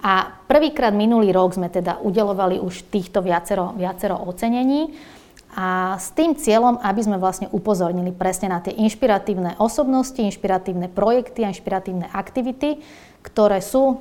A 0.01 0.41
prvýkrát 0.49 0.97
minulý 0.97 1.37
rok 1.37 1.53
sme 1.53 1.69
teda 1.69 2.01
udelovali 2.01 2.57
už 2.57 2.89
týchto 2.89 3.21
viacero, 3.21 3.77
viacero 3.77 4.17
ocenení. 4.25 4.97
A 5.53 6.01
s 6.01 6.17
tým 6.17 6.33
cieľom, 6.33 6.81
aby 6.81 7.01
sme 7.05 7.21
vlastne 7.21 7.53
upozornili 7.53 8.09
presne 8.09 8.49
na 8.49 8.65
tie 8.65 8.73
inšpiratívne 8.73 9.61
osobnosti, 9.61 10.17
inšpiratívne 10.17 10.89
projekty 10.97 11.45
a 11.45 11.53
inšpiratívne 11.53 12.09
aktivity, 12.17 12.81
ktoré 13.21 13.61
sú 13.61 14.01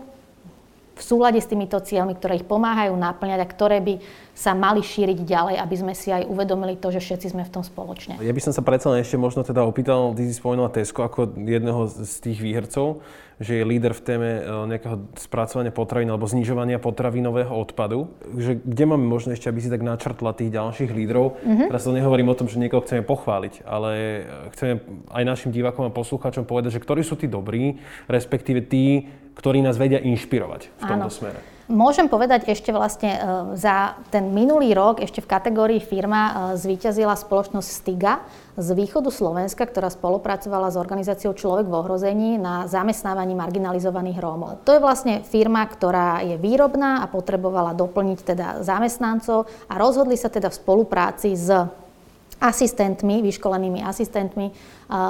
v 0.96 1.02
súlade 1.04 1.44
s 1.44 1.52
týmito 1.52 1.76
cieľmi, 1.76 2.16
ktoré 2.16 2.40
ich 2.40 2.48
pomáhajú 2.48 2.96
naplňať 2.96 3.40
a 3.44 3.52
ktoré 3.52 3.78
by 3.84 3.94
sa 4.32 4.56
mali 4.56 4.80
šíriť 4.80 5.28
ďalej, 5.28 5.56
aby 5.60 5.76
sme 5.76 5.94
si 5.96 6.12
aj 6.12 6.28
uvedomili 6.28 6.80
to, 6.80 6.92
že 6.92 7.04
všetci 7.04 7.36
sme 7.36 7.44
v 7.44 7.52
tom 7.52 7.64
spoločne. 7.64 8.20
Ja 8.20 8.32
by 8.36 8.42
som 8.44 8.56
sa 8.56 8.64
predsa 8.64 8.92
len 8.92 9.04
ešte 9.04 9.20
možno 9.20 9.44
teda 9.44 9.64
opýtal, 9.68 10.16
ty 10.16 10.28
si 10.28 10.36
spomenula 10.36 10.72
Tesco 10.72 11.04
ako 11.04 11.36
jedného 11.36 11.88
z 11.92 12.14
tých 12.24 12.40
výhercov, 12.40 13.04
že 13.36 13.60
je 13.60 13.68
líder 13.68 13.92
v 13.92 14.02
téme 14.04 14.30
e, 14.40 14.42
nejakého 14.76 15.12
spracovania 15.20 15.72
potravín 15.76 16.08
alebo 16.08 16.24
znižovania 16.24 16.80
potravinového 16.80 17.52
odpadu. 17.52 18.08
Že 18.32 18.64
kde 18.64 18.84
máme 18.88 19.04
možno 19.04 19.36
ešte, 19.36 19.52
aby 19.52 19.60
si 19.60 19.68
tak 19.68 19.84
načrtla 19.84 20.32
tých 20.32 20.56
ďalších 20.56 20.92
lídrov? 20.96 21.36
Mm-hmm. 21.44 21.68
Teraz 21.68 21.84
to 21.84 21.92
nehovorím 21.92 22.32
o 22.32 22.38
tom, 22.40 22.48
že 22.48 22.60
niekoho 22.60 22.84
chceme 22.88 23.04
pochváliť, 23.04 23.68
ale 23.68 23.92
e, 24.24 24.52
chceme 24.56 24.74
aj 25.12 25.24
našim 25.28 25.52
divákom 25.52 25.84
a 25.84 25.92
poslucháčom 25.92 26.48
povedať, 26.48 26.80
že 26.80 26.84
ktorí 26.84 27.04
sú 27.04 27.20
tí 27.20 27.28
dobrí, 27.28 27.76
respektíve 28.08 28.64
tí, 28.64 29.12
ktorí 29.36 29.62
nás 29.62 29.76
vedia 29.76 30.00
inšpirovať 30.02 30.62
v 30.80 30.84
tomto 30.84 31.12
Áno. 31.12 31.14
smere. 31.14 31.40
Môžem 31.66 32.06
povedať 32.06 32.46
ešte 32.46 32.70
vlastne 32.70 33.18
e, 33.18 33.20
za 33.58 33.98
ten 34.14 34.30
minulý 34.30 34.78
rok 34.78 35.02
ešte 35.02 35.26
v 35.26 35.32
kategórii 35.34 35.82
firma 35.82 36.54
e, 36.54 36.62
zvíťazila 36.62 37.18
spoločnosť 37.18 37.66
Stiga 37.66 38.22
z 38.54 38.70
východu 38.78 39.10
Slovenska, 39.10 39.66
ktorá 39.66 39.90
spolupracovala 39.90 40.70
s 40.70 40.78
organizáciou 40.78 41.34
Človek 41.34 41.66
v 41.66 41.74
ohrození 41.74 42.38
na 42.38 42.70
zamestnávaní 42.70 43.34
marginalizovaných 43.34 44.22
Rómov. 44.22 44.62
To 44.62 44.78
je 44.78 44.86
vlastne 44.86 45.26
firma, 45.26 45.66
ktorá 45.66 46.22
je 46.22 46.38
výrobná 46.38 47.02
a 47.02 47.10
potrebovala 47.10 47.74
doplniť 47.74 48.20
teda 48.22 48.48
zamestnancov 48.62 49.50
a 49.66 49.74
rozhodli 49.82 50.22
sa 50.22 50.30
teda 50.30 50.54
v 50.54 50.60
spolupráci 50.62 51.34
s 51.34 51.50
asistentmi, 52.42 53.24
vyškolenými 53.24 53.82
asistentmi 53.84 54.52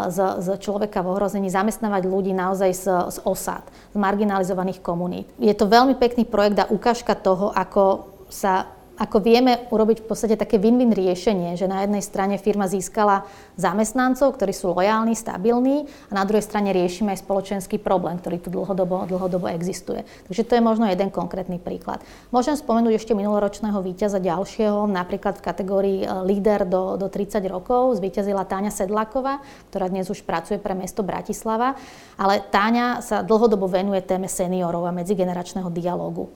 z, 0.09 0.17
z 0.39 0.47
človeka 0.61 1.01
v 1.01 1.11
ohrození, 1.17 1.47
zamestnávať 1.49 2.03
ľudí 2.07 2.32
naozaj 2.32 2.71
z, 2.71 2.86
z 3.11 3.17
osad, 3.26 3.65
z 3.91 3.97
marginalizovaných 3.97 4.80
komunít. 4.80 5.28
Je 5.41 5.53
to 5.53 5.67
veľmi 5.67 5.97
pekný 5.97 6.23
projekt 6.23 6.61
a 6.61 6.69
ukážka 6.69 7.17
toho, 7.17 7.51
ako 7.51 8.13
sa 8.30 8.69
ako 8.96 9.20
vieme 9.20 9.68
urobiť 9.68 10.04
v 10.04 10.08
podstate 10.08 10.39
také 10.39 10.56
win-win 10.56 10.96
riešenie, 10.96 11.60
že 11.60 11.68
na 11.68 11.84
jednej 11.84 12.00
strane 12.00 12.39
firma 12.39 12.72
získala 12.72 13.28
zamestnancov, 13.60 14.39
ktorí 14.39 14.56
sú 14.56 14.72
lojálni, 14.72 15.16
stabilní 15.16 15.88
a 16.08 16.14
na 16.16 16.24
druhej 16.24 16.43
strane 16.43 16.72
riešime 16.72 17.12
aj 17.12 17.24
spoločenský 17.24 17.76
problém, 17.80 18.16
ktorý 18.20 18.39
tu 18.39 18.50
dlhodobo, 18.52 19.04
dlhodobo 19.08 19.52
existuje. 19.52 20.08
Takže 20.32 20.48
to 20.48 20.56
je 20.56 20.64
možno 20.64 20.88
jeden 20.88 21.12
konkrétny 21.12 21.60
príklad. 21.60 22.00
Môžem 22.32 22.56
spomenúť 22.56 22.96
ešte 22.96 23.12
minuloročného 23.12 23.80
víťaza 23.84 24.24
ďalšieho, 24.24 24.88
napríklad 24.88 25.39
v 25.39 25.46
kategórii 25.46 26.00
e, 26.04 26.08
líder 26.24 26.64
do, 26.64 26.96
do 26.96 27.12
30 27.12 27.43
rokov, 27.52 28.00
zvíťazila 28.00 28.48
Táňa 28.48 28.72
Sedláková, 28.72 29.43
ktorá 29.72 29.91
dnes 29.91 30.08
už 30.08 30.24
pracuje 30.24 30.56
pre 30.56 30.72
mesto 30.72 31.04
Bratislava, 31.04 31.76
ale 32.16 32.39
Táňa 32.48 33.04
sa 33.04 33.20
dlhodobo 33.28 33.68
venuje 33.68 34.00
téme 34.08 34.32
seniorov 34.32 34.88
a 34.88 34.96
medzigeneračného 34.96 35.68
dialógu. 35.68 36.32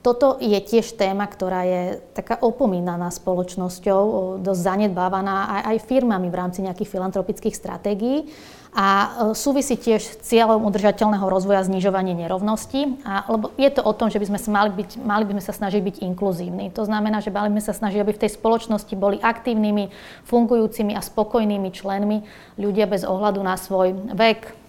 Toto 0.00 0.40
je 0.40 0.56
tiež 0.56 0.96
téma, 0.96 1.28
ktorá 1.28 1.60
je 1.68 1.82
taká 2.16 2.40
opomínaná 2.40 3.12
spoločnosťou, 3.12 4.40
dosť 4.40 4.60
zanedbávaná 4.64 5.60
aj, 5.60 5.62
aj 5.76 5.84
firmami 5.84 6.32
v 6.32 6.38
rámci 6.40 6.64
nejakých 6.64 6.88
filantropických 6.88 7.52
stratégií 7.52 8.24
a 8.70 8.86
e, 8.86 9.08
súvisí 9.34 9.74
tiež 9.74 9.98
s 9.98 10.14
cieľom 10.22 10.62
udržateľného 10.70 11.26
rozvoja 11.26 11.66
znižovanie 11.66 12.14
nerovnosti. 12.14 12.98
A, 13.02 13.26
lebo 13.26 13.50
je 13.58 13.70
to 13.70 13.82
o 13.82 13.92
tom, 13.92 14.08
že 14.08 14.22
by 14.22 14.26
sme 14.30 14.38
sa 14.38 14.50
mali, 14.54 14.70
byť, 14.70 14.90
mali 15.02 15.24
by 15.26 15.32
sme 15.38 15.44
sa 15.44 15.54
snažiť 15.54 15.82
byť 15.82 15.96
inkluzívni. 16.06 16.70
To 16.78 16.86
znamená, 16.86 17.18
že 17.18 17.34
mali 17.34 17.50
by 17.50 17.58
sme 17.58 17.64
sa 17.66 17.74
snažiť, 17.74 17.98
aby 17.98 18.12
v 18.14 18.22
tej 18.26 18.30
spoločnosti 18.38 18.94
boli 18.94 19.18
aktívnymi, 19.18 19.90
fungujúcimi 20.22 20.94
a 20.94 21.02
spokojnými 21.02 21.70
členmi 21.74 22.22
ľudia 22.62 22.86
bez 22.86 23.02
ohľadu 23.02 23.42
na 23.42 23.58
svoj 23.58 24.14
vek, 24.14 24.60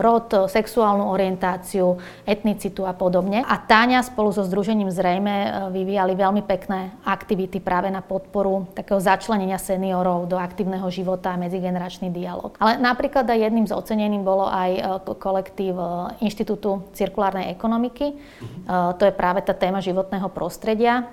rod, 0.00 0.28
sexuálnu 0.52 1.08
orientáciu, 1.08 1.96
etnicitu 2.28 2.84
a 2.84 2.92
podobne. 2.92 3.40
A 3.40 3.56
Táňa 3.56 4.04
spolu 4.04 4.28
so 4.32 4.44
Združením 4.44 4.92
Zrejme 4.92 5.32
e, 5.32 5.48
vyvíjali 5.72 6.12
veľmi 6.12 6.44
pekné 6.44 6.92
aktivity 7.08 7.58
práve 7.58 7.88
na 7.88 8.04
podporu 8.04 8.68
takého 8.76 9.00
začlenenia 9.00 9.56
seniorov 9.56 10.28
do 10.28 10.36
aktívneho 10.36 10.84
života 10.92 11.32
a 11.32 11.40
medzigeneračný 11.40 12.12
dialog. 12.12 12.52
Ale 12.60 12.76
napríklad 12.76 13.24
aj 13.24 13.45
jedným 13.46 13.70
z 13.70 13.72
oceneným 13.72 14.26
bolo 14.26 14.50
aj 14.50 14.70
e, 14.74 14.82
kolektív 15.16 15.74
e, 15.78 15.86
Inštitútu 16.26 16.90
cirkulárnej 16.92 17.54
ekonomiky. 17.54 18.18
To 18.66 19.02
je 19.06 19.14
práve 19.14 19.46
tá 19.46 19.54
téma 19.54 19.78
životného 19.78 20.26
prostredia. 20.34 21.06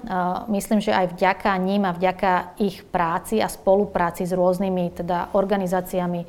Myslím, 0.50 0.82
že 0.82 0.90
aj 0.90 1.14
vďaka 1.14 1.54
ním 1.62 1.86
a 1.86 1.94
vďaka 1.94 2.58
ich 2.58 2.82
práci 2.82 3.38
a 3.38 3.46
spolupráci 3.46 4.26
s 4.26 4.34
rôznymi 4.34 4.98
teda 4.98 5.38
organizáciami 5.38 6.26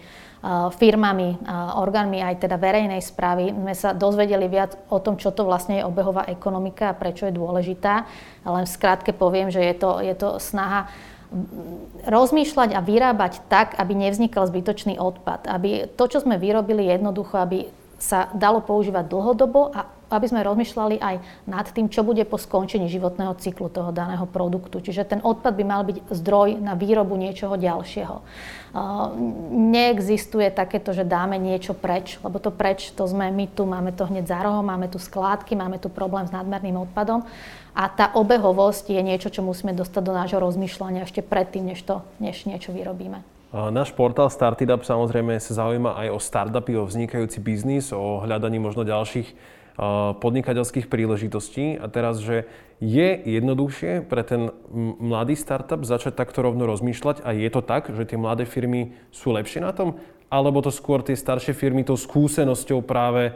firmami, 0.76 1.40
orgánmi 1.80 2.20
aj 2.20 2.44
teda 2.44 2.60
verejnej 2.60 3.00
správy 3.00 3.48
sme 3.48 3.72
sa 3.72 3.96
dozvedeli 3.96 4.44
viac 4.44 4.76
o 4.92 5.00
tom, 5.00 5.16
čo 5.16 5.32
to 5.32 5.48
vlastne 5.48 5.80
je 5.80 5.88
obehová 5.88 6.28
ekonomika 6.28 6.92
a 6.92 6.98
prečo 6.98 7.24
je 7.24 7.32
dôležitá. 7.32 8.04
Len 8.44 8.68
v 8.68 8.74
skrátke 8.76 9.16
poviem, 9.16 9.48
že 9.48 9.64
je 9.64 9.74
to, 9.80 10.04
je 10.04 10.12
to 10.12 10.36
snaha 10.36 10.92
rozmýšľať 12.06 12.70
a 12.72 12.80
vyrábať 12.80 13.42
tak, 13.50 13.74
aby 13.76 13.92
nevznikal 13.98 14.46
zbytočný 14.46 14.96
odpad. 14.98 15.50
Aby 15.50 15.90
to, 15.98 16.04
čo 16.06 16.22
sme 16.22 16.38
vyrobili 16.38 16.86
jednoducho, 16.86 17.36
aby 17.38 17.66
sa 17.98 18.30
dalo 18.36 18.60
používať 18.60 19.08
dlhodobo 19.08 19.72
a 19.72 19.88
aby 20.14 20.30
sme 20.30 20.46
rozmýšľali 20.46 21.02
aj 21.02 21.16
nad 21.50 21.66
tým, 21.68 21.90
čo 21.90 22.06
bude 22.06 22.22
po 22.24 22.38
skončení 22.38 22.86
životného 22.86 23.34
cyklu 23.42 23.68
toho 23.68 23.90
daného 23.90 24.24
produktu. 24.30 24.78
Čiže 24.78 25.04
ten 25.04 25.20
odpad 25.20 25.58
by 25.58 25.64
mal 25.66 25.82
byť 25.82 26.08
zdroj 26.14 26.62
na 26.62 26.78
výrobu 26.78 27.18
niečoho 27.18 27.58
ďalšieho. 27.58 28.22
Neexistuje 29.54 30.50
takéto, 30.50 30.90
že 30.90 31.06
dáme 31.06 31.38
niečo 31.38 31.74
preč, 31.74 32.18
lebo 32.22 32.42
to 32.42 32.50
preč, 32.50 32.90
to 32.90 33.06
sme 33.06 33.30
my 33.30 33.46
tu, 33.50 33.66
máme 33.66 33.94
to 33.94 34.06
hneď 34.06 34.26
za 34.26 34.40
rohom, 34.42 34.66
máme 34.66 34.90
tu 34.90 34.98
skládky, 34.98 35.54
máme 35.54 35.78
tu 35.78 35.86
problém 35.90 36.26
s 36.26 36.34
nadmerným 36.34 36.82
odpadom 36.90 37.22
a 37.74 37.90
tá 37.90 38.14
obehovosť 38.14 38.94
je 38.94 39.02
niečo, 39.02 39.28
čo 39.34 39.42
musíme 39.42 39.74
dostať 39.74 40.02
do 40.02 40.14
nášho 40.14 40.38
rozmýšľania 40.38 41.06
ešte 41.06 41.26
predtým, 41.26 41.74
než, 41.74 41.82
to, 41.82 42.06
než 42.22 42.46
niečo 42.46 42.70
vyrobíme. 42.70 43.22
Náš 43.54 43.94
portál 43.94 44.26
Startup 44.34 44.82
samozrejme 44.82 45.38
sa 45.38 45.54
zaujíma 45.54 45.94
aj 45.94 46.08
o 46.10 46.18
startupy, 46.18 46.74
o 46.74 46.90
vznikajúci 46.90 47.38
biznis, 47.38 47.94
o 47.94 48.18
hľadaní 48.26 48.58
možno 48.58 48.82
ďalších 48.82 49.30
podnikateľských 50.20 50.86
príležitostí. 50.86 51.78
A 51.78 51.90
teraz, 51.90 52.22
že 52.22 52.46
je 52.78 53.18
jednoduchšie 53.26 54.06
pre 54.06 54.22
ten 54.22 54.54
mladý 54.98 55.34
startup 55.34 55.82
začať 55.82 56.14
takto 56.14 56.42
rovno 56.42 56.66
rozmýšľať 56.66 57.22
a 57.26 57.34
je 57.34 57.50
to 57.50 57.62
tak, 57.62 57.90
že 57.90 58.06
tie 58.06 58.18
mladé 58.18 58.46
firmy 58.46 58.94
sú 59.10 59.34
lepšie 59.34 59.62
na 59.62 59.74
tom? 59.74 59.98
Alebo 60.30 60.62
to 60.62 60.70
skôr 60.74 61.02
tie 61.02 61.14
staršie 61.14 61.54
firmy 61.54 61.86
tou 61.86 61.94
skúsenosťou 61.94 62.82
práve 62.82 63.34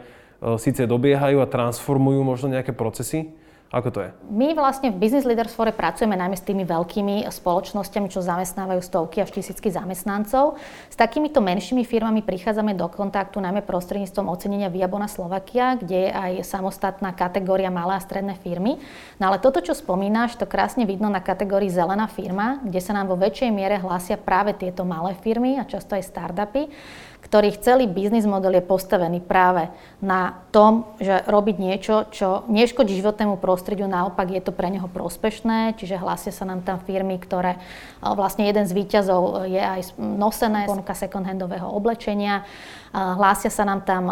síce 0.59 0.87
dobiehajú 0.87 1.43
a 1.43 1.51
transformujú 1.51 2.23
možno 2.23 2.55
nejaké 2.55 2.71
procesy? 2.71 3.35
Ako 3.69 3.93
to 3.93 4.01
je? 4.01 4.09
My 4.33 4.57
vlastne 4.57 4.89
v 4.89 4.97
Business 4.97 5.29
Leaders 5.29 5.53
Fore 5.53 5.69
pracujeme 5.69 6.17
najmä 6.17 6.33
s 6.33 6.41
tými 6.41 6.65
veľkými 6.65 7.29
spoločnosťami, 7.29 8.09
čo 8.09 8.25
zamestnávajú 8.25 8.81
stovky 8.81 9.21
až 9.21 9.29
tisícky 9.29 9.69
zamestnancov. 9.69 10.57
S 10.89 10.97
takýmito 10.97 11.37
menšími 11.37 11.85
firmami 11.85 12.25
prichádzame 12.25 12.73
do 12.73 12.89
kontaktu 12.89 13.37
najmä 13.37 13.61
prostredníctvom 13.61 14.25
ocenenia 14.25 14.73
Viabona 14.73 15.05
Slovakia, 15.05 15.77
kde 15.77 16.09
je 16.09 16.09
aj 16.09 16.49
samostatná 16.49 17.13
kategória 17.13 17.69
malé 17.69 17.93
a 17.93 18.01
stredné 18.01 18.41
firmy. 18.41 18.81
No 19.21 19.29
ale 19.29 19.37
toto, 19.37 19.61
čo 19.61 19.77
spomínaš, 19.77 20.41
to 20.41 20.49
krásne 20.49 20.89
vidno 20.89 21.05
na 21.05 21.21
kategórii 21.21 21.69
zelená 21.69 22.09
firma, 22.09 22.57
kde 22.65 22.81
sa 22.81 22.97
nám 22.97 23.13
vo 23.13 23.21
väčšej 23.21 23.53
miere 23.53 23.77
hlásia 23.77 24.17
práve 24.17 24.57
tieto 24.57 24.81
malé 24.81 25.13
firmy 25.21 25.61
a 25.61 25.69
často 25.69 25.93
aj 25.93 26.09
startupy 26.09 26.73
ktorých 27.19 27.61
celý 27.61 27.85
biznis 27.85 28.25
model 28.25 28.57
je 28.57 28.63
postavený 28.65 29.21
práve 29.21 29.69
na 30.01 30.41
tom, 30.49 30.89
že 30.97 31.21
robiť 31.27 31.55
niečo, 31.61 32.09
čo 32.09 32.47
neškodí 32.49 32.95
životnému 32.97 33.37
prostrediu, 33.37 33.85
naopak 33.85 34.33
je 34.33 34.41
to 34.41 34.49
pre 34.49 34.71
neho 34.71 34.89
prospešné, 34.89 35.77
čiže 35.77 35.99
hlásia 35.99 36.33
sa 36.33 36.47
nám 36.47 36.65
tam 36.65 36.81
firmy, 36.81 37.21
ktoré 37.21 37.61
vlastne 38.01 38.47
jeden 38.49 38.65
z 38.65 38.73
výťazov 38.73 39.45
je 39.45 39.61
aj 39.61 39.93
nosené, 39.99 40.65
ponuka 40.65 40.97
second-handového 40.97 41.69
oblečenia, 41.69 42.47
hlásia 42.95 43.53
sa 43.53 43.67
nám 43.67 43.85
tam 43.85 44.09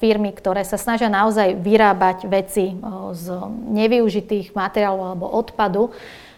firmy, 0.00 0.32
ktoré 0.32 0.64
sa 0.64 0.80
snažia 0.80 1.12
naozaj 1.12 1.60
vyrábať 1.60 2.24
veci 2.24 2.72
z 3.12 3.26
nevyužitých 3.68 4.56
materiálov 4.56 5.12
alebo 5.12 5.26
odpadu, 5.28 5.92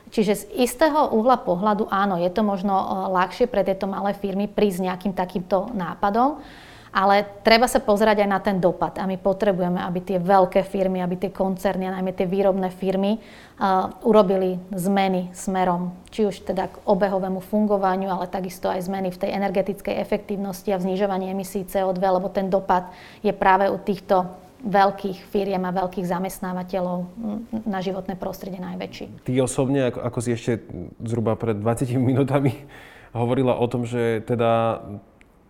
Čiže 0.09 0.33
z 0.35 0.45
istého 0.65 1.13
uhla 1.13 1.37
pohľadu 1.41 1.89
áno, 1.93 2.17
je 2.17 2.31
to 2.33 2.41
možno 2.41 2.73
e, 2.73 2.87
ľahšie 3.13 3.47
pre 3.49 3.61
tieto 3.65 3.85
malé 3.85 4.17
firmy 4.17 4.49
prísť 4.49 4.89
nejakým 4.89 5.13
takýmto 5.13 5.73
nápadom, 5.77 6.41
ale 6.89 7.25
treba 7.45 7.69
sa 7.69 7.85
pozerať 7.85 8.25
aj 8.25 8.29
na 8.29 8.41
ten 8.41 8.57
dopad. 8.57 8.97
A 8.97 9.05
my 9.05 9.21
potrebujeme, 9.21 9.77
aby 9.77 10.01
tie 10.01 10.19
veľké 10.19 10.65
firmy, 10.65 11.05
aby 11.05 11.29
tie 11.29 11.31
koncerny 11.31 11.85
a 11.85 11.95
najmä 11.95 12.17
tie 12.17 12.25
výrobné 12.25 12.73
firmy 12.73 13.21
uh, 13.21 13.93
urobili 14.09 14.57
zmeny 14.73 15.29
smerom, 15.37 15.93
či 16.09 16.25
už 16.25 16.49
teda 16.49 16.73
k 16.73 16.81
obehovému 16.89 17.45
fungovaniu, 17.45 18.09
ale 18.09 18.33
takisto 18.33 18.73
aj 18.73 18.89
zmeny 18.89 19.13
v 19.13 19.21
tej 19.21 19.31
energetickej 19.37 20.01
efektívnosti 20.01 20.73
a 20.73 20.81
v 20.81 20.89
znižovaní 20.89 21.29
emisí 21.29 21.61
CO2, 21.69 22.01
lebo 22.01 22.33
ten 22.33 22.49
dopad 22.49 22.89
je 23.21 23.37
práve 23.37 23.69
u 23.69 23.77
týchto 23.77 24.48
veľkých 24.59 25.31
firiem 25.31 25.63
a 25.63 25.75
veľkých 25.75 26.07
zamestnávateľov 26.07 26.99
na 27.63 27.79
životné 27.79 28.19
prostredie 28.19 28.59
najväčší. 28.59 29.23
Ty 29.23 29.33
osobne, 29.47 29.95
ako, 29.95 29.99
ako 30.03 30.19
si 30.19 30.31
ešte 30.35 30.53
zhruba 30.99 31.39
pred 31.39 31.59
20 31.63 31.95
minútami 31.95 32.67
hovorila 33.15 33.55
o 33.55 33.67
tom, 33.71 33.87
že 33.87 34.21
teda 34.27 34.83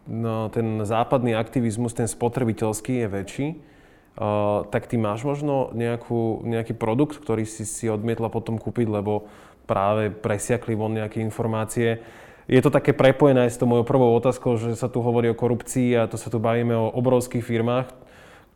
no, 0.05 0.53
ten 0.53 0.85
západný 0.85 1.33
aktivizmus, 1.35 1.97
ten 1.97 2.05
spotrebiteľský 2.05 3.05
je 3.05 3.09
väčší, 3.09 3.47
uh, 3.57 4.69
tak 4.69 4.87
ty 4.93 5.01
máš 5.01 5.25
možno 5.25 5.73
nejakú, 5.73 6.45
nejaký 6.45 6.77
produkt, 6.77 7.17
ktorý 7.17 7.49
si 7.49 7.65
si 7.65 7.89
odmietla 7.89 8.29
potom 8.29 8.61
kúpiť, 8.61 8.93
lebo 8.93 9.27
práve 9.65 10.13
presiakli 10.13 10.77
von 10.77 10.93
nejaké 10.93 11.21
informácie. 11.25 12.01
Je 12.49 12.61
to 12.65 12.73
také 12.73 12.97
prepojené 12.97 13.45
s 13.49 13.61
tou 13.61 13.69
mojou 13.69 13.85
prvou 13.85 14.17
otázkou, 14.17 14.57
že 14.57 14.73
sa 14.73 14.89
tu 14.89 15.05
hovorí 15.05 15.29
o 15.29 15.37
korupcii 15.37 15.97
a 16.01 16.09
to 16.09 16.17
sa 16.17 16.33
tu 16.33 16.41
bavíme 16.41 16.73
o 16.73 16.89
obrovských 16.97 17.45
firmách 17.45 18.08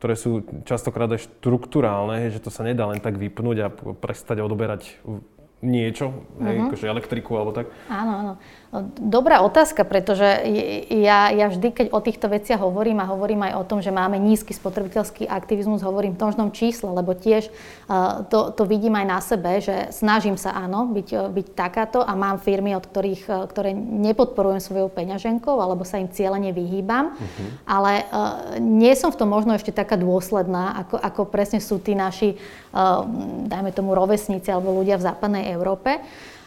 ktoré 0.02 0.18
sú 0.18 0.42
častokrát 0.66 1.06
aj 1.14 1.30
štruktúrálne, 1.30 2.34
že 2.34 2.42
to 2.42 2.50
sa 2.50 2.66
nedá 2.66 2.90
len 2.90 2.98
tak 2.98 3.22
vypnúť 3.22 3.56
a 3.62 3.70
prestať 3.94 4.42
odoberať 4.42 4.98
niečo, 5.62 6.10
uh-huh. 6.10 6.42
hej, 6.42 6.56
mhm. 6.58 6.64
akože 6.66 6.90
elektriku 6.90 7.38
alebo 7.38 7.54
tak? 7.54 7.70
Áno, 7.86 8.12
áno. 8.18 8.32
Dobrá 8.96 9.44
otázka, 9.44 9.84
pretože 9.84 10.24
ja, 10.88 11.28
ja 11.28 11.52
vždy, 11.52 11.76
keď 11.76 11.86
o 11.92 12.00
týchto 12.00 12.32
veciach 12.32 12.56
hovorím 12.56 13.04
a 13.04 13.10
hovorím 13.12 13.44
aj 13.44 13.52
o 13.60 13.68
tom, 13.68 13.84
že 13.84 13.92
máme 13.92 14.16
nízky 14.16 14.56
spotrebiteľský 14.56 15.28
aktivizmus, 15.28 15.84
hovorím 15.84 16.16
v 16.16 16.24
množnom 16.24 16.48
čísle, 16.56 16.88
lebo 16.88 17.12
tiež 17.12 17.52
uh, 17.52 18.24
to, 18.32 18.48
to 18.56 18.64
vidím 18.64 18.96
aj 18.96 19.04
na 19.04 19.20
sebe, 19.20 19.60
že 19.60 19.92
snažím 19.92 20.40
sa 20.40 20.56
áno, 20.56 20.88
byť, 20.88 21.08
byť 21.36 21.46
takáto 21.52 22.00
a 22.00 22.16
mám 22.16 22.40
firmy, 22.40 22.72
od 22.72 22.88
ktorých, 22.88 23.22
uh, 23.28 23.44
ktoré 23.44 23.76
nepodporujem 23.76 24.64
svojou 24.64 24.88
peňaženkou 24.88 25.52
alebo 25.52 25.84
sa 25.84 26.00
im 26.00 26.08
cieľene 26.08 26.56
vyhýbam, 26.56 27.12
uh-huh. 27.12 27.48
ale 27.68 28.08
uh, 28.08 28.56
nie 28.56 28.96
som 28.96 29.12
v 29.12 29.20
tom 29.20 29.28
možno 29.28 29.52
ešte 29.52 29.76
taká 29.76 30.00
dôsledná, 30.00 30.80
ako, 30.80 30.96
ako 30.96 31.22
presne 31.28 31.60
sú 31.60 31.76
tí 31.76 31.92
naši 31.92 32.40
dajme 33.52 33.68
tomu 33.76 33.92
rovesníci 33.92 34.48
alebo 34.48 34.72
ľudia 34.72 34.96
v 34.96 35.04
západnej 35.12 35.52
Európe. 35.52 36.00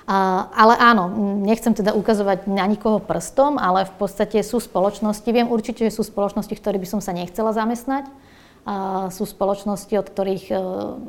Ale 0.06 0.78
áno, 0.78 1.10
nechcem 1.42 1.74
teda 1.74 1.98
ukazovať 1.98 2.46
na 2.46 2.70
nikoho 2.70 3.02
prstom, 3.02 3.58
ale 3.58 3.90
v 3.90 3.94
podstate 3.98 4.38
sú 4.46 4.62
spoločnosti, 4.62 5.26
viem 5.34 5.50
určite, 5.50 5.82
že 5.90 5.98
sú 5.98 6.06
spoločnosti, 6.06 6.54
v 6.54 6.62
ktorých 6.62 6.84
by 6.86 6.90
som 6.90 7.02
sa 7.02 7.10
nechcela 7.10 7.50
zamestnať. 7.58 8.06
Sú 9.14 9.30
spoločnosti, 9.30 9.94
od 9.94 10.10
ktorých 10.10 10.46
e, 10.50 10.56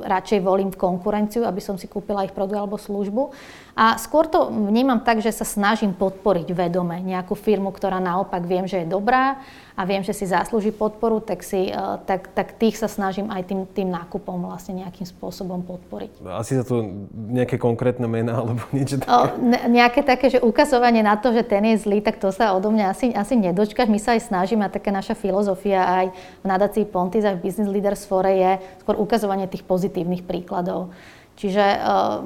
radšej 0.05 0.45
volím 0.45 0.69
konkurenciu, 0.69 1.41
aby 1.41 1.57
som 1.57 1.73
si 1.73 1.89
kúpila 1.89 2.21
ich 2.21 2.29
produkt 2.29 2.61
alebo 2.61 2.77
službu. 2.77 3.33
A 3.73 3.97
skôr 3.97 4.29
to 4.29 4.53
vnímam 4.53 5.01
tak, 5.01 5.25
že 5.25 5.33
sa 5.33 5.41
snažím 5.41 5.97
podporiť 5.97 6.53
vedome 6.53 7.01
nejakú 7.01 7.33
firmu, 7.33 7.73
ktorá 7.73 7.97
naopak 7.97 8.45
viem, 8.45 8.69
že 8.69 8.85
je 8.85 8.89
dobrá 8.89 9.41
a 9.77 9.85
viem, 9.85 10.01
že 10.01 10.09
si 10.09 10.25
zaslúži 10.25 10.73
podporu, 10.73 11.21
tak, 11.21 11.45
si, 11.45 11.69
e, 11.69 11.81
tak, 12.05 12.33
tak 12.33 12.57
tých 12.57 12.77
sa 12.77 12.89
snažím 12.89 13.29
aj 13.29 13.45
tým, 13.45 13.65
tým 13.69 13.89
nákupom 13.93 14.37
vlastne 14.49 14.81
nejakým 14.81 15.05
spôsobom 15.05 15.61
podporiť. 15.61 16.25
Asi 16.33 16.57
za 16.57 16.65
to 16.65 16.81
nejaké 17.13 17.61
konkrétne 17.61 18.09
mená 18.09 18.37
alebo 18.41 18.65
niečo 18.73 19.01
také? 19.01 19.13
O, 19.13 19.21
ne, 19.37 19.65
nejaké 19.69 20.01
také, 20.01 20.33
že 20.33 20.41
ukazovanie 20.41 21.05
na 21.05 21.13
to, 21.17 21.29
že 21.29 21.45
ten 21.45 21.61
je 21.73 21.81
zlý, 21.85 22.01
tak 22.01 22.17
to 22.17 22.33
sa 22.33 22.57
odo 22.57 22.73
mňa 22.73 22.85
asi, 22.89 23.13
asi 23.13 23.37
nedočkáš. 23.37 23.89
My 23.89 24.01
sa 24.01 24.17
aj 24.17 24.29
snažíme 24.29 24.65
a 24.65 24.73
taká 24.73 24.89
naša 24.89 25.13
filozofia 25.13 25.85
aj 25.85 26.05
v 26.41 26.45
nadácii 26.49 26.85
Pontis 26.89 27.25
a 27.25 27.37
v 27.37 27.46
Business 27.47 27.71
Leaders 27.71 28.03
Fore 28.03 28.35
je 28.35 28.51
skôr 28.83 28.99
ukazovanie 28.99 29.47
tých 29.47 29.63
pozitívnych 29.63 30.27
príkladov. 30.27 30.91
Čiže 31.39 31.63
uh, 31.63 32.19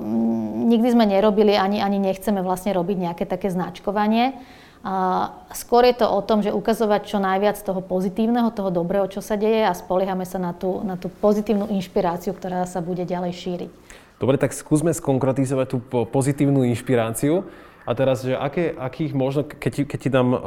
nikdy 0.66 0.88
sme 0.98 1.06
nerobili, 1.06 1.54
ani, 1.54 1.78
ani 1.84 2.02
nechceme 2.02 2.42
vlastne 2.42 2.74
robiť 2.74 2.98
nejaké 2.98 3.24
také 3.30 3.54
značkovanie. 3.54 4.34
A 4.82 5.30
skôr 5.54 5.86
je 5.86 6.02
to 6.02 6.10
o 6.10 6.26
tom, 6.26 6.42
že 6.42 6.50
ukazovať 6.50 7.06
čo 7.06 7.22
najviac 7.22 7.54
toho 7.62 7.86
pozitívneho, 7.86 8.50
toho 8.50 8.74
dobrého, 8.74 9.06
čo 9.06 9.22
sa 9.22 9.38
deje 9.38 9.62
a 9.62 9.78
spoliehame 9.78 10.26
sa 10.26 10.42
na 10.42 10.58
tú, 10.58 10.82
na 10.82 10.98
tú 10.98 11.06
pozitívnu 11.06 11.70
inšpiráciu, 11.70 12.34
ktorá 12.34 12.66
sa 12.66 12.82
bude 12.82 13.06
ďalej 13.06 13.38
šíriť. 13.38 13.72
Dobre, 14.18 14.42
tak 14.42 14.58
skúsme 14.58 14.90
skonkretizovať 14.90 15.68
tú 15.70 15.78
pozitívnu 15.86 16.66
inšpiráciu. 16.74 17.46
A 17.82 17.92
teraz, 17.98 18.22
že 18.22 18.38
aké, 18.38 18.78
akých 18.78 19.18
možno, 19.18 19.42
keď 19.42 19.72
ti, 19.74 19.84
keď 19.90 20.00
ti 20.00 20.10
dám 20.14 20.30
uh, 20.32 20.42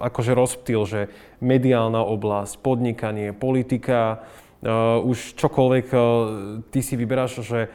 akože 0.00 0.32
rozptýl, 0.32 0.82
že 0.88 1.00
mediálna 1.44 2.00
oblasť, 2.00 2.56
podnikanie, 2.64 3.36
politika, 3.36 4.24
uh, 4.64 4.96
už 5.04 5.36
čokoľvek 5.36 5.86
uh, 5.92 6.00
ty 6.72 6.80
si 6.80 6.96
vyberáš, 6.96 7.44
že 7.44 7.68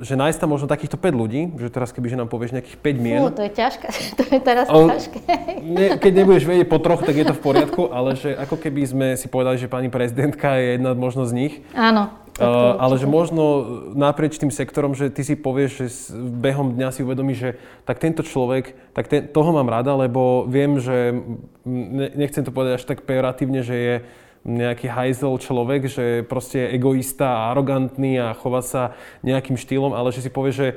že 0.00 0.12
nájsť 0.12 0.38
tam 0.40 0.52
možno 0.52 0.66
takýchto 0.68 1.00
5 1.00 1.12
ľudí, 1.12 1.42
že 1.56 1.72
teraz 1.72 1.88
keby 1.92 2.12
že 2.12 2.18
nám 2.20 2.28
povieš 2.28 2.52
nejakých 2.52 2.78
5 2.80 3.04
mien. 3.04 3.20
Fú, 3.24 3.32
to 3.32 3.44
je 3.44 3.52
ťažké, 3.52 3.88
to 4.18 4.22
je 4.28 4.38
teraz 4.44 4.66
on, 4.68 4.92
ťažké. 4.92 5.20
Ne, 5.64 5.86
keď 5.96 6.12
nebudeš 6.12 6.44
vedieť 6.44 6.68
po 6.68 6.78
troch, 6.80 7.00
tak 7.00 7.16
je 7.16 7.24
to 7.24 7.34
v 7.36 7.42
poriadku, 7.42 7.88
ale 7.88 8.16
že 8.16 8.36
ako 8.36 8.60
keby 8.60 8.82
sme 8.84 9.06
si 9.16 9.26
povedali, 9.32 9.56
že 9.56 9.72
pani 9.72 9.88
prezidentka 9.88 10.56
je 10.60 10.76
jedna 10.76 10.92
možno 10.92 11.24
z 11.24 11.32
nich. 11.32 11.54
Áno. 11.72 12.12
Uh, 12.36 12.76
ale 12.76 13.00
že 13.00 13.08
možno 13.08 13.64
naprieč 13.96 14.36
tým 14.36 14.52
sektorom, 14.52 14.92
že 14.92 15.08
ty 15.08 15.24
si 15.24 15.32
povieš, 15.40 15.70
že 15.80 15.86
behom 16.20 16.76
dňa 16.76 16.92
si 16.92 17.00
uvedomíš, 17.00 17.38
že 17.40 17.50
tak 17.88 17.96
tento 17.96 18.20
človek, 18.20 18.76
tak 18.92 19.08
ten, 19.08 19.24
toho 19.24 19.56
mám 19.56 19.72
rada, 19.72 19.96
lebo 19.96 20.44
viem, 20.44 20.76
že 20.76 21.16
nechcem 22.12 22.44
to 22.44 22.52
povedať 22.52 22.76
až 22.76 22.84
tak 22.84 23.08
pejoratívne, 23.08 23.64
že 23.64 23.76
je 23.76 23.94
nejaký 24.46 24.86
hajzel 24.86 25.34
človek, 25.42 25.90
že 25.90 26.22
proste 26.22 26.62
je 26.62 26.78
egoista 26.78 27.26
a 27.26 27.50
arogantný 27.50 28.22
a 28.22 28.38
chová 28.38 28.62
sa 28.62 28.94
nejakým 29.26 29.58
štýlom, 29.58 29.90
ale 29.90 30.14
že 30.14 30.22
si 30.22 30.30
povie, 30.30 30.54
že 30.54 30.68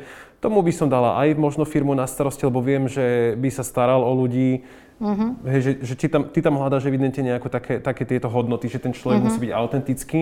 tomu 0.41 0.65
by 0.65 0.73
som 0.73 0.89
dala 0.89 1.21
aj 1.21 1.37
možno 1.37 1.69
firmu 1.69 1.93
na 1.93 2.09
starosti, 2.09 2.49
lebo 2.49 2.65
viem, 2.65 2.89
že 2.89 3.37
by 3.37 3.49
sa 3.53 3.61
staral 3.61 4.01
o 4.01 4.11
ľudí. 4.17 4.65
Uh-huh. 4.99 5.37
Hej, 5.47 5.61
že, 5.61 5.71
že 5.85 5.93
ty, 5.95 6.05
tam, 6.09 6.27
ty 6.27 6.41
tam 6.41 6.57
hľadáš 6.57 6.89
evidentne 6.89 7.35
nejaké 7.35 7.47
také, 7.47 7.73
také 7.79 8.03
tieto 8.03 8.27
hodnoty, 8.27 8.67
že 8.67 8.81
ten 8.81 8.91
človek 8.91 9.21
uh-huh. 9.21 9.31
musí 9.31 9.39
byť 9.39 9.53
autentický. 9.53 10.21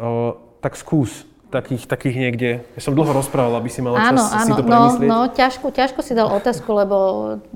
Uh, 0.00 0.34
tak 0.64 0.74
skús 0.74 1.28
takých, 1.48 1.88
takých 1.88 2.16
niekde. 2.16 2.50
Ja 2.76 2.80
som 2.84 2.92
dlho 2.92 3.12
rozprával, 3.12 3.56
aby 3.56 3.72
si 3.72 3.80
mala 3.80 3.96
áno, 3.96 4.20
čas 4.20 4.32
áno, 4.32 4.44
si 4.44 4.52
to 4.52 4.64
premyslieť. 4.64 5.08
No, 5.08 5.18
no 5.24 5.32
ťažko, 5.32 5.66
ťažko 5.72 6.00
si 6.04 6.12
dal 6.12 6.28
otázku, 6.28 6.68
lebo 6.72 6.96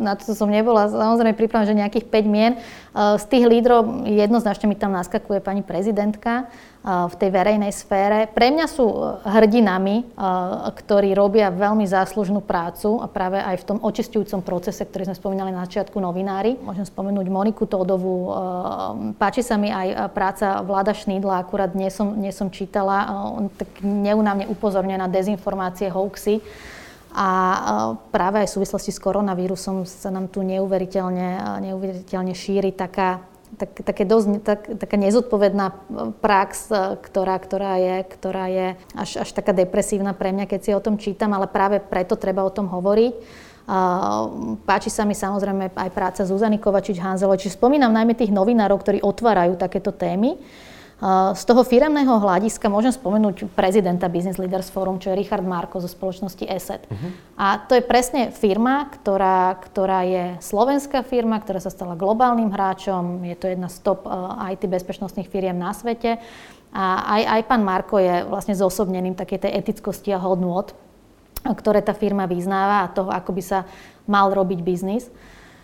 na 0.01 0.17
to 0.17 0.33
som 0.33 0.49
nebola 0.49 0.89
samozrejme 0.89 1.37
pripravená, 1.37 1.69
že 1.69 1.77
nejakých 1.77 2.07
5 2.09 2.25
mien. 2.27 2.53
Z 2.97 3.25
tých 3.29 3.45
lídrov 3.45 4.09
jednoznačne 4.09 4.69
mi 4.69 4.77
tam 4.77 4.97
naskakuje 4.97 5.45
pani 5.45 5.61
prezidentka 5.61 6.49
v 6.83 7.15
tej 7.15 7.31
verejnej 7.31 7.71
sfére. 7.71 8.27
Pre 8.27 8.51
mňa 8.51 8.67
sú 8.67 8.91
hrdinami, 9.23 10.19
ktorí 10.75 11.15
robia 11.15 11.55
veľmi 11.55 11.87
záslužnú 11.87 12.43
prácu 12.43 12.99
a 12.99 13.07
práve 13.07 13.39
aj 13.39 13.63
v 13.63 13.67
tom 13.71 13.79
očistujúcom 13.79 14.43
procese, 14.43 14.83
ktorý 14.83 15.07
sme 15.07 15.15
spomínali 15.15 15.55
na 15.55 15.63
začiatku 15.63 15.95
novinári. 16.03 16.59
Môžem 16.59 16.83
spomenúť 16.83 17.27
Moniku 17.31 17.71
Tódovú. 17.71 18.35
Páči 19.15 19.47
sa 19.47 19.55
mi 19.55 19.71
aj 19.71 20.11
práca 20.11 20.59
Vláda 20.67 20.91
Šnídla, 20.91 21.47
akurát 21.47 21.71
dnes 21.71 21.95
som, 21.95 22.19
dnes 22.19 22.35
som 22.35 22.51
čítala. 22.51 23.31
On 23.31 23.47
tak 23.47 23.71
neunávne 23.79 24.51
upozorňuje 24.51 24.99
na 24.99 25.07
dezinformácie, 25.07 25.87
hoaxy. 25.87 26.43
A 27.15 27.29
práve 28.09 28.43
aj 28.43 28.49
v 28.51 28.55
súvislosti 28.59 28.91
s 28.91 28.99
koronavírusom 28.99 29.87
sa 29.87 30.11
nám 30.11 30.33
tu 30.33 30.41
neuveriteľne, 30.43 31.61
neuveriteľne 31.63 32.33
šíri 32.33 32.73
taká 32.75 33.21
tak, 33.57 33.85
také 33.85 34.05
dosť, 34.09 34.27
tak, 34.41 34.61
taká 34.81 34.97
nezodpovedná 34.97 35.67
prax, 36.25 36.73
e, 36.73 36.97
ktorá, 37.01 37.37
ktorá, 37.37 37.77
je, 37.77 37.97
ktorá 38.09 38.45
je 38.49 38.67
až, 38.97 39.11
až 39.23 39.29
taká 39.33 39.53
depresívna 39.53 40.17
pre 40.17 40.33
mňa, 40.33 40.49
keď 40.49 40.61
si 40.61 40.71
o 40.73 40.85
tom 40.85 40.97
čítam, 40.97 41.37
ale 41.37 41.49
práve 41.49 41.81
preto 41.81 42.17
treba 42.17 42.45
o 42.45 42.53
tom 42.53 42.69
hovoriť. 42.69 43.15
Uh, 43.63 44.59
páči 44.67 44.91
sa 44.91 45.07
mi 45.07 45.15
samozrejme 45.15 45.71
aj 45.71 45.91
práca 45.95 46.27
Zuzany 46.27 46.59
Kovačič-Hanzelovej, 46.59 47.47
čiže 47.47 47.55
spomínam 47.55 47.95
najmä 47.95 48.19
tých 48.19 48.35
novinárov, 48.35 48.83
ktorí 48.83 48.99
otvárajú 49.07 49.55
takéto 49.55 49.95
témy. 49.95 50.35
Z 51.35 51.43
toho 51.51 51.67
firemného 51.67 52.23
hľadiska 52.23 52.71
môžem 52.71 52.95
spomenúť 52.95 53.51
prezidenta 53.59 54.07
Business 54.07 54.39
Leaders 54.39 54.71
Forum, 54.71 55.03
čo 55.03 55.11
je 55.11 55.19
Richard 55.19 55.43
Marko 55.43 55.83
zo 55.83 55.91
spoločnosti 55.91 56.47
ESET. 56.47 56.87
Uh-huh. 56.87 57.11
A 57.35 57.59
to 57.59 57.75
je 57.75 57.83
presne 57.83 58.31
firma, 58.31 58.87
ktorá, 58.87 59.59
ktorá 59.59 60.07
je 60.07 60.39
slovenská 60.39 61.03
firma, 61.03 61.43
ktorá 61.43 61.59
sa 61.59 61.75
stala 61.75 61.99
globálnym 61.99 62.55
hráčom. 62.55 63.27
Je 63.27 63.35
to 63.35 63.51
jedna 63.51 63.67
z 63.67 63.83
top 63.83 64.07
IT 64.47 64.63
bezpečnostných 64.63 65.27
firiem 65.27 65.59
na 65.59 65.75
svete. 65.75 66.23
A 66.71 67.19
aj, 67.19 67.23
aj 67.35 67.43
pán 67.51 67.67
Marko 67.67 67.99
je 67.99 68.23
vlastne 68.23 68.55
zosobnením 68.55 69.19
takej 69.19 69.43
tej 69.43 69.59
etickosti 69.59 70.15
a 70.15 70.23
hodnôt, 70.23 70.71
ktoré 71.43 71.83
tá 71.83 71.99
firma 71.99 72.31
vyznáva 72.31 72.87
a 72.87 72.93
toho, 72.95 73.11
ako 73.11 73.35
by 73.35 73.43
sa 73.43 73.67
mal 74.07 74.31
robiť 74.31 74.63
biznis. 74.63 75.11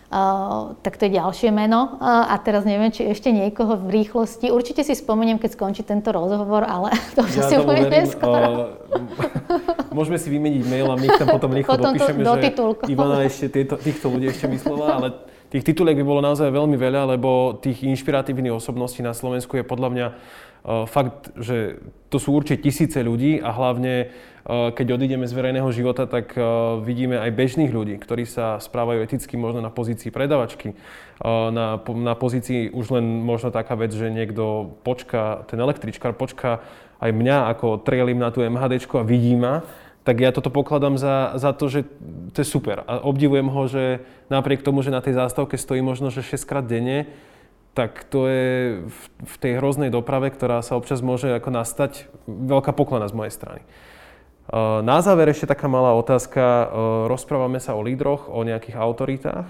Uh, 0.09 0.73
tak 0.81 0.97
to 0.97 1.05
je 1.05 1.21
ďalšie 1.21 1.53
meno. 1.53 2.01
Uh, 2.01 2.33
a 2.33 2.41
teraz 2.41 2.65
neviem, 2.65 2.89
či 2.89 3.05
ešte 3.05 3.29
niekoho 3.29 3.77
v 3.77 4.01
rýchlosti. 4.01 4.49
Určite 4.49 4.81
si 4.81 4.97
spomeniem, 4.97 5.37
keď 5.37 5.53
skončí 5.53 5.85
tento 5.85 6.09
rozhovor, 6.09 6.65
ale 6.65 6.89
to 7.15 7.21
už 7.21 7.33
ja 7.37 7.43
si 7.45 7.55
uvediem 7.61 7.93
neskoro. 7.93 8.73
Uh, 8.89 9.93
môžeme 9.97 10.17
si 10.17 10.33
vymeniť 10.33 10.65
mail 10.65 10.89
a 10.89 10.97
my 10.97 11.07
tam 11.13 11.27
potom 11.29 11.53
rýchlo 11.53 11.77
potom 11.77 11.93
dopíšeme, 11.93 12.21
do 12.25 12.33
že 12.41 12.89
Ivana 12.89 13.21
ešte 13.21 13.45
tieto, 13.53 13.77
týchto 13.77 14.09
ľudí 14.09 14.33
ešte 14.33 14.49
myslela, 14.49 14.85
ale 14.97 15.07
tých 15.53 15.61
tituliek 15.65 15.97
by 15.97 16.05
bolo 16.05 16.21
naozaj 16.25 16.49
veľmi 16.49 16.77
veľa, 16.77 17.17
lebo 17.17 17.57
tých 17.61 17.85
inšpiratívnych 17.85 18.53
osobností 18.53 19.05
na 19.05 19.13
Slovensku 19.13 19.57
je 19.57 19.65
podľa 19.65 19.89
mňa 19.93 20.07
fakt, 20.63 21.31
že 21.39 21.79
to 22.11 22.17
sú 22.19 22.35
určite 22.35 22.65
tisíce 22.67 22.99
ľudí 22.99 23.39
a 23.39 23.53
hlavne 23.53 24.11
keď 24.49 24.97
odídeme 24.97 25.29
z 25.29 25.37
verejného 25.37 25.69
života, 25.69 26.09
tak 26.09 26.33
vidíme 26.81 27.21
aj 27.21 27.37
bežných 27.37 27.69
ľudí, 27.69 28.01
ktorí 28.01 28.25
sa 28.25 28.57
správajú 28.57 29.05
eticky 29.05 29.37
možno 29.37 29.61
na 29.61 29.69
pozícii 29.69 30.09
predavačky, 30.09 30.73
na, 31.25 31.77
na 31.77 32.13
pozícii 32.17 32.73
už 32.73 32.97
len 32.97 33.21
možno 33.21 33.53
taká 33.53 33.77
vec, 33.77 33.93
že 33.93 34.09
niekto 34.09 34.73
počka, 34.81 35.45
ten 35.45 35.61
električkár 35.61 36.17
počka 36.17 36.65
aj 36.97 37.11
mňa, 37.13 37.45
ako 37.53 37.85
trelím 37.85 38.17
na 38.17 38.33
tú 38.33 38.41
MHD 38.41 38.89
a 38.89 39.05
vidí 39.05 39.37
ma, 39.37 39.61
tak 40.01 40.17
ja 40.25 40.33
toto 40.33 40.49
pokladám 40.49 40.97
za, 40.97 41.37
za 41.37 41.53
to, 41.53 41.69
že 41.69 41.85
to 42.33 42.41
je 42.41 42.47
super. 42.47 42.81
A 42.89 43.05
obdivujem 43.05 43.45
ho, 43.45 43.61
že 43.69 44.01
napriek 44.33 44.65
tomu, 44.65 44.81
že 44.81 44.89
na 44.89 45.03
tej 45.03 45.13
zástavke 45.13 45.59
stojí 45.59 45.85
možno 45.85 46.09
že 46.09 46.25
6 46.25 46.49
krát 46.49 46.65
denne, 46.65 47.05
tak 47.73 48.03
to 48.09 48.27
je 48.27 48.81
v, 49.23 49.35
tej 49.39 49.61
hroznej 49.61 49.93
doprave, 49.93 50.33
ktorá 50.33 50.59
sa 50.65 50.75
občas 50.75 50.99
môže 50.99 51.29
ako 51.31 51.49
nastať, 51.53 52.09
veľká 52.27 52.73
poklona 52.73 53.07
z 53.07 53.15
mojej 53.15 53.33
strany. 53.33 53.61
Eh, 53.61 54.81
na 54.81 54.97
záver 55.05 55.29
ešte 55.29 55.45
taká 55.45 55.69
malá 55.69 55.93
otázka. 55.93 56.41
Eh, 56.41 56.67
rozprávame 57.05 57.61
sa 57.61 57.77
o 57.77 57.85
lídroch, 57.85 58.27
o 58.27 58.41
nejakých 58.41 58.75
autoritách. 58.81 59.49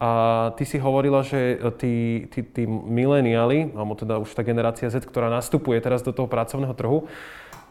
A 0.00 0.10
ty 0.56 0.64
si 0.64 0.80
hovorila, 0.80 1.20
že 1.20 1.60
tí, 1.76 2.24
tí, 2.32 2.40
tí 2.40 2.64
mileniali, 2.64 3.68
alebo 3.76 3.92
teda 3.92 4.16
už 4.16 4.32
tá 4.32 4.40
generácia 4.40 4.88
Z, 4.88 5.04
ktorá 5.04 5.28
nastupuje 5.28 5.76
teraz 5.84 6.00
do 6.00 6.08
toho 6.16 6.24
pracovného 6.24 6.72
trhu, 6.72 7.04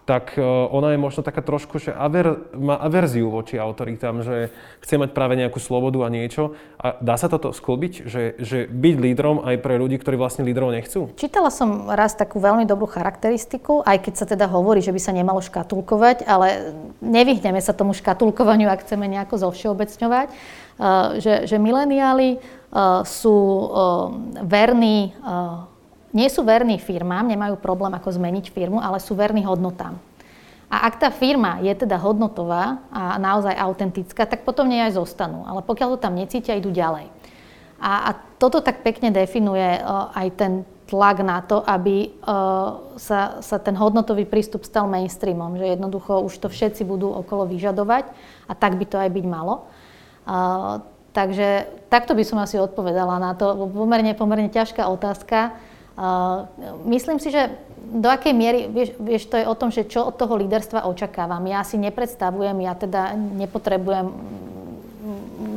tak 0.10 0.34
e, 0.34 0.41
ona 0.74 0.97
je 0.97 0.97
možno 0.97 1.22
taká 1.22 1.45
trošku, 1.45 1.78
že 1.78 1.93
aver, 1.93 2.49
má 2.57 2.74
averziu 2.82 3.30
voči 3.30 3.62
autoritám, 3.62 4.26
že 4.26 4.49
chce 4.82 4.97
mať 4.97 5.14
práve 5.14 5.38
nejakú 5.38 5.62
slobodu 5.62 6.01
a 6.01 6.10
niečo. 6.10 6.57
A 6.82 6.97
dá 6.97 7.14
sa 7.14 7.30
toto 7.30 7.53
sklbiť, 7.53 8.10
že, 8.10 8.34
že 8.41 8.66
byť 8.66 8.95
lídrom 8.97 9.45
aj 9.45 9.62
pre 9.62 9.78
ľudí, 9.78 10.01
ktorí 10.01 10.18
vlastne 10.18 10.49
lídrov 10.49 10.74
nechcú? 10.74 11.14
Čítala 11.14 11.53
som 11.53 11.93
raz 11.93 12.18
takú 12.18 12.41
veľmi 12.41 12.66
dobrú 12.66 12.89
charakteristiku, 12.89 13.86
aj 13.86 14.10
keď 14.10 14.14
sa 14.18 14.26
teda 14.26 14.49
hovorí, 14.49 14.82
že 14.82 14.89
by 14.89 14.97
sa 14.97 15.14
nemalo 15.14 15.45
škatulkovať, 15.45 16.26
ale 16.26 16.74
nevyhneme 17.05 17.62
sa 17.62 17.78
tomu 17.78 17.93
škatulkovaniu, 17.93 18.66
ak 18.66 18.89
chceme 18.89 19.05
nejako 19.05 19.45
zovšeobecňovať, 19.45 20.28
e, 20.34 20.36
že, 21.22 21.45
že 21.45 21.62
mileniáli 21.62 22.30
e, 22.34 22.38
sú 23.05 23.38
verní 24.41 25.14
nie 26.14 26.30
sú 26.30 26.41
verní 26.41 26.82
firmám, 26.82 27.30
nemajú 27.30 27.62
problém 27.62 27.93
ako 27.93 28.18
zmeniť 28.18 28.49
firmu, 28.49 28.82
ale 28.82 28.97
sú 28.97 29.14
verní 29.14 29.45
hodnotám. 29.45 29.97
A 30.70 30.86
ak 30.86 31.01
tá 31.01 31.10
firma 31.10 31.57
je 31.66 31.74
teda 31.74 31.97
hodnotová 31.97 32.78
a 32.93 33.18
naozaj 33.18 33.57
autentická, 33.57 34.30
tak 34.30 34.45
potom 34.45 34.70
nej 34.70 34.86
aj 34.86 35.01
zostanú. 35.01 35.41
Ale 35.49 35.66
pokiaľ 35.66 35.97
to 35.97 36.03
tam 36.05 36.14
necítia, 36.14 36.53
idú 36.53 36.70
ďalej. 36.70 37.10
A, 37.82 37.91
a 38.05 38.20
toto 38.38 38.62
tak 38.62 38.86
pekne 38.86 39.10
definuje 39.10 39.82
uh, 39.82 40.14
aj 40.14 40.28
ten 40.38 40.53
tlak 40.86 41.26
na 41.26 41.41
to, 41.41 41.66
aby 41.66 42.14
uh, 42.22 42.93
sa, 43.01 43.41
sa 43.41 43.57
ten 43.57 43.74
hodnotový 43.74 44.30
prístup 44.30 44.62
stal 44.62 44.86
mainstreamom. 44.86 45.57
Že 45.57 45.74
jednoducho 45.74 46.22
už 46.30 46.38
to 46.38 46.53
všetci 46.53 46.86
budú 46.86 47.10
okolo 47.18 47.49
vyžadovať 47.49 48.05
a 48.45 48.53
tak 48.53 48.78
by 48.78 48.86
to 48.86 48.97
aj 49.01 49.10
byť 49.10 49.26
malo. 49.26 49.66
Uh, 50.30 50.86
takže 51.18 51.66
takto 51.89 52.14
by 52.14 52.22
som 52.22 52.38
asi 52.45 52.62
odpovedala 52.62 53.18
na 53.18 53.34
to. 53.34 53.70
Pomerne, 53.74 54.14
pomerne 54.14 54.53
ťažká 54.53 54.86
otázka. 54.86 55.57
Uh, 56.00 56.47
myslím 56.88 57.20
si, 57.20 57.28
že 57.28 57.60
do 57.91 58.08
akej 58.08 58.32
miery, 58.32 58.72
vieš, 58.72 58.95
vieš, 59.02 59.24
to 59.28 59.36
je 59.36 59.43
o 59.43 59.58
tom, 59.58 59.68
že 59.68 59.84
čo 59.84 60.08
od 60.08 60.16
toho 60.16 60.39
líderstva 60.39 60.88
očakávam. 60.88 61.43
Ja 61.43 61.68
si 61.68 61.76
nepredstavujem, 61.76 62.56
ja 62.64 62.72
teda 62.78 63.20
nepotrebujem, 63.20 64.08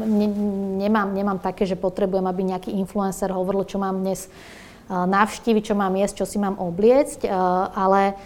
ne, 0.02 0.28
nemám, 0.82 1.14
nemám 1.14 1.38
také, 1.38 1.62
že 1.62 1.78
potrebujem, 1.78 2.26
aby 2.26 2.42
nejaký 2.42 2.74
influencer 2.74 3.30
hovoril, 3.30 3.62
čo 3.68 3.78
mám 3.78 4.02
dnes 4.02 4.26
navštíviť, 4.90 5.62
čo 5.62 5.78
mám 5.78 5.94
jesť, 5.94 6.24
čo 6.24 6.26
si 6.26 6.42
mám 6.42 6.58
obliecť, 6.58 7.30
ale 7.76 8.18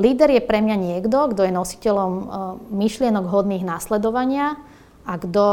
líder 0.00 0.40
je 0.40 0.42
pre 0.42 0.64
mňa 0.64 0.76
niekto, 0.78 1.36
kto 1.36 1.46
je 1.46 1.52
nositeľom 1.52 2.12
myšlienok 2.72 3.24
hodných 3.28 3.62
následovania, 3.66 4.56
a 5.06 5.14
kto 5.22 5.44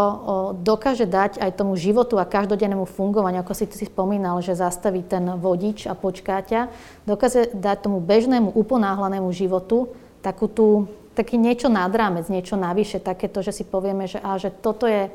dokáže 0.66 1.06
dať 1.06 1.38
aj 1.38 1.62
tomu 1.62 1.78
životu 1.78 2.18
a 2.18 2.26
každodennému 2.26 2.90
fungovaniu, 2.90 3.46
ako 3.46 3.54
si 3.54 3.70
si 3.70 3.86
spomínal, 3.86 4.42
že 4.42 4.58
zastaví 4.58 5.06
ten 5.06 5.38
vodič 5.38 5.86
a 5.86 5.94
počkáťa, 5.94 6.74
dokáže 7.06 7.54
dať 7.54 7.86
tomu 7.86 8.02
bežnému, 8.02 8.50
uponáhlanému 8.50 9.30
životu 9.30 9.94
takú 10.26 10.50
tú, 10.50 10.90
taký 11.14 11.38
niečo 11.38 11.70
nad 11.70 11.94
rámec, 11.94 12.26
niečo 12.34 12.58
navyše, 12.58 12.98
takéto, 12.98 13.46
že 13.46 13.54
si 13.54 13.62
povieme, 13.62 14.10
že, 14.10 14.18
á, 14.26 14.42
že 14.42 14.50
toto, 14.50 14.90
je, 14.90 15.14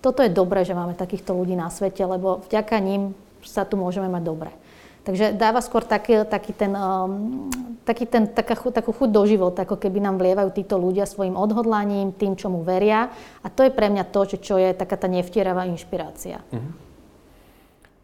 toto 0.00 0.24
je 0.24 0.32
dobré, 0.32 0.64
že 0.64 0.72
máme 0.72 0.96
takýchto 0.96 1.36
ľudí 1.36 1.52
na 1.52 1.68
svete, 1.68 2.00
lebo 2.08 2.40
vďaka 2.48 2.80
ním 2.80 3.12
sa 3.44 3.68
tu 3.68 3.76
môžeme 3.76 4.08
mať 4.08 4.22
dobre. 4.24 4.50
Takže 5.04 5.36
dáva 5.36 5.60
skôr 5.60 5.84
taký, 5.84 6.24
taký 6.24 6.56
ten, 6.56 6.72
um, 6.72 7.52
taký 7.84 8.08
ten, 8.08 8.24
taká, 8.24 8.56
takú 8.56 8.96
chuť 8.96 9.12
do 9.12 9.22
života, 9.28 9.68
ako 9.68 9.76
keby 9.76 10.00
nám 10.00 10.16
vlievajú 10.16 10.48
títo 10.56 10.80
ľudia 10.80 11.04
svojim 11.04 11.36
odhodlaním, 11.36 12.16
tým, 12.16 12.40
čomu 12.40 12.64
veria. 12.64 13.12
A 13.44 13.52
to 13.52 13.68
je 13.68 13.70
pre 13.70 13.92
mňa 13.92 14.08
to, 14.08 14.24
čo, 14.24 14.36
čo 14.40 14.54
je 14.56 14.72
taká 14.72 14.96
tá 14.96 15.04
nevtieravá 15.04 15.68
inšpirácia. 15.68 16.40
Uh-huh. 16.48 16.72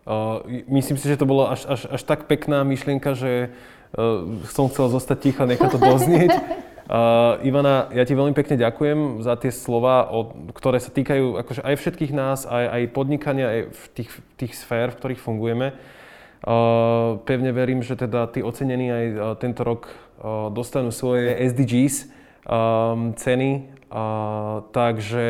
Uh, 0.05 0.65
myslím 0.69 1.01
si, 1.01 1.09
že 1.09 1.17
to 1.17 1.25
bolo 1.25 1.49
až, 1.49 1.65
až, 1.65 1.89
až 1.89 2.03
tak 2.05 2.29
pekná 2.29 2.69
myšlienka, 2.69 3.17
že 3.17 3.49
uh, 3.97 4.45
som 4.53 4.69
chcel 4.69 4.93
zostať 4.93 5.19
ticho, 5.25 5.43
nechať 5.49 5.69
to 5.73 5.79
doznieť. 5.81 6.37
Uh, 6.91 7.39
Ivana, 7.47 7.87
ja 7.95 8.03
ti 8.03 8.19
veľmi 8.19 8.35
pekne 8.35 8.59
ďakujem 8.59 9.23
za 9.23 9.39
tie 9.39 9.55
slova, 9.55 10.11
o, 10.11 10.51
ktoré 10.51 10.83
sa 10.83 10.91
týkajú 10.91 11.39
akože 11.39 11.63
aj 11.63 11.75
všetkých 11.79 12.11
nás, 12.11 12.51
aj, 12.51 12.67
aj 12.67 12.83
podnikania, 12.91 13.47
aj 13.47 13.61
v 13.71 13.83
tých, 13.95 14.11
tých 14.35 14.53
sfér, 14.59 14.91
v 14.91 14.99
ktorých 14.99 15.23
fungujeme. 15.23 15.71
Pevne 17.29 17.51
verím, 17.53 17.85
že 17.85 18.01
teda 18.01 18.25
tí 18.33 18.41
ocenení 18.41 18.89
aj 18.89 19.07
tento 19.45 19.61
rok 19.61 19.93
dostanú 20.57 20.89
svoje 20.89 21.37
SDGs 21.37 22.09
ceny. 23.21 23.51
Takže 24.71 25.27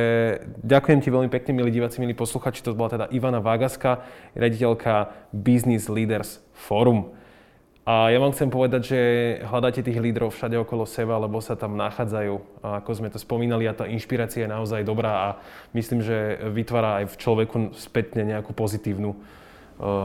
ďakujem 0.61 1.01
ti 1.01 1.09
veľmi 1.09 1.33
pekne, 1.33 1.57
milí 1.57 1.73
diváci, 1.73 1.99
milí 1.99 2.13
posluchači. 2.13 2.61
To 2.63 2.77
bola 2.77 2.93
teda 2.93 3.07
Ivana 3.09 3.41
Vágaska, 3.41 4.05
riaditeľka 4.37 5.11
Business 5.33 5.89
Leaders 5.89 6.45
Forum. 6.53 7.17
A 7.89 8.13
ja 8.13 8.21
vám 8.21 8.31
chcem 8.37 8.53
povedať, 8.53 8.83
že 8.93 9.01
hľadáte 9.43 9.81
tých 9.81 9.99
lídrov 9.99 10.37
všade 10.37 10.55
okolo 10.61 10.85
seba, 10.85 11.17
lebo 11.19 11.41
sa 11.41 11.57
tam 11.57 11.75
nachádzajú. 11.75 12.61
Ako 12.85 12.91
sme 12.93 13.09
to 13.09 13.17
spomínali, 13.19 13.65
a 13.67 13.75
tá 13.75 13.89
inšpirácia 13.89 14.45
je 14.45 14.53
naozaj 14.53 14.85
dobrá 14.87 15.11
a 15.11 15.29
myslím, 15.73 16.05
že 16.05 16.39
vytvára 16.53 17.03
aj 17.03 17.11
v 17.11 17.19
človeku 17.19 17.57
spätne 17.75 18.23
nejakú 18.29 18.53
pozitívnu 18.53 19.17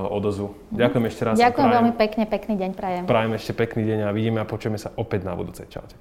odozvu. 0.09 0.55
Ďakujem 0.71 1.05
ešte 1.11 1.21
raz. 1.27 1.33
Ďakujem 1.35 1.69
veľmi 1.69 1.93
pekne, 1.99 2.23
pekný 2.25 2.53
deň 2.55 2.71
prajem. 2.73 3.03
Prajem 3.03 3.31
ešte 3.35 3.51
pekný 3.51 3.83
deň 3.83 3.99
a 4.07 4.09
vidíme 4.15 4.39
a 4.39 4.45
počujeme 4.47 4.79
sa 4.79 4.95
opäť 4.95 5.27
na 5.27 5.35
budúcej. 5.35 5.67
Čaute. 5.67 5.99